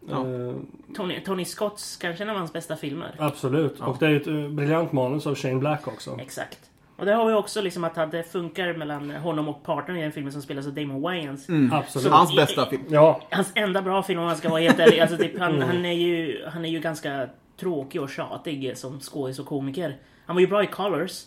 Ja. 0.09 0.29
Eh, 0.29 0.55
Tony, 0.97 1.21
Tony 1.21 1.45
Scotts 1.45 1.97
kanske 1.97 2.25
en 2.25 2.31
av 2.31 2.37
hans 2.37 2.53
bästa 2.53 2.77
filmer. 2.77 3.14
absolut. 3.19 3.77
Ja. 3.79 3.87
Och 3.87 3.97
det 3.99 4.07
är 4.07 4.11
ju 4.11 4.17
ett 4.17 4.27
eh, 4.27 4.49
briljant 4.49 4.93
manus 4.93 5.27
av 5.27 5.35
Shane 5.35 5.59
Black 5.59 5.88
också. 5.88 6.19
Exakt. 6.21 6.59
Och 6.97 7.07
där 7.07 7.14
har 7.14 7.27
vi 7.27 7.35
också 7.35 7.62
liksom 7.62 7.85
att 7.85 8.11
det 8.11 8.23
funkar 8.23 8.75
mellan 8.75 9.11
honom 9.11 9.49
och 9.49 9.62
partnern 9.62 9.97
i 9.97 10.03
den 10.03 10.12
filmen 10.12 10.33
som 10.33 10.43
spelas 10.43 10.67
av 10.67 10.73
Damon 10.75 11.03
Wayans. 11.03 11.49
Mm. 11.49 11.73
Absolut. 11.73 12.12
Hans 12.12 12.37
bästa 12.37 12.67
film. 12.67 12.83
Ja, 12.88 13.21
Hans 13.31 13.53
enda 13.55 13.83
bra 13.83 14.03
film 14.03 14.21
om 14.21 14.27
man 14.27 14.37
ska 14.37 14.49
vara 14.49 14.61
helt 14.61 14.79
ärlig. 14.79 15.01
Alltså 15.01 15.17
typ, 15.17 15.38
han, 15.38 15.62
han, 15.62 15.85
är 15.85 15.93
ju, 15.93 16.45
han 16.47 16.64
är 16.64 16.69
ju 16.69 16.81
ganska 16.81 17.29
tråkig 17.61 18.03
och 18.03 18.11
tjatig 18.11 18.79
som 18.79 19.01
skådis 19.01 19.38
och 19.38 19.47
komiker. 19.47 19.97
Han 20.27 20.37
var 20.37 20.40
ju 20.40 20.47
bra 20.47 20.62
i 20.62 20.67
Colors. 20.67 21.23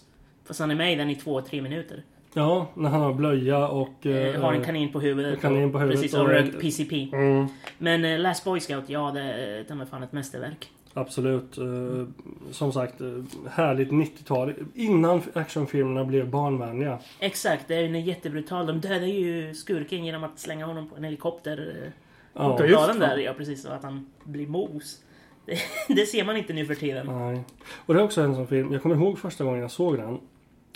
Fast 0.47 0.59
han 0.59 0.71
är 0.71 0.75
med 0.75 0.93
i 0.93 0.95
den 0.95 1.09
i 1.09 1.15
två, 1.15 1.41
tre 1.41 1.61
minuter. 1.61 2.03
Ja, 2.37 2.67
när 2.73 2.89
han 2.89 3.01
har 3.01 3.13
blöja 3.13 3.67
och... 3.67 4.05
Eh, 4.05 4.41
har 4.41 4.53
en 4.53 4.59
eh, 4.59 4.65
kanin 4.65 4.91
på 4.91 4.99
huvudet. 4.99 5.41
kanin 5.41 5.71
på 5.71 5.79
huvudet 5.79 6.01
Precis, 6.01 6.15
och- 6.17 6.21
och 6.23 6.29
rökt 6.29 6.59
PCP. 6.61 7.09
mm, 7.13 7.47
Men 7.77 8.05
eh, 8.05 8.19
Last 8.19 8.43
Boy 8.45 8.59
Scout, 8.59 8.83
ja 8.89 9.11
det 9.13 9.21
är 9.21 9.63
ta 9.63 9.75
mig 9.75 9.87
fan 9.87 10.03
ett 10.03 10.11
mästerverk. 10.11 10.69
absolut. 10.93 11.57
Eh, 11.57 11.63
som 12.51 12.71
sagt, 12.73 13.01
eh, 13.01 13.07
härligt 13.51 13.89
90-tal. 13.91 14.53
Innan 14.75 15.21
actionfilmerna 15.33 16.05
blev 16.05 16.29
barnvänliga. 16.29 16.99
Exakt, 17.19 17.67
det 17.67 17.75
är 17.75 17.81
ju 17.81 17.99
jättebrutal. 17.99 18.65
De 18.67 18.79
dödar 18.81 19.07
ju 19.07 19.53
skurken 19.53 20.05
genom 20.05 20.23
att 20.23 20.39
slänga 20.39 20.65
honom 20.65 20.89
på 20.89 20.95
en 20.95 21.03
helikopter. 21.03 21.75
eh, 21.85 21.91
Ja, 22.33 22.57
på 22.57 22.65
just 22.65 22.93
det. 22.93 22.99
där, 22.99 23.17
ja 23.17 23.33
precis. 23.37 23.65
Och 23.65 23.75
att 23.75 23.83
han 23.83 24.05
blir 24.23 24.47
mos. 24.47 25.01
Det, 25.45 25.57
det 25.95 26.05
ser 26.05 26.23
man 26.23 26.37
inte 26.37 26.53
nu 26.53 26.65
för 26.65 26.75
tiden. 26.75 27.07
nej. 27.07 27.43
Och 27.85 27.93
det 27.93 27.99
är 27.99 28.03
också 28.03 28.21
en 28.21 28.35
sån 28.35 28.47
film, 28.47 28.73
jag 28.73 28.81
kommer 28.81 28.95
ihåg 28.95 29.19
första 29.19 29.43
gången 29.43 29.61
jag 29.61 29.71
såg 29.71 29.97
den. 29.97 30.19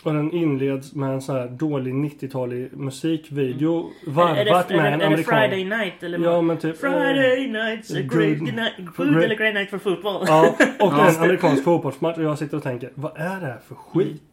Och 0.03 0.13
den 0.13 0.31
inleds 0.31 0.93
med 0.95 1.13
en 1.13 1.21
så 1.21 1.33
här 1.33 1.47
dålig 1.47 1.93
90-talig 1.93 2.69
musikvideo 2.77 3.89
varvat 4.07 4.37
är 4.71 4.73
det, 4.75 4.81
med 4.81 4.93
en 4.93 4.99
det, 4.99 5.05
är 5.05 5.09
det 5.09 5.13
amerikan. 5.13 5.39
Friday 5.39 5.63
night 5.65 6.03
eller? 6.03 6.19
Ja 6.19 6.41
men 6.41 6.57
typ... 6.57 6.77
Friday 6.77 7.47
night's 7.47 7.97
a 7.97 8.01
good- 8.01 8.17
great 8.19 8.41
night. 8.41 8.95
Great- 8.97 9.23
eller 9.23 9.35
great 9.35 9.53
night 9.53 9.69
for 9.69 9.77
football. 9.77 10.23
Ja, 10.27 10.55
och 10.59 10.59
Ja. 10.79 11.09
en 11.09 11.15
amerikansk 11.23 11.63
fotbollsmatch 11.63 12.17
och 12.17 12.23
jag 12.23 12.37
sitter 12.39 12.57
och 12.57 12.63
tänker, 12.63 12.91
vad 12.95 13.11
är 13.15 13.39
det 13.39 13.45
här 13.45 13.59
för 13.67 13.75
skit? 13.75 14.23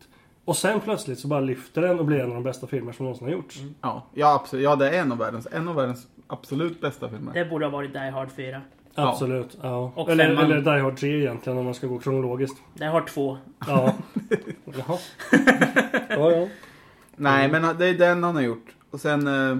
Och 0.45 0.57
sen 0.57 0.81
plötsligt 0.81 1.19
så 1.19 1.29
bara 1.29 1.41
lyfter 1.41 1.83
den 1.83 1.99
och 1.99 2.05
blir 2.07 2.19
en 2.19 2.29
av 2.29 2.35
de 2.35 2.43
bästa 2.43 2.67
filmer 2.67 2.93
som 2.93 3.05
någonsin 3.05 3.27
har 3.27 3.33
gjorts. 3.35 3.61
Ja, 3.83 4.07
ja, 4.15 4.35
absolut. 4.35 4.65
Ja, 4.65 4.77
det 4.77 4.91
är 4.91 5.01
en 5.01 5.13
av 5.13 5.19
världens, 5.19 5.49
en 5.53 5.69
av 5.69 5.75
världens 5.75 6.07
absolut 6.27 6.81
bästa 6.81 7.09
filmer. 7.09 7.33
Det 7.35 7.45
borde 7.45 7.65
ha 7.67 7.71
varit 7.71 7.93
Die 7.93 7.99
Hard 8.11 8.29
4. 8.37 8.61
Ja. 8.99 9.09
Absolut, 9.09 9.59
ja. 9.63 9.93
Och 9.95 10.11
Eller, 10.11 10.27
femman. 10.27 10.45
eller 10.45 10.61
Die 10.61 10.83
Hard 10.83 10.97
3 10.97 11.09
egentligen 11.21 11.59
om 11.59 11.65
man 11.65 11.75
ska 11.75 11.87
gå 11.87 11.99
kronologiskt. 11.99 12.57
Die 12.75 12.85
Hard 12.85 13.07
2. 13.07 13.39
Ja. 13.67 13.95
Jaha. 14.65 14.99
Ja, 16.11 16.31
ja. 16.33 16.49
Nej, 17.17 17.49
men 17.49 17.79
det 17.79 17.87
är 17.87 17.95
den 17.95 18.25
han 18.25 18.35
har 18.35 18.43
gjort. 18.43 18.67
Och 18.91 19.01
sen, 19.01 19.27
eh, 19.27 19.57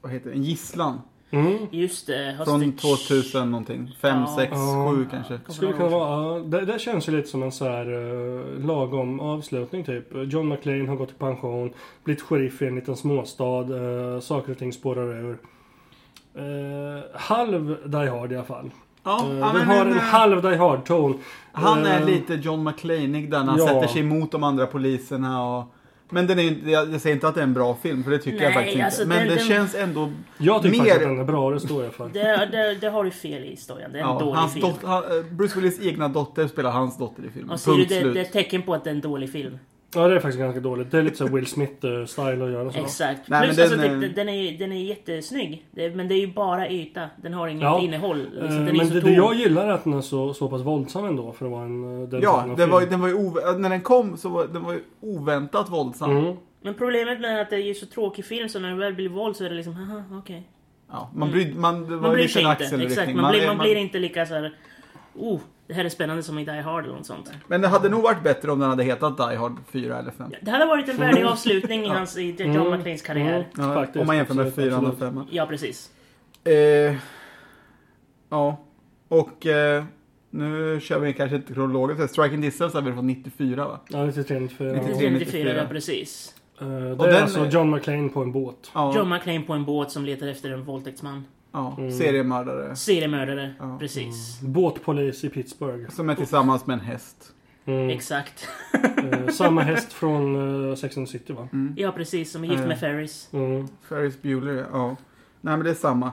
vad 0.00 0.12
heter 0.12 0.30
det? 0.30 0.36
En 0.36 0.42
gisslan. 0.42 1.00
Mm. 1.30 1.56
Just 1.70 2.06
det. 2.06 2.38
Från 2.44 2.62
Hostage. 2.62 3.08
2000 3.08 3.50
någonting. 3.50 3.96
5, 4.00 4.18
Ja. 4.20 4.34
6, 4.36 4.52
Ja. 4.54 4.92
7 4.94 5.06
kanske. 5.10 5.38
Skulle 5.48 5.72
kunna 5.72 5.88
vara, 5.88 6.10
ja, 6.38 6.44
det, 6.44 6.60
det 6.64 6.78
känns 6.78 7.08
ju 7.08 7.12
lite 7.16 7.28
som 7.28 7.42
en 7.42 7.52
så 7.52 7.64
här 7.64 7.92
uh, 7.92 8.66
lagom 8.66 9.20
avslutning 9.20 9.84
typ. 9.84 10.04
John 10.26 10.48
McClane 10.48 10.88
har 10.88 10.96
gått 10.96 11.10
i 11.10 11.14
pension, 11.14 11.72
blivit 12.04 12.22
sheriff 12.22 12.62
i 12.62 12.66
en 12.66 12.74
liten 12.74 12.96
småstad, 12.96 13.60
uh, 13.74 14.20
saker 14.20 14.52
och 14.52 14.58
ting 14.58 14.72
spårar 14.72 15.12
ur. 15.24 15.38
Uh, 16.38 17.02
halv 17.14 17.76
Die 17.90 17.96
Hard 18.08 18.32
i 18.32 18.36
alla 18.36 18.44
fall. 18.44 18.70
Ja, 19.04 19.20
Eh, 19.30 19.38
ja, 19.38 19.46
den 19.46 19.54
men 19.56 19.66
har 19.66 19.74
en, 19.80 19.86
en 19.86 19.92
eh, 19.96 20.02
halv 20.02 20.42
Die 20.42 20.56
Hard-ton. 20.56 21.18
Han 21.52 21.86
är 21.86 22.00
Eh, 22.00 22.06
lite 22.06 22.34
John 22.34 22.64
McClaneig 22.64 23.30
där 23.30 23.38
när 23.38 23.46
han 23.50 23.58
ja. 23.58 23.66
sätter 23.66 23.86
sig 23.86 24.00
emot 24.00 24.32
de 24.32 24.42
andra 24.44 24.66
poliserna 24.66 25.42
och... 25.56 25.64
Men 26.10 26.26
den 26.26 26.38
är, 26.38 26.42
inte- 26.42 26.70
jag, 26.70 26.92
jag 26.92 27.00
säger 27.00 27.14
inte 27.16 27.28
att 27.28 27.34
det 27.34 27.40
är 27.40 27.44
en 27.44 27.54
bra 27.54 27.74
film, 27.82 28.04
för 28.04 28.10
det 28.10 28.18
tycker 28.18 28.42
jag 28.44 28.54
Nej, 28.54 28.64
faktiskt 28.64 28.84
alltså, 28.84 29.02
inte. 29.02 29.14
Men 29.14 29.18
den- 29.18 29.28
det 29.28 29.34
den- 29.42 29.48
känns 29.48 29.74
ändå... 29.74 30.10
Jag 30.38 30.62
tycker 30.62 30.70
mer- 30.70 30.78
faktiskt 30.78 30.96
att 30.96 31.08
den 31.10 31.20
är 31.20 31.24
bra, 31.24 31.50
det 31.50 31.60
står 31.60 31.84
jag 31.84 31.92
för. 31.94 32.08
Det, 32.12 32.48
det, 32.52 32.74
det 32.80 32.88
har 32.88 33.04
du 33.04 33.10
fel 33.10 33.44
i 33.44 33.50
historien. 33.50 33.92
Det 33.92 33.98
är 33.98 34.02
en 34.02 34.08
Ja, 34.08 34.18
dålig 34.18 34.32
hans 34.32 34.52
film. 34.54 34.66
dot, 34.68 34.76
han, 34.84 35.04
eh, 35.04 35.24
Bruce 35.30 35.56
Willis 35.60 35.80
egna 35.86 36.08
dotter 36.08 36.46
spelar 36.48 36.70
hans 36.70 36.98
dotter 36.98 37.22
i 37.24 37.30
filmen. 37.30 37.50
Och 37.50 37.60
ser 37.60 37.70
du, 37.72 37.76
Punkt 37.76 37.88
det, 37.88 38.00
slut. 38.00 38.14
det 38.14 38.20
är 38.20 38.24
ett 38.24 38.32
tecken 38.32 38.62
på 38.62 38.74
att 38.74 38.84
det 38.84 38.90
är 38.90 38.94
en 38.94 39.00
dålig 39.00 39.32
film. 39.32 39.58
Ja, 39.96 40.08
det 40.08 40.14
är 40.14 40.20
faktiskt 40.20 40.38
ganska 40.38 40.60
dåligt. 40.60 40.90
Det 40.90 40.98
är 40.98 41.02
lite 41.02 41.16
så 41.16 41.26
Will 41.26 41.44
Smith-style 41.46 42.44
att 42.46 42.52
göra 42.52 42.72
så. 42.72 42.78
Exakt. 42.78 43.28
Nej, 43.28 43.42
Plus 43.44 43.56
men 43.56 43.64
alltså, 43.64 43.78
den, 43.80 44.00
det, 44.00 44.06
eh, 44.06 44.12
den, 44.12 44.28
är, 44.28 44.58
den 44.58 44.72
är 44.72 44.82
jättesnygg. 44.84 45.66
Det, 45.70 45.96
men 45.96 46.08
det 46.08 46.14
är 46.14 46.18
ju 46.20 46.32
bara 46.32 46.68
yta. 46.70 47.10
Den 47.22 47.32
har 47.34 47.48
inget 47.48 47.62
Ja. 47.62 47.80
innehåll. 47.80 48.20
Eh, 48.20 48.42
den 48.48 48.68
är 48.68 48.72
Men 48.72 48.86
så 48.86 48.94
det, 48.94 49.00
det 49.00 49.12
jag 49.12 49.34
gillar 49.34 49.66
är 49.66 49.72
att 49.72 49.84
den 49.84 49.92
är 49.92 50.00
så, 50.00 50.34
så 50.34 50.48
pass 50.48 50.62
våldsam 50.62 51.04
ändå 51.04 51.32
för 51.32 51.46
att 51.46 51.52
vara 51.52 51.64
en 51.64 51.84
uh, 51.84 52.08
den 52.08 52.20
Ja, 52.22 52.54
det 52.56 52.66
var, 52.66 52.86
den 52.86 53.00
var 53.00 53.08
ju 53.08 53.14
ov- 53.14 53.58
när 53.58 53.70
den 53.70 53.80
kom 53.80 54.16
så 54.16 54.28
var 54.28 54.46
den 54.46 54.62
var 54.62 54.72
ju 54.72 54.80
oväntat 55.00 55.68
våldsam. 55.70 56.10
Mm. 56.16 56.36
Men 56.62 56.74
problemet 56.74 57.20
med 57.20 57.40
att 57.40 57.50
det 57.50 57.56
är 57.56 57.60
ju 57.60 57.74
så 57.74 57.86
tråkig 57.86 58.24
film 58.24 58.48
så 58.48 58.58
när 58.58 58.68
det 58.70 58.76
väl 58.76 58.94
blir 58.94 59.08
våld 59.08 59.36
så 59.36 59.44
är 59.44 59.48
det 59.48 59.54
liksom 59.56 59.74
haha 59.74 60.02
okej. 60.12 60.48
Ja, 60.90 61.10
man 61.14 61.30
bryr, 61.30 61.54
man, 61.54 61.82
det 61.88 61.96
var 61.96 62.02
Man 62.02 62.12
bryr 62.12 62.28
sig 62.28 62.42
inte. 62.42 62.84
Exakt. 62.84 63.14
Man, 63.14 63.32
blir, 63.32 63.46
man 63.46 63.58
blir 63.58 63.76
inte 63.76 63.98
lika 63.98 64.26
så 64.26 64.34
här. 64.34 64.54
Oh, 65.14 65.40
det 65.66 65.74
här 65.74 65.84
är 65.84 65.88
spännande 65.88 66.22
som 66.22 66.38
i 66.38 66.44
Die 66.44 66.60
Hard 66.60 66.84
eller 66.84 66.94
något 66.94 67.06
sånt. 67.06 67.30
Men 67.48 67.60
det 67.60 67.68
hade 67.68 67.88
nog 67.88 68.02
varit 68.02 68.22
bättre 68.22 68.50
om 68.52 68.58
den 68.58 68.70
hade 68.70 68.82
hetat 68.84 69.16
Die 69.16 69.36
Hard 69.36 69.52
4 69.70 69.98
eller 69.98 70.10
5. 70.10 70.28
Ja, 70.32 70.38
Det 70.42 70.50
hade 70.50 70.66
varit 70.66 70.88
en 70.88 70.96
värdig 70.96 71.24
avslutning 71.24 71.84
i 71.84 71.88
hans, 71.88 72.18
i 72.18 72.30
John 72.38 72.50
Mm. 72.56 72.70
McClanes 72.70 73.02
karriär. 73.02 73.48
Mm. 73.54 73.68
Ja, 73.68 73.74
Faktiskt, 73.74 73.96
om 74.00 74.06
man 74.06 74.16
jämför 74.16 74.34
med 74.34 74.46
absolut, 74.46 74.70
4 74.70 74.78
och 74.78 74.88
absolut. 74.88 75.14
5. 75.14 75.24
Ja, 75.30 75.46
precis. 75.46 75.90
Eh, 76.44 76.94
ja, 78.30 78.56
och 79.08 79.46
eh, 79.46 79.84
nu 80.30 80.80
kör 80.80 80.98
vi 80.98 81.12
kanske 81.12 81.36
inte 81.36 81.54
kronologiskt. 81.54 82.10
Striking 82.10 82.40
Distance 82.40 82.76
har 82.76 82.82
vi 82.82 82.92
från 82.92 83.06
94 83.06 83.64
va? 83.68 83.80
Ja, 83.88 84.04
93, 84.06 84.38
94. 84.40 84.72
93. 84.72 84.92
93, 84.92 85.10
94. 85.10 85.40
94, 85.44 85.56
ja 85.62 85.68
precis. 85.68 86.34
Eh, 86.60 86.66
det 86.68 86.92
Och 86.92 87.06
är 87.06 87.12
den 87.12 87.22
alltså 87.22 87.40
är- 87.40 87.50
John 87.50 87.70
McClane 87.70 88.08
på 88.08 88.22
en 88.22 88.32
båt. 88.32 88.70
Ja, 88.74 88.96
John 88.96 89.08
McClane 89.08 89.40
på 89.40 89.52
en 89.52 89.64
båt 89.64 89.90
som 89.90 90.04
letar 90.04 90.26
efter 90.26 90.50
en 90.50 90.64
våldtäktsman. 90.64 91.24
Ja 91.56 91.74
Mm. 91.78 91.90
seriemördare. 91.92 92.76
Seriemördare, 92.76 93.54
Ja. 93.58 93.76
precis. 93.80 94.40
Båtpolis 94.40 95.24
i 95.24 95.28
Pittsburgh. 95.28 95.90
Som 95.90 96.10
är 96.10 96.14
tillsammans 96.14 96.66
med 96.66 96.74
en 96.74 96.80
häst. 96.80 97.32
Mm. 97.64 97.90
Exakt. 97.90 98.48
Eh, 99.12 99.28
samma 99.28 99.62
häst 99.62 99.92
från 99.92 100.36
uh, 100.36 100.74
Sex 100.74 100.96
and 100.96 101.06
the 101.06 101.12
City 101.18 101.32
va? 101.32 101.48
Mm. 101.52 101.74
Ja, 101.76 101.92
precis. 101.92 102.32
Som 102.32 102.44
är 102.44 102.48
gift 102.48 102.60
Eh. 102.62 102.68
med 102.68 102.80
Ferris. 102.80 103.28
Mm. 103.32 103.68
Ferris 103.88 104.22
Bueller, 104.22 104.66
ja. 104.72 104.88
Nej 105.40 105.56
men 105.56 105.64
det 105.64 105.70
är 105.70 105.74
samma. 105.74 106.12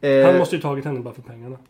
Eh, 0.00 0.26
Han 0.26 0.38
måste 0.38 0.56
ju 0.56 0.62
tagit 0.62 0.84
henne 0.84 1.00
bara 1.00 1.14
för 1.14 1.22
pengarna. 1.22 1.56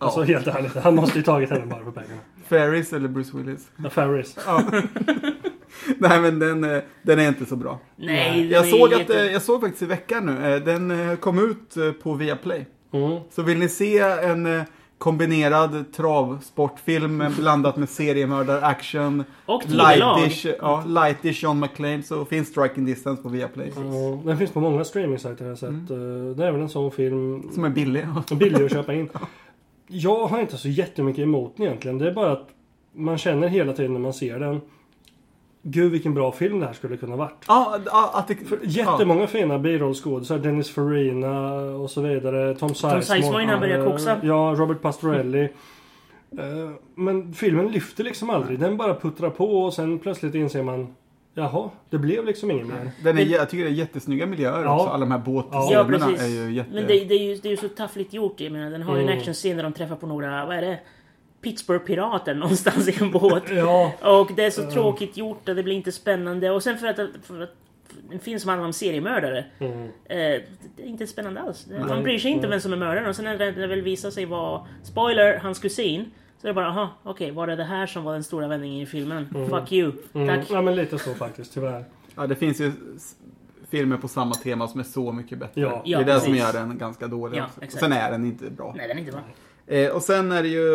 Alltså 0.00 0.22
helt 0.22 0.46
ärligt, 0.46 0.74
han 0.74 0.94
måste 0.94 1.18
ju 1.18 1.24
tagit 1.24 1.50
henne 1.50 1.66
bara 1.66 1.84
för 1.84 1.90
pengarna. 1.90 2.20
Ferris 2.44 2.92
eller 2.92 3.08
Bruce 3.08 3.36
Willis? 3.36 3.68
Ja, 3.84 3.90
Ferris. 3.90 4.36
Nej 5.98 6.20
men 6.20 6.38
den, 6.38 6.64
eh, 6.64 6.78
den 7.02 7.18
är 7.18 7.28
inte 7.28 7.46
så 7.46 7.56
bra. 7.56 7.78
Nej, 7.96 8.48
Jag 8.52 8.66
såg, 8.66 8.94
att, 8.94 8.98
jätte- 9.00 9.20
eh, 9.26 9.32
jag 9.32 9.42
såg 9.42 9.60
faktiskt 9.60 9.82
i 9.82 9.86
veckan 9.86 10.26
nu, 10.26 10.54
eh, 10.54 10.62
den 10.62 11.16
kom 11.16 11.38
ut 11.50 12.00
på 12.02 12.14
Viaplay. 12.14 12.66
Mm. 12.92 13.20
Så 13.30 13.42
vill 13.42 13.58
ni 13.58 13.68
se 13.68 13.98
en 13.98 14.62
kombinerad 14.98 15.92
travsportfilm 15.92 17.24
blandat 17.38 17.76
med 17.76 17.88
seriemördar, 17.88 18.62
action, 18.62 19.24
Och 19.46 19.62
lightish, 19.68 20.46
ja, 20.60 20.84
lightish 20.86 21.42
John 21.44 21.60
McClane 21.60 22.02
så 22.02 22.24
finns 22.24 22.48
Striking 22.48 22.84
Distance 22.84 23.22
på 23.22 23.28
Viaplay. 23.28 23.72
Ja, 23.76 24.20
den 24.24 24.38
finns 24.38 24.50
på 24.50 24.60
många 24.60 24.84
streamingsajter 24.84 25.44
har 25.44 25.50
jag 25.50 25.58
sett. 25.58 25.68
Mm. 25.68 26.36
Det 26.36 26.46
är 26.46 26.52
väl 26.52 26.60
en 26.60 26.68
sån 26.68 26.90
film 26.90 27.50
Som 27.52 27.64
är 27.64 27.68
billig. 27.70 28.06
billig 28.38 28.64
att 28.64 28.72
köpa 28.72 28.94
in. 28.94 29.08
Jag 29.86 30.26
har 30.26 30.40
inte 30.40 30.56
så 30.56 30.68
jättemycket 30.68 31.22
emot 31.22 31.56
den 31.56 31.66
egentligen. 31.66 31.98
Det 31.98 32.06
är 32.08 32.14
bara 32.14 32.32
att 32.32 32.48
man 32.94 33.18
känner 33.18 33.48
hela 33.48 33.72
tiden 33.72 33.92
när 33.92 34.00
man 34.00 34.12
ser 34.12 34.38
den. 34.40 34.60
Gud 35.62 35.92
vilken 35.92 36.14
bra 36.14 36.32
film 36.32 36.60
det 36.60 36.66
här 36.66 36.72
skulle 36.72 36.96
kunna 36.96 37.16
varit. 37.16 37.44
Ja, 37.48 37.78
att 38.14 38.28
det, 38.28 38.34
För 38.34 38.58
jättemånga 38.62 39.26
fina 39.26 39.58
birollskådisar. 39.58 40.38
Dennis 40.38 40.70
Farina 40.70 41.52
och 41.60 41.90
så 41.90 42.00
vidare. 42.00 42.54
Tom 42.54 42.68
Sizemore. 42.74 43.02
Sizemore 43.02 43.42
innan 43.42 43.48
han 43.52 43.60
började 43.60 43.84
eh, 43.84 43.90
koxa. 43.90 44.16
Ja, 44.22 44.54
Robert 44.58 44.82
Pastorelli. 44.82 45.42
Eh, 45.42 46.70
Men 46.94 47.32
filmen 47.34 47.68
lyfter 47.68 48.04
liksom 48.04 48.30
aldrig. 48.30 48.58
Den 48.58 48.76
bara 48.76 48.94
puttrar 48.94 49.30
på 49.30 49.62
och 49.64 49.74
sen 49.74 49.98
plötsligt 49.98 50.34
inser 50.34 50.62
man 50.62 50.94
Jaha, 51.34 51.70
det 51.90 51.98
blev 51.98 52.24
liksom 52.26 52.50
inget 52.50 52.66
mer. 52.66 52.90
Den 53.04 53.18
är, 53.18 53.22
jag 53.22 53.50
tycker 53.50 53.64
det 53.64 53.70
är 53.70 53.74
jättesnygga 53.74 54.26
miljöer 54.26 54.64
Ja. 54.64 54.74
också. 54.74 54.86
Alla 54.88 55.00
de 55.06 55.10
här 55.12 55.18
båtscenerna 55.18 56.10
Ja, 56.18 56.24
är 56.24 56.28
ju 56.28 56.52
jätte... 56.54 56.70
Men 56.74 56.86
det, 56.86 57.04
det, 57.04 57.14
är 57.14 57.22
ju, 57.28 57.34
det 57.36 57.48
är 57.48 57.50
ju 57.50 57.56
så 57.56 57.68
taffligt 57.68 58.12
gjort. 58.12 58.40
Jag 58.40 58.52
menar, 58.52 58.70
den 58.70 58.82
har 58.82 58.94
ju 58.96 59.02
en 59.02 59.08
Mm. 59.08 59.18
actionscen 59.18 59.56
där 59.56 59.62
de 59.64 59.72
träffar 59.72 59.96
på 59.96 60.06
några, 60.06 60.46
vad 60.46 60.56
är 60.56 60.60
det? 60.62 60.78
Pittsburgh-pirater 61.42 62.34
någonstans 62.40 62.88
i 62.88 62.96
en 63.04 63.10
båt. 63.10 63.42
Ja, 63.50 63.92
Och 64.02 64.30
det 64.36 64.44
är 64.44 64.50
så 64.50 64.70
tråkigt 64.70 65.16
gjort 65.16 65.48
och 65.48 65.54
det 65.54 65.62
blir 65.62 65.74
inte 65.74 65.92
spännande. 65.92 66.50
Och 66.50 66.62
sen 66.62 66.78
för 66.78 66.86
att, 66.86 66.96
för 67.22 67.42
att 67.42 67.54
en 68.10 68.18
film 68.18 68.38
som 68.38 68.48
handlar 68.48 68.66
om 68.66 68.72
seriemördare. 68.72 69.44
mm. 69.58 69.82
Eh, 69.82 69.88
det 70.76 70.82
är 70.82 70.86
inte 70.86 71.06
spännande 71.06 71.40
alls. 71.40 71.66
Man 71.88 72.02
bryr 72.02 72.18
sig 72.18 72.30
inte 72.30 72.46
om 72.46 72.50
vem 72.50 72.60
som 72.60 72.72
är 72.72 72.76
mördaren. 72.76 73.08
Och 73.08 73.16
sen 73.16 73.24
när 73.24 73.38
det, 73.38 73.66
väl 73.66 73.82
visar 73.82 74.10
sig 74.10 74.24
vara, 74.24 74.66
spoiler, 74.82 75.38
hans 75.38 75.58
kusin. 75.58 76.10
Så 76.40 76.46
är 76.46 76.48
det 76.48 76.54
bara, 76.54 76.68
aha, 76.68 76.88
okej, 77.02 77.30
var 77.30 77.46
det 77.46 77.56
det 77.56 77.64
här 77.64 77.86
som 77.86 78.04
var 78.04 78.12
den 78.12 78.24
stora 78.24 78.48
vändningen 78.48 78.80
i 78.82 78.86
filmen? 78.86 79.48
Fuck 79.50 79.72
you. 79.72 79.92
Mm. 80.14 80.28
Tack. 80.28 80.50
Ja, 80.50 80.62
men 80.62 80.76
lite 80.76 80.98
så 80.98 81.14
faktiskt, 81.14 81.54
tyvärr. 81.54 81.84
Ja, 82.16 82.26
det 82.26 82.34
finns 82.34 82.60
ju 82.60 82.72
filmer 83.70 83.96
på 83.96 84.08
samma 84.08 84.34
tema 84.34 84.68
som 84.68 84.80
är 84.80 84.84
så 84.84 85.12
mycket 85.12 85.38
bättre. 85.38 85.60
Ja. 85.60 85.82
det 85.84 85.92
är 85.92 85.98
Ja, 85.98 86.04
det 86.06 86.20
som 86.20 86.32
precis. 86.32 86.54
gör 86.54 86.60
den 86.60 86.78
ganska 86.78 87.06
dålig. 87.06 87.38
Ja. 87.38 87.46
Sen 87.68 87.92
är 87.92 88.10
den 88.10 88.24
inte 88.24 88.50
bra. 88.50 88.74
Nej, 88.76 88.88
den 88.88 88.96
är 88.96 89.00
inte 89.00 89.12
bra. 89.12 89.20
Eh, 89.68 89.90
och 89.90 90.02
sen 90.02 90.32
är 90.32 90.42
det 90.42 90.48
ju 90.48 90.74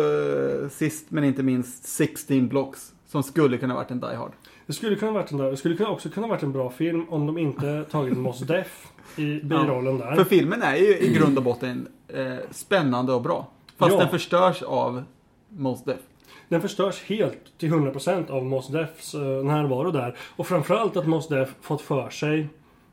eh, 0.62 0.68
sist 0.68 1.06
men 1.08 1.24
inte 1.24 1.42
minst 1.42 1.84
16 1.88 2.48
Blocks. 2.48 2.90
Som 3.06 3.22
skulle 3.22 3.58
kunna 3.58 3.74
varit 3.74 3.90
en 3.90 4.00
Die 4.00 4.14
Hard. 4.16 4.32
Det 4.66 4.72
skulle 4.72 4.96
kunna 4.96 5.12
varit 5.12 5.30
en 5.32 5.38
där. 5.38 5.50
Det 5.50 5.56
skulle 5.56 5.86
också 5.86 6.08
kunna 6.08 6.26
varit 6.26 6.42
en 6.42 6.52
bra 6.52 6.70
film 6.70 7.06
om 7.08 7.26
de 7.26 7.38
inte 7.38 7.84
tagit 7.90 8.18
Mos 8.18 8.38
Def 8.46 8.86
i 9.16 9.40
birollen 9.42 9.98
där. 9.98 10.14
För 10.16 10.24
filmen 10.24 10.62
är 10.62 10.76
ju 10.76 10.98
i 10.98 11.14
grund 11.14 11.38
och 11.38 11.44
botten 11.44 11.88
eh, 12.08 12.34
spännande 12.50 13.12
och 13.12 13.22
bra. 13.22 13.50
Fast 13.78 13.92
Ja. 13.92 13.98
den 13.98 14.08
förstörs 14.08 14.62
av 14.62 15.04
Mos 15.48 15.84
Def. 15.84 16.00
Den 16.48 16.60
förstörs 16.60 17.02
helt 17.02 17.58
till 17.58 17.72
100% 17.72 18.30
av 18.30 18.44
Mos 18.44 18.68
Defs 18.68 19.14
eh, 19.14 19.20
närvaro 19.20 19.90
där. 19.90 20.16
Och 20.36 20.46
framförallt 20.46 20.96
att 20.96 21.06
Mos 21.06 21.28
Def 21.28 21.48
fått 21.60 21.80
för 21.82 22.10
sig 22.10 22.48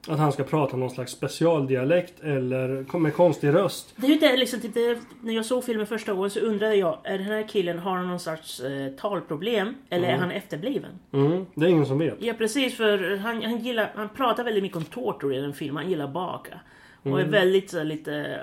att 0.08 0.20
han 0.20 0.32
ska 0.32 0.44
prata 0.44 0.78
någon 0.78 0.90
slags 0.90 1.12
specialdialekt 1.12 2.20
eller 2.24 2.98
med 2.98 3.14
konstig 3.16 3.54
röst. 3.54 3.94
Det 3.96 4.08
är 4.08 4.12
ju 4.12 4.18
det, 4.20 4.38
liksom, 4.38 4.60
typ 4.60 4.74
det, 4.74 5.00
när 5.22 5.34
jag 5.34 5.46
såg 5.46 5.64
filmen 5.64 5.88
första 5.88 6.14
gången 6.14 6.30
så 6.30 6.40
undrade 6.40 6.76
jag, 6.76 6.98
är 7.04 7.18
den 7.18 7.28
här 7.28 7.48
killen, 7.48 7.80
har 7.80 7.98
han 7.98 8.08
någon 8.08 8.20
sorts 8.20 8.60
eh, 8.60 8.88
talproblem? 8.92 9.76
Eller 9.90 10.08
är 10.08 10.18
han 10.18 10.32
efterbliven? 10.32 10.92
Mm, 11.12 11.46
det 11.56 11.66
är 11.66 11.70
ingen 11.70 11.86
som 11.86 11.98
vet. 12.00 12.16
Ja 12.20 12.34
precis, 12.34 12.78
för 12.78 13.18
han, 13.18 13.44
han 13.44 13.58
gillar, 13.58 13.92
han 13.96 14.10
pratar 14.10 14.44
väldigt 14.44 14.64
mycket 14.64 14.78
om 14.78 14.86
tortur 14.86 15.34
i 15.34 15.42
den 15.42 15.54
filmen. 15.54 15.84
Han 15.84 15.90
gillar 15.92 16.08
baka. 16.08 16.60
Och 17.02 17.08
Mm. 17.08 17.20
är 17.20 17.32
väldigt 17.32 17.70
så, 17.70 17.84
lite, 17.84 18.40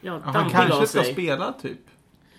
ja, 0.00 0.12
Ja, 0.24 0.30
han 0.30 0.50
kanske 0.50 0.86
ska 0.86 1.02
spela 1.02 1.52
typ. 1.62 1.78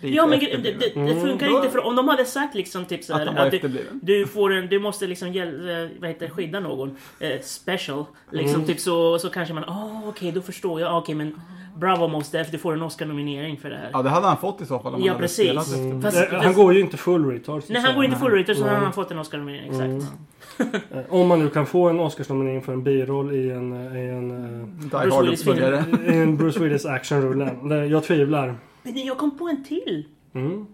Lite 0.00 0.16
Ja 0.16 0.26
men 0.26 0.38
det, 0.38 0.46
det, 0.56 0.72
det 0.94 1.20
funkar 1.20 1.46
Mm. 1.46 1.56
inte 1.56 1.70
för 1.70 1.86
om 1.86 1.96
de 1.96 2.08
hade 2.08 2.24
sagt 2.24 2.54
liksom 2.54 2.84
typ 2.84 3.04
så 3.04 3.14
här, 3.14 3.20
Att 3.26 3.34
han 3.36 3.46
att 3.46 3.50
du, 3.50 3.86
du 4.02 4.26
får 4.26 4.52
en, 4.52 4.66
du 4.68 4.78
måste 4.78 5.06
liksom 5.06 5.32
hjäl, 5.32 5.68
eh, 5.70 5.88
vad 6.00 6.08
heter 6.10 6.28
skydda 6.28 6.60
någon. 6.60 6.96
Eh, 7.20 7.40
special. 7.42 8.04
Liksom 8.30 8.54
Mm. 8.54 8.66
typ 8.66 8.80
så, 8.80 9.18
så 9.18 9.30
kanske 9.30 9.54
man, 9.54 9.64
åh 9.68 10.08
okej 10.08 10.32
då 10.32 10.40
förstår 10.40 10.80
jag, 10.80 10.98
okej 10.98 11.14
men 11.14 11.40
Bravo 11.76 12.08
Mos 12.08 12.30
Def, 12.30 12.50
du 12.50 12.58
får 12.58 12.72
en 12.72 12.82
Oscar-nominering 12.82 13.56
för 13.56 13.70
det 13.70 13.76
här. 13.76 13.90
Ja, 13.92 14.02
det 14.02 14.10
hade 14.10 14.26
han 14.26 14.36
fått 14.36 14.60
i 14.60 14.66
så 14.66 14.78
fall 14.78 14.94
om 14.94 15.00
Ja, 15.00 15.06
han 15.06 15.08
hade 15.16 15.22
precis. 15.22 15.44
spelat 15.46 15.66
efter. 15.66 15.80
Mm. 15.80 16.02
Fast- 16.02 16.32
Eh, 16.32 16.40
han 16.42 16.54
går 16.54 16.74
ju 16.74 16.80
inte 16.80 16.96
full 16.96 17.24
retard. 17.30 17.62
Nej 17.68 17.82
han 17.82 17.94
går 17.94 18.04
inte 18.04 18.16
full 18.16 18.32
rated 18.32 18.56
så 18.56 18.64
Nej. 18.64 18.74
har 18.74 18.80
han 18.80 18.92
fått 18.92 19.10
en 19.10 19.18
Oscar-nominering, 19.18 19.70
exakt. 19.70 20.12
Eh, 20.94 21.00
Om 21.08 21.28
man 21.28 21.38
nu 21.38 21.48
kan 21.48 21.66
få 21.66 21.88
en 21.88 22.00
Oscarsnominering 22.00 22.62
för 22.62 22.72
en 22.72 22.82
biroll 22.82 23.34
i 23.34 23.50
en, 23.50 23.72
eh, 23.72 24.02
i 24.04 24.08
en, 24.08 24.30
eh, 24.60 24.66
Bruce 25.00 25.14
Hard 25.14 25.24
Willis 25.24 25.44
film. 25.44 25.56
uppföljare. 25.56 25.84
i 26.06 26.16
en 26.16 26.36
Bruce 26.36 26.60
Willis 26.60 26.86
actionrulle. 26.86 27.86
Jag 27.90 28.04
tvivlar. 28.04 28.54
Men 28.82 28.96
jag 29.06 29.18
kom 29.18 29.38
på 29.38 29.48
en 29.48 29.64
till. 29.64 30.04
Mm. 30.34 30.66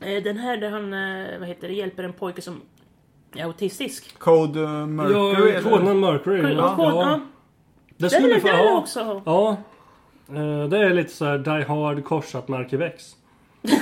Eh, 0.00 0.22
Den 0.22 0.36
här 0.36 0.56
där 0.56 0.70
han, 0.70 0.94
eh, 0.94 1.38
vad 1.38 1.48
heter 1.48 1.68
det, 1.68 1.74
hjälper 1.74 2.02
en 2.04 2.12
pojke 2.12 2.42
som 2.42 2.60
är 3.36 3.44
autistisk. 3.44 4.18
Code 4.18 4.60
uh, 4.60 4.86
Mercury 4.86 5.52
Ja, 5.54 5.60
koden 5.62 6.00
Mercury. 6.00 6.42
Ja, 6.42 6.48
Ja, 6.58 6.76
ja. 6.78 7.00
ja. 7.02 7.20
Det 7.96 8.04
är 8.04 8.08
skulle 8.08 8.28
väl 8.32 8.40
få, 8.40 8.46
det 8.48 8.52
ja, 8.64 8.78
också? 8.78 9.22
ja. 9.26 9.56
Eh, 10.28 10.68
Det 10.68 10.78
är 10.78 10.94
lite 10.94 11.12
så 11.12 11.24
här 11.24 11.38
Die 11.38 11.64
Hard 11.64 12.04
korsat 12.04 12.48
Markivex. 12.48 13.16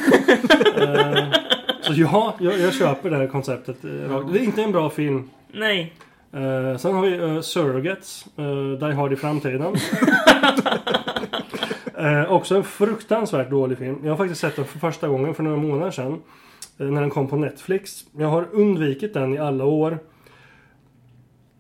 Eh, 0.77 1.33
Så 1.83 1.93
ja, 1.93 2.35
jag, 2.41 2.59
jag 2.61 2.75
köper 2.75 3.11
det 3.11 3.17
här 3.17 3.27
konceptet. 3.27 3.85
eh. 3.85 3.91
Det 4.33 4.39
är 4.39 4.43
inte 4.45 4.63
en 4.63 4.73
bra 4.73 4.91
film. 4.91 5.31
Nej. 5.53 5.93
Eh, 6.33 6.77
sen 6.77 6.95
har 6.95 7.03
vi 7.03 7.19
uh, 7.19 7.41
Surrogates, 7.41 8.25
uh, 8.39 8.73
Die 8.79 8.93
Hard 8.95 9.13
i 9.13 9.17
framtiden. 9.17 9.63
Eh, 12.01 12.33
också 12.33 12.57
en 12.57 12.65
fruktansvärt 12.65 13.51
dålig 13.51 13.79
film. 13.79 13.99
Jag 14.03 14.11
har 14.11 14.17
faktiskt 14.17 14.41
sett 14.41 14.57
den 14.57 14.65
för 14.65 14.79
första 14.79 15.09
gången 15.09 15.35
för 15.35 15.43
några 15.43 15.57
månader 15.57 15.91
sedan. 15.91 16.23
eh, 16.79 16.87
när 16.87 17.01
den 17.01 17.11
kom 17.11 17.29
på 17.29 17.37
Netflix. 17.37 18.05
Jag 18.13 18.29
har 18.29 18.47
undvikit 18.53 19.15
den 19.15 19.35
i 19.35 19.39
alla 19.39 19.65
år. 19.65 19.99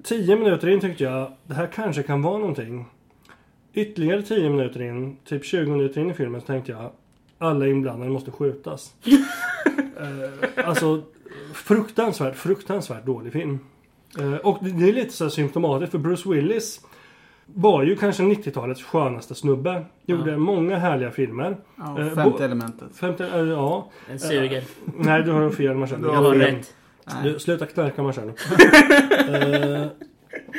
Tio 0.04 0.36
minuter 0.36 0.68
in 0.68 0.80
tyckte 0.80 1.04
jag, 1.04 1.32
det 1.46 1.54
här 1.54 1.66
kanske 1.66 2.02
kan 2.02 2.22
vara 2.22 2.38
någonting. 2.38 2.86
Ytterligare 3.72 4.22
tio 4.22 4.50
minuter 4.50 4.82
in, 4.82 5.16
typ 5.24 5.44
20 5.44 5.70
minuter 5.70 6.00
in 6.00 6.10
i 6.10 6.14
filmen, 6.14 6.40
så 6.40 6.46
tänkte 6.46 6.72
jag 6.72 6.90
alla 7.38 7.66
inblandade 7.66 8.10
måste 8.10 8.30
skjutas. 8.30 8.94
eh, 10.00 10.68
alltså, 10.68 11.02
fruktansvärt, 11.54 12.36
fruktansvärt 12.36 13.06
dålig 13.06 13.32
film. 13.32 13.58
Eh, 14.18 14.34
och 14.34 14.58
det 14.60 14.88
är 14.88 14.92
lite 14.92 15.12
så 15.12 15.24
här 15.24 15.30
symptomatiskt 15.30 15.90
för 15.90 15.98
Bruce 15.98 16.30
Willis 16.30 16.80
var 17.54 17.82
ju 17.82 17.96
kanske 17.96 18.22
90-talets 18.22 18.82
skönaste 18.82 19.34
snubbe. 19.34 19.84
Gjorde 20.06 20.36
många 20.36 20.76
härliga 20.78 21.10
filmer. 21.10 21.56
Ja, 21.76 22.00
Eh, 22.00 22.08
femte 22.14 22.44
elementet. 22.44 22.96
Femte, 22.96 23.26
eh, 23.26 23.40
ja. 23.40 23.90
Den 24.08 24.18
suger. 24.18 24.62
Nej, 24.96 25.22
du 25.22 25.30
har 25.32 25.50
fel 25.50 25.74
Marcel. 25.74 26.02
Du 26.02 26.08
Jag 26.08 26.14
har 26.14 26.34
rätt. 26.34 26.74
Du, 27.22 27.38
sluta 27.38 27.66
knarka 27.66 28.02
Marcel. 28.02 28.28
eh, 29.28 29.86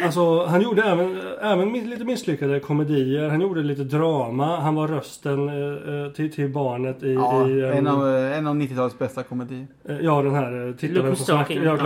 alltså, 0.03 0.45
han 0.45 0.61
gjorde 0.61 0.81
även, 0.81 1.19
även 1.41 1.73
lite 1.73 2.03
misslyckade 2.05 2.59
komedier. 2.59 3.29
Han 3.29 3.41
gjorde 3.41 3.61
lite 3.63 3.83
drama. 3.83 4.59
Han 4.59 4.75
var 4.75 4.87
rösten 4.87 5.49
eh, 5.49 6.05
eh, 6.05 6.11
till, 6.11 6.33
till 6.33 6.49
barnet 6.49 7.03
i... 7.03 7.13
Ja, 7.13 7.47
i 7.49 7.61
en 7.61 7.87
av, 7.87 8.15
eh, 8.15 8.37
en 8.37 8.47
av 8.47 8.55
90-talets 8.55 8.99
bästa 8.99 9.23
komedier. 9.23 9.67
eh, 9.85 9.99
ja, 9.99 10.21
den 10.21 10.35
här 10.35 10.67
eh, 10.67 10.73
Titta 10.75 10.93
Look 10.93 11.05
vem 11.05 11.13
who's 11.13 11.15
som 11.15 11.25
snackar. 11.25 11.55
Ja, 11.55 11.77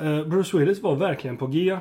Ja. 0.00 0.20
Eh, 0.20 0.26
Bruce 0.26 0.58
Willis 0.58 0.82
var 0.82 0.96
verkligen 0.96 1.36
på 1.36 1.46
G. 1.46 1.78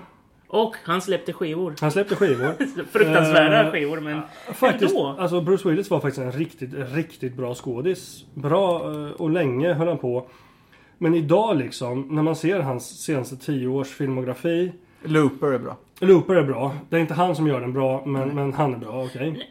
Och 0.51 0.75
han 0.83 1.01
släppte 1.01 1.33
skivor. 1.33 1.75
Han 1.81 1.91
släppte 1.91 2.15
skivor. 2.15 2.53
Fruktansvärda 2.91 3.65
Eh, 3.65 3.71
skivor 3.71 3.99
men 3.99 4.21
Faktiskt, 4.53 4.95
ändå. 4.95 5.15
alltså 5.19 5.41
Bruce 5.41 5.69
Willis 5.69 5.89
var 5.89 5.99
faktiskt 5.99 6.19
en 6.21 6.31
riktigt, 6.31 6.69
riktigt 6.93 7.33
bra 7.33 7.55
skådis. 7.55 8.25
Bra 8.33 8.91
eh, 8.91 9.11
och 9.11 9.29
länge 9.29 9.73
höll 9.73 9.87
han 9.87 9.97
på. 9.97 10.27
Men 10.97 11.15
idag 11.15 11.57
liksom, 11.57 12.01
när 12.09 12.23
man 12.23 12.35
ser 12.35 12.59
hans 12.59 13.01
senaste 13.03 13.37
tio 13.37 13.67
års 13.67 13.87
filmografi. 13.87 14.71
Looper 15.03 15.47
är 15.47 15.59
bra. 15.59 15.77
Looper 15.99 16.35
är 16.35 16.43
bra. 16.43 16.75
Det 16.89 16.95
är 16.95 16.99
inte 16.99 17.13
han 17.13 17.35
som 17.35 17.47
gör 17.47 17.61
den 17.61 17.73
bra, 17.73 18.05
men, 18.05 18.29
men 18.29 18.53
han 18.53 18.73
är 18.73 18.77
bra. 18.77 19.03
Okej. 19.03 19.49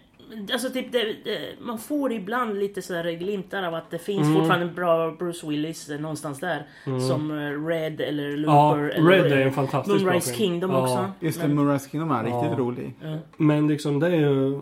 Alltså 0.52 0.70
typ 0.70 0.92
det, 0.92 0.98
det, 1.24 1.38
man 1.60 1.78
får 1.78 2.12
ibland 2.12 2.58
lite 2.58 2.82
sådär 2.82 3.12
glimtar 3.12 3.62
av 3.62 3.74
att 3.74 3.90
det 3.90 3.98
finns 3.98 4.26
Mm. 4.26 4.34
fortfarande 4.38 4.66
en 4.66 4.74
bra 4.74 5.10
Bruce 5.10 5.46
Willis 5.46 5.88
eh, 5.90 6.00
någonstans 6.00 6.40
där. 6.40 6.66
Som 7.08 7.30
eh, 7.30 7.66
Red 7.66 8.00
eller 8.00 8.36
Ja, 8.36 8.74
Looper 8.74 8.88
eller 8.88 9.10
Red 9.10 9.32
är 9.32 9.46
en 9.46 9.52
fantastisk 9.52 9.96
bra 9.98 10.04
Moonrise. 10.04 10.34
Kingdom 10.34 10.70
Ja. 10.70 10.82
också. 10.82 11.10
Just 11.20 11.40
det, 11.40 11.46
Men- 11.48 11.56
Moonrise 11.56 11.90
Kingdom 11.90 12.10
är 12.10 12.24
Ja. 12.28 12.36
riktigt 12.42 12.58
rolig. 12.58 12.94
Ja. 13.02 13.16
Men 13.36 13.68
liksom 13.68 14.00
det 14.00 14.06
är 14.06 14.10
ju 14.20 14.60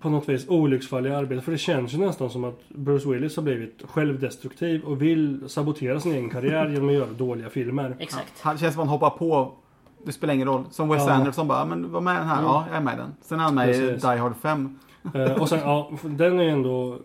på 0.00 0.08
något 0.10 0.28
vis 0.28 0.48
olycksfall 0.48 1.06
i 1.06 1.10
arbetet. 1.14 1.44
För 1.44 1.52
det 1.52 1.58
känns 1.58 1.94
ju 1.94 1.98
nästan 1.98 2.30
som 2.30 2.44
att 2.44 2.60
Bruce 2.68 3.08
Willis 3.08 3.36
har 3.36 3.42
blivit 3.42 3.82
självdestruktiv 3.88 4.82
och 4.84 5.02
vill 5.02 5.48
sabotera 5.48 6.00
sin 6.00 6.12
egen 6.12 6.30
karriär 6.30 6.68
genom 6.68 6.88
att 6.88 6.94
göra 6.94 7.06
dåliga 7.12 7.48
filmer. 7.50 7.96
Exakt. 7.98 8.32
Han 8.40 8.58
känns 8.58 8.74
som 8.74 8.82
att 8.82 8.88
han 8.88 8.98
hoppar 9.00 9.10
på 9.18 9.52
Det 10.06 10.12
spelar 10.12 10.34
ingen 10.34 10.48
roll. 10.48 10.64
Som 10.70 10.88
Wes 10.88 11.02
Ja. 11.06 11.12
Anderson 11.12 11.48
bara, 11.48 11.64
men 11.64 11.92
var 11.92 12.00
med 12.00 12.14
i 12.14 12.18
den 12.18 12.26
här? 12.28 12.34
Mm. 12.38 12.44
Ja, 12.46 12.64
jag 12.68 12.76
är 12.76 12.80
med 12.80 12.94
i 12.94 12.96
den. 12.96 13.14
Sen 13.22 13.38
är 13.40 13.44
han 13.44 13.54
med 13.54 13.68
i 13.70 13.72
Precis. 13.72 14.02
Die 14.02 14.16
Hard 14.16 14.32
5. 14.42 14.78
Eh, 15.14 15.40
och 15.40 15.48
sen, 15.48 15.58
ja, 15.58 15.90
den 16.02 16.38
är 16.38 16.42
ju 16.44 16.50
ändå, 16.50 16.98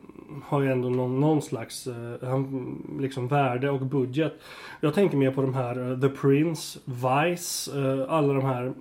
har 0.45 0.61
ju 0.61 0.71
ändå 0.71 0.89
någon, 0.89 1.19
någon 1.19 1.41
slags 1.41 1.87
eh, 1.87 1.93
han- 2.29 2.97
liksom 2.99 3.27
värde 3.27 3.69
och 3.69 3.79
budget. 3.81 4.33
Jag 4.81 4.93
tänker 4.93 5.17
mer 5.17 5.31
på 5.31 5.41
de 5.41 5.53
här 5.53 5.91
eh, 5.91 5.99
The 5.99 6.09
Prince, 6.09 6.79
Vice, 6.85 7.71
eh, 7.79 8.13
alla 8.13 8.33
de 8.33 8.45
här 8.45 8.73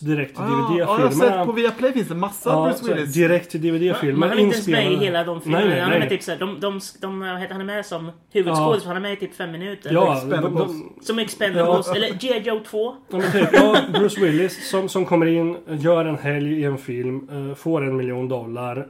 direkt 0.00 0.36
till 0.36 0.44
Ja, 0.48 0.68
ja, 0.70 0.78
jag 0.78 0.86
har 0.86 0.96
sett 0.98 1.10
DVD-filmerna. 1.10 1.44
på 1.46 1.52
Viaplay 1.52 1.92
finns 1.92 2.08
det 2.08 2.14
massa 2.14 2.50
Ja, 2.50 2.64
Bruce 2.64 2.78
så- 2.84 2.94
Willis. 2.94 3.12
direkt 3.14 3.50
till 3.50 3.60
Men 3.60 3.72
DVD-filmer. 3.80 4.28
han 4.28 4.38
är 4.38 4.42
inte 4.42 4.54
ens 4.56 4.68
med 4.68 4.92
i 4.92 4.96
hela 4.96 5.24
de 5.24 5.40
filmerna. 5.40 5.64
Nej, 5.64 5.74
nej, 5.74 5.80
han, 5.80 5.88
är 5.92 5.98
med 5.98 6.00
nej. 6.00 6.08
typ 6.18 6.22
så 6.22 6.30
här, 6.30 6.38
de, 6.38 6.60
de, 6.60 6.80
de, 7.00 7.22
han 7.50 7.60
är 7.60 7.64
med 7.64 7.86
som 7.86 8.10
huvudskådis. 8.32 8.84
Han 8.84 8.96
är 8.96 9.00
med 9.00 9.12
i 9.12 9.16
typ 9.16 9.34
fem 9.34 9.50
minuter. 9.52 9.90
Ja, 9.92 10.16
Expendables. 10.16 10.72
Som 11.02 11.18
Expendables. 11.18 11.86
Ja. 11.88 11.94
Eller 11.94 12.08
G.I. 12.20 12.42
Joe 12.48 12.60
2. 12.70 12.94
Ja, 13.10 13.20
ja, 13.52 13.76
Bruce 13.92 14.20
Willis 14.20 14.70
som, 14.70 14.88
som 14.88 15.04
kommer 15.06 15.26
in, 15.26 15.56
gör 15.68 16.04
en 16.04 16.18
helg 16.18 16.60
i 16.60 16.64
en 16.64 16.78
film, 16.78 17.28
får 17.56 17.84
en 17.84 17.96
miljon 17.96 18.28
dollar, 18.28 18.86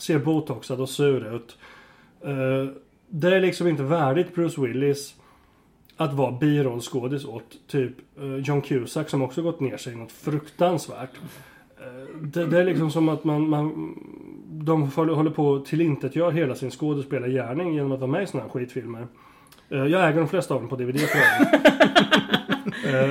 ser 0.00 0.18
botoxad 0.18 0.80
och 0.80 0.88
sur 0.88 1.34
ut. 1.36 1.55
Eh, 2.26 2.68
det 3.08 3.36
är 3.36 3.40
liksom 3.40 3.68
inte 3.68 3.82
värdigt 3.82 4.34
Bruce 4.34 4.60
Willis 4.60 5.14
att 5.96 6.14
vara 6.14 6.32
birollskådis 6.32 7.24
åt 7.24 7.56
typ 7.66 7.92
eh, 8.18 8.36
John 8.36 8.62
Cusack 8.62 9.08
som 9.08 9.22
också 9.22 9.42
gått 9.42 9.60
ner 9.60 9.76
sig 9.76 9.94
något 9.94 10.12
fruktansvärt. 10.12 11.10
Eh, 11.80 12.20
det, 12.20 12.46
det 12.46 12.60
är 12.60 12.64
liksom 12.64 12.90
som 12.90 13.08
att 13.08 13.24
man, 13.24 13.48
man 13.48 13.94
de 14.50 14.82
håller 14.90 15.30
på 15.30 15.54
att 15.54 15.64
tillintetgör 15.64 16.30
hela 16.30 16.54
sin 16.54 16.70
skådespelargärning 16.70 17.74
genom 17.74 17.92
att 17.92 18.00
vara 18.00 18.10
med 18.10 18.22
i 18.22 18.26
såna 18.26 18.42
här 18.42 18.50
skitfilmer. 18.50 19.06
Jag 19.68 20.08
äger 20.08 20.16
de 20.18 20.28
flesta 20.28 20.54
av 20.54 20.60
dem 20.60 20.68
på 20.68 20.76
DVD 20.76 21.00
för 21.00 21.18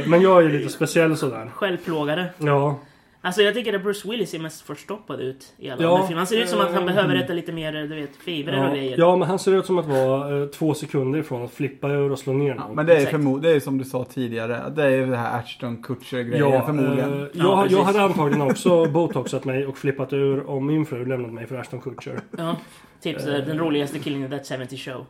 Men 0.09 0.21
jag 0.21 0.45
är 0.45 0.49
lite 0.49 0.69
speciell 0.69 1.17
sådär. 1.17 1.51
Självplågade. 1.53 2.25
Ja. 2.37 2.79
Alltså 3.25 3.41
jag 3.41 3.53
tycker 3.53 3.73
att 3.73 3.83
Bruce 3.83 4.09
Willis 4.09 4.29
ser 4.29 4.39
mest 4.39 4.61
förstoppad 4.61 5.19
ut 5.19 5.53
i 5.57 5.69
alla 5.69 5.83
Ja, 5.83 5.97
filmerna. 5.97 6.17
Han 6.19 6.27
ser 6.27 6.41
ut 6.41 6.49
som 6.49 6.59
att 6.61 6.71
han 6.73 6.77
eh, 6.89 6.95
behöver 6.95 7.15
äta 7.15 7.33
lite 7.33 7.51
mer, 7.51 7.71
du 7.73 7.95
vet, 7.95 8.15
fibrer 8.15 8.59
och 8.59 8.65
Ja, 8.65 8.73
grejer. 8.73 8.97
ja, 8.97 9.15
men 9.15 9.27
han 9.27 9.39
ser 9.39 9.55
ut 9.59 9.65
som 9.65 9.77
att 9.79 9.85
vara 9.85 10.41
eh, 10.41 10.47
två 10.47 10.73
sekunder 10.73 11.19
ifrån 11.19 11.43
att 11.45 11.51
flippa 11.51 11.89
ur 11.89 12.11
och 12.11 12.19
slå 12.19 12.33
ner 12.33 12.47
Ja, 12.49 12.55
någon. 12.55 12.75
men 12.75 12.85
det 12.85 12.93
är, 12.93 12.97
Exakt. 12.97 13.15
förmo- 13.15 13.39
det 13.41 13.49
är 13.51 13.59
som 13.59 13.77
du 13.77 13.83
sa 13.83 14.03
tidigare. 14.05 14.69
Det 14.75 14.83
är 14.83 14.89
ju 14.89 15.05
det 15.05 15.17
här 15.17 15.39
Ashton 15.39 15.83
Kutcher-grejen 15.83 16.49
Ja, 16.51 16.65
förmodligen. 16.65 17.13
eh, 17.13 17.19
Ja, 17.19 17.27
jag, 17.33 17.63
precis. 17.63 17.77
jag 17.77 17.83
hade 17.85 18.01
antagligen 18.01 18.41
också 18.51 18.85
botoxat 18.85 19.45
mig 19.45 19.65
och 19.65 19.77
flippat 19.77 20.13
ur 20.13 20.49
om 20.49 20.65
min 20.67 20.85
fru 20.85 21.05
lämnat 21.05 21.33
mig 21.33 21.47
för 21.47 21.55
Ashton 21.55 21.81
Kutcher. 21.81 22.19
Ja, 22.37 22.55
typ 23.01 23.21
så, 23.21 23.27
den 23.29 23.59
roligaste 23.59 23.99
killen 23.99 24.23
i 24.23 24.29
That 24.39 24.59
70 24.59 24.77
Show. 24.77 25.05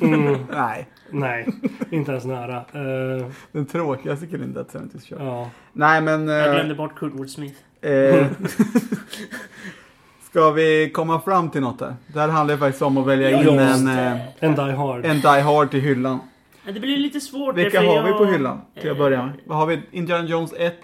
Mm, 0.00 0.36
Nej, 0.50 0.88
nej, 1.10 1.46
inte 1.90 2.10
ens 2.10 2.24
nära. 2.24 2.56
Eh, 2.56 3.26
den 3.52 3.66
tråkigaste 3.66 4.26
killen 4.26 4.50
i 4.50 4.54
That 4.54 4.72
70 4.72 4.98
Show. 5.08 5.18
ja. 5.26 5.50
Nej 5.72 6.00
men... 6.00 6.28
Jag 6.28 6.46
eh, 6.48 6.52
glömde 6.54 6.74
bort 6.74 6.98
Kurtwood 6.98 7.30
Smith. 7.30 7.56
eh, 7.80 8.26
ska 10.30 10.50
vi 10.50 10.90
komma 10.90 11.20
fram 11.20 11.50
till 11.50 11.60
något 11.60 11.78
där? 11.78 11.96
Där 12.06 12.28
handlar 12.28 12.54
det 12.54 12.58
faktiskt 12.58 12.82
om 12.82 12.98
att 12.98 13.06
välja 13.06 13.30
in 13.30 13.46
Ja, 13.46 13.52
en, 13.52 13.68
just 13.68 13.80
eh, 13.80 13.94
det. 13.94 14.20
En 14.40 14.54
Die 14.54 14.72
Hard. 14.76 15.04
en 15.04 15.20
Die 15.20 15.40
Hard 15.40 15.70
till 15.70 15.80
hyllan. 15.80 16.18
Ja, 16.66 16.72
det 16.72 16.80
blir 16.80 16.96
lite 16.96 17.20
svårt. 17.20 17.56
Vilka 17.56 17.78
har 17.80 18.02
vi 18.02 18.08
jag- 18.10 18.18
på 18.18 18.24
hyllan? 18.24 18.60
Till 18.80 18.90
att 18.90 18.98
börja 18.98 19.22
med. 19.26 19.32
Vad 19.46 19.58
har 19.58 19.66
vi? 19.66 19.82
Indiana 19.90 20.28
Jones 20.28 20.52
1, 20.58 20.74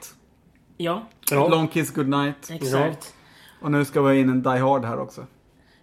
Ja, 0.76 1.02
Ja. 1.30 1.48
Long 1.48 1.68
Kiss 1.68 1.90
Goodnight. 1.94 2.50
exakt. 2.50 3.14
Och 3.60 3.70
nu 3.70 3.84
ska 3.84 4.00
vi 4.02 4.08
ha 4.08 4.14
in 4.14 4.28
en 4.28 4.42
Die 4.42 4.48
Hard 4.58 4.84
här 4.84 4.98
också. 5.00 5.26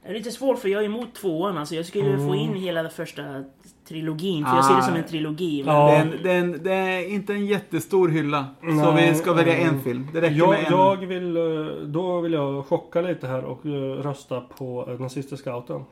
Det 0.03 0.09
är 0.09 0.13
lite 0.13 0.31
svårt 0.31 0.59
för 0.59 0.69
jag 0.69 0.81
är 0.81 0.85
emot 0.85 1.13
tvåan. 1.15 1.57
Alltså 1.57 1.75
jag 1.75 1.85
skulle 1.85 2.09
Mm. 2.13 2.27
få 2.27 2.35
in 2.35 2.53
hela 2.53 2.81
den 2.83 2.91
första 2.91 3.43
trilogin. 3.87 4.45
För 4.45 4.55
jag 4.55 4.65
ser 4.65 4.75
det 4.75 4.81
som 4.83 4.95
en 4.95 5.03
Ah. 5.03 5.07
trilogi. 5.07 5.63
Men 5.65 5.75
Ja. 5.75 5.87
Det, 5.87 5.95
är 5.95 6.01
en, 6.01 6.11
det, 6.23 6.31
är 6.31 6.39
en, 6.39 6.63
det 6.63 6.73
är 6.73 7.09
inte 7.09 7.33
en 7.33 7.45
jättestor 7.45 8.09
hylla. 8.09 8.45
Så 8.61 8.65
Nej, 8.91 9.09
vi 9.11 9.15
ska 9.17 9.33
välja 9.33 9.55
en 9.57 9.69
mm. 9.69 9.81
film. 9.81 10.07
Det 10.13 10.21
räcker 10.21 10.35
Jag, 10.35 10.49
med 10.49 10.59
en. 10.59 10.71
jag 10.71 10.95
vill, 10.97 11.37
eh, 11.37 11.43
då 11.85 12.19
vill 12.21 12.33
jag 12.33 12.65
chocka 12.65 13.01
lite 13.01 13.27
här 13.27 13.43
och 13.43 13.65
eh, 13.65 13.71
rösta 14.03 14.41
på 14.41 14.85
eh, 14.89 14.97
den 14.97 15.09
sista 15.09 15.37
scouten. 15.37 15.83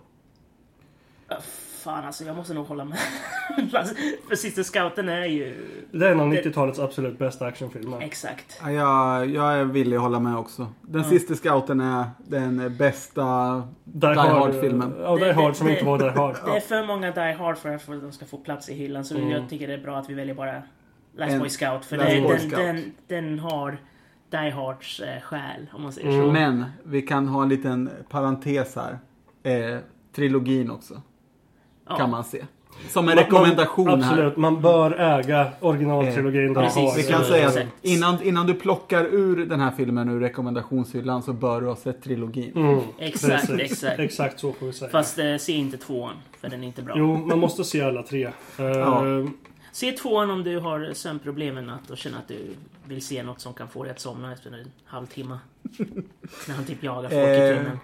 Fan 1.90 2.06
alltså, 2.06 2.24
jag 2.24 2.36
måste 2.36 2.54
nog 2.54 2.68
hålla 2.68 2.86
med. 2.86 2.98
Fast- 3.72 3.96
för 4.28 4.36
Sista 4.36 4.64
Scouten 4.64 5.10
är 5.10 5.26
ju... 5.26 5.56
Det 5.92 6.08
är 6.08 6.12
en 6.12 6.20
av 6.20 6.30
Det- 6.30 6.42
90-talets 6.42 6.80
absolut 6.80 7.20
bästa 7.20 7.46
actionfilmer. 7.46 8.02
Exakt. 8.02 8.60
Ja, 8.64 8.72
jag, 8.72 9.30
jag 9.30 9.54
är 9.60 9.64
villig 9.64 9.96
att 9.98 10.02
hålla 10.04 10.20
med 10.20 10.38
också. 10.38 10.68
Den 10.82 11.02
Ja. 11.02 11.10
sista 11.10 11.36
scouten 11.36 11.82
är 11.82 12.06
den 12.28 12.76
bästa... 12.78 13.64
Die, 13.84 14.08
Hard-filmen. 14.08 14.94
Ja, 15.02 15.16
Die 15.18 15.26
Det- 15.26 15.34
Hard 15.34 15.56
som 15.56 15.68
det- 15.68 15.74
inte 15.74 15.86
var 15.86 15.98
Die 16.00 16.10
Hard. 16.10 16.36
Det 16.46 16.56
är 16.56 16.60
för 16.60 16.88
många 16.88 17.12
Die 17.12 17.34
Hard 17.34 17.58
för 17.58 17.76
att 17.76 17.88
de 17.88 18.12
ska 18.12 18.26
få 18.26 18.38
plats 18.38 18.70
i 18.70 18.74
hyllan. 18.74 19.06
Så 19.06 19.18
Mm. 19.18 19.30
jag 19.30 19.50
tycker 19.50 19.68
det 19.68 19.74
är 19.74 19.82
bra 19.84 19.98
att 19.98 20.10
vi 20.10 20.14
väljer 20.14 20.36
bara 20.36 20.62
Last 21.18 21.32
En- 21.34 21.40
Boy 21.40 21.50
Scout. 21.50 21.86
För 21.86 21.98
det, 21.98 22.22
Boy 22.22 22.32
den, 22.32 22.40
Scout. 22.40 22.56
Den, 22.60 22.92
den 23.08 23.40
har 23.40 23.78
Die 24.32 24.50
Hards 24.50 25.00
eh, 25.00 25.22
själ, 25.22 25.68
om 25.74 25.82
man 25.82 25.92
säger 25.92 26.10
Mm. 26.10 26.22
så. 26.26 26.32
Men 26.32 26.66
vi 26.84 27.02
kan 27.02 27.28
ha 27.28 27.44
en 27.44 27.50
liten 27.50 27.90
parentes 28.10 28.76
här. 28.76 28.98
Eh, 29.44 29.78
trilogin 30.16 30.72
också. 30.72 31.02
Ja. 31.90 31.96
Kan 31.98 32.10
man 32.10 32.24
se. 32.24 32.46
Som 32.90 33.10
en 33.10 33.16
Man- 33.16 33.24
rekommendation 33.24 33.86
man, 33.88 34.02
här. 34.04 34.12
Absolut, 34.14 34.38
man 34.38 34.62
bör 34.62 34.92
äga 35.00 35.48
originaltrilogin 35.60 36.54
Precis. 36.56 36.76
Hard. 36.84 36.98
Vi 36.98 37.04
kan 37.04 37.24
säga 37.26 37.48
att 37.48 37.58
innan, 37.82 38.24
innan 38.24 38.48
du 38.48 38.54
plockar 38.54 39.06
ur 39.06 39.46
den 39.46 39.60
här 39.60 39.72
filmen 39.72 40.10
ur 40.10 40.20
rekommendationshyllan 40.20 41.24
så 41.24 41.34
bör 41.34 41.62
du 41.62 41.68
ha 41.68 41.76
sett 41.76 42.04
trilogin. 42.04 42.52
Mm, 42.56 42.80
Exakt, 42.98 43.48
precis. 43.48 43.72
exakt. 43.72 44.00
Exakt 44.00 44.40
så 44.40 44.54
får 44.54 44.66
vi 44.66 44.74
säga. 44.74 44.92
Fast 44.92 45.20
eh, 45.20 45.36
se 45.38 45.52
inte 45.52 45.78
tvåan, 45.78 46.14
för 46.42 46.50
den 46.50 46.64
är 46.64 46.68
inte 46.68 46.82
bra. 46.82 46.94
Jo, 46.98 47.18
man 47.18 47.40
måste 47.40 47.64
se 47.64 47.82
alla 47.82 48.04
tre. 48.04 48.24
Eh, 48.58 48.66
Ja. 48.66 49.04
Se 49.72 49.92
tvåan 49.92 50.30
om 50.32 50.44
du 50.44 50.60
har 50.60 50.90
sömnproblem 50.94 51.58
en 51.58 51.66
natt 51.66 51.90
och 51.90 51.98
känner 51.98 52.18
att 52.18 52.28
du 52.28 52.40
vill 52.86 53.02
se 53.02 53.24
något 53.24 53.42
som 53.42 53.54
kan 53.54 53.68
få 53.68 53.84
dig 53.84 53.92
att 53.92 54.00
somna 54.00 54.34
efter 54.34 54.52
en 54.52 54.72
halvtimme. 54.86 55.38
När 56.48 56.56
han 56.56 56.66
typ 56.66 56.84
jagar 56.84 57.10
folk 57.10 57.14
i 57.14 57.50
Eh, 57.50 57.58
tunneln. 57.58 57.80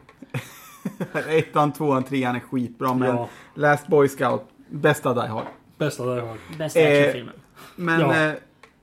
Ettan, 1.29 1.73
tvåan, 1.73 2.03
trean 2.03 2.35
är 2.35 2.39
skitbra 2.39 2.93
men 2.93 3.15
Ja, 3.15 3.29
Last 3.53 3.87
Boy 3.87 4.07
Scout, 4.09 4.41
bästa 4.69 5.13
Die 5.13 5.27
Hard. 5.31 5.45
bästa 5.77 6.15
Die 6.15 6.21
Hard. 6.21 6.37
Bästa 6.57 6.79
eh, 6.79 6.97
actionfilmen. 6.99 7.35
Men 7.75 7.99
Ja. 8.01 8.25
eh, 8.29 8.33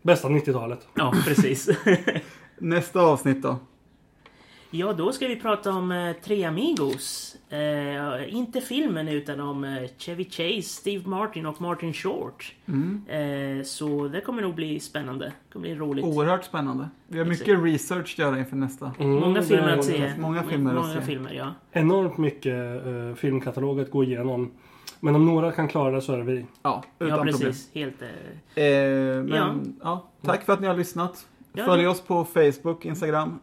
Bästa 0.02 0.28
90-talet. 0.28 0.88
Ja, 0.94 1.12
precis. 1.24 1.68
nästa 2.58 3.00
avsnitt 3.00 3.42
då? 3.42 3.56
Ja, 4.72 4.92
då 4.92 5.12
ska 5.12 5.26
vi 5.28 5.36
prata 5.36 5.70
om 5.72 5.92
eh, 5.92 6.12
Tre 6.24 6.44
Amigos. 6.44 7.36
Eh, 7.48 8.34
inte 8.34 8.60
filmen 8.60 9.08
utan 9.08 9.40
om 9.40 9.64
eh, 9.64 9.82
Chevy 9.98 10.24
Chase, 10.24 10.62
Steve 10.62 11.08
Martin 11.08 11.46
och 11.46 11.60
Martin 11.60 11.92
Short. 11.92 12.54
Mm. 12.66 13.02
Eh, 13.58 13.64
så 13.64 14.08
det 14.08 14.20
kommer 14.20 14.42
nog 14.42 14.54
bli 14.54 14.80
spännande. 14.80 15.24
Det 15.24 15.52
kommer 15.52 15.66
bli 15.66 15.74
roligt. 15.74 16.04
Oerhört 16.04 16.44
spännande. 16.44 16.88
Vi 17.08 17.18
har 17.18 17.26
Exakt. 17.26 17.48
mycket 17.48 17.64
research 17.64 18.12
att 18.14 18.18
göra 18.18 18.38
inför 18.38 18.56
nästa. 18.56 18.92
Mm, 18.98 19.10
Många 19.20 19.42
filmer 19.42 19.78
att 19.78 19.84
se. 19.84 20.12
många 20.18 20.42
filmer 20.42 20.70
att 20.70 20.76
Många 20.86 20.94
se. 20.94 21.00
filmer, 21.00 21.32
ja. 21.32 21.54
Enormt 21.72 22.18
mycket 22.18 22.86
uh, 22.86 23.14
filmkatalog 23.14 23.80
att 23.80 23.90
gå 23.90 24.04
igenom. 24.04 24.50
Men 25.00 25.14
om 25.14 25.26
några 25.26 25.52
kan 25.52 25.68
klara 25.68 25.90
det 25.94 26.02
så 26.02 26.12
är 26.12 26.18
det 26.18 26.24
vi. 26.24 26.46
Ja, 26.62 26.84
utan 26.98 27.08
Ja, 27.08 27.16
problem. 27.16 27.34
precis. 27.38 27.70
Helt... 27.74 28.02
Eh, 28.02 28.08
Eh, 28.64 29.22
men, 29.22 29.28
Ja. 29.28 29.54
ja. 29.82 30.08
tack 30.22 30.42
för 30.44 30.52
att 30.52 30.60
ni 30.60 30.66
har 30.66 30.76
lyssnat. 30.76 31.26
Ja, 31.52 31.64
Följ 31.64 31.82
det- 31.82 31.88
oss 31.88 32.00
på 32.00 32.24
Facebook, 32.24 32.84
Instagram. 32.84 33.38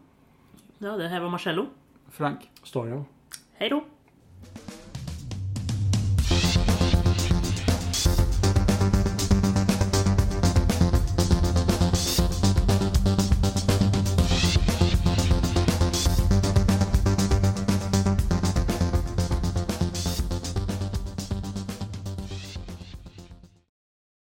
Ja, 0.79 0.97
det 0.97 1.07
här 1.07 1.19
var 1.19 1.29
Marcello. 1.29 1.65
Frank. 2.11 2.49
Storyn. 2.63 3.05
Hej 3.53 3.69
då! 3.69 3.83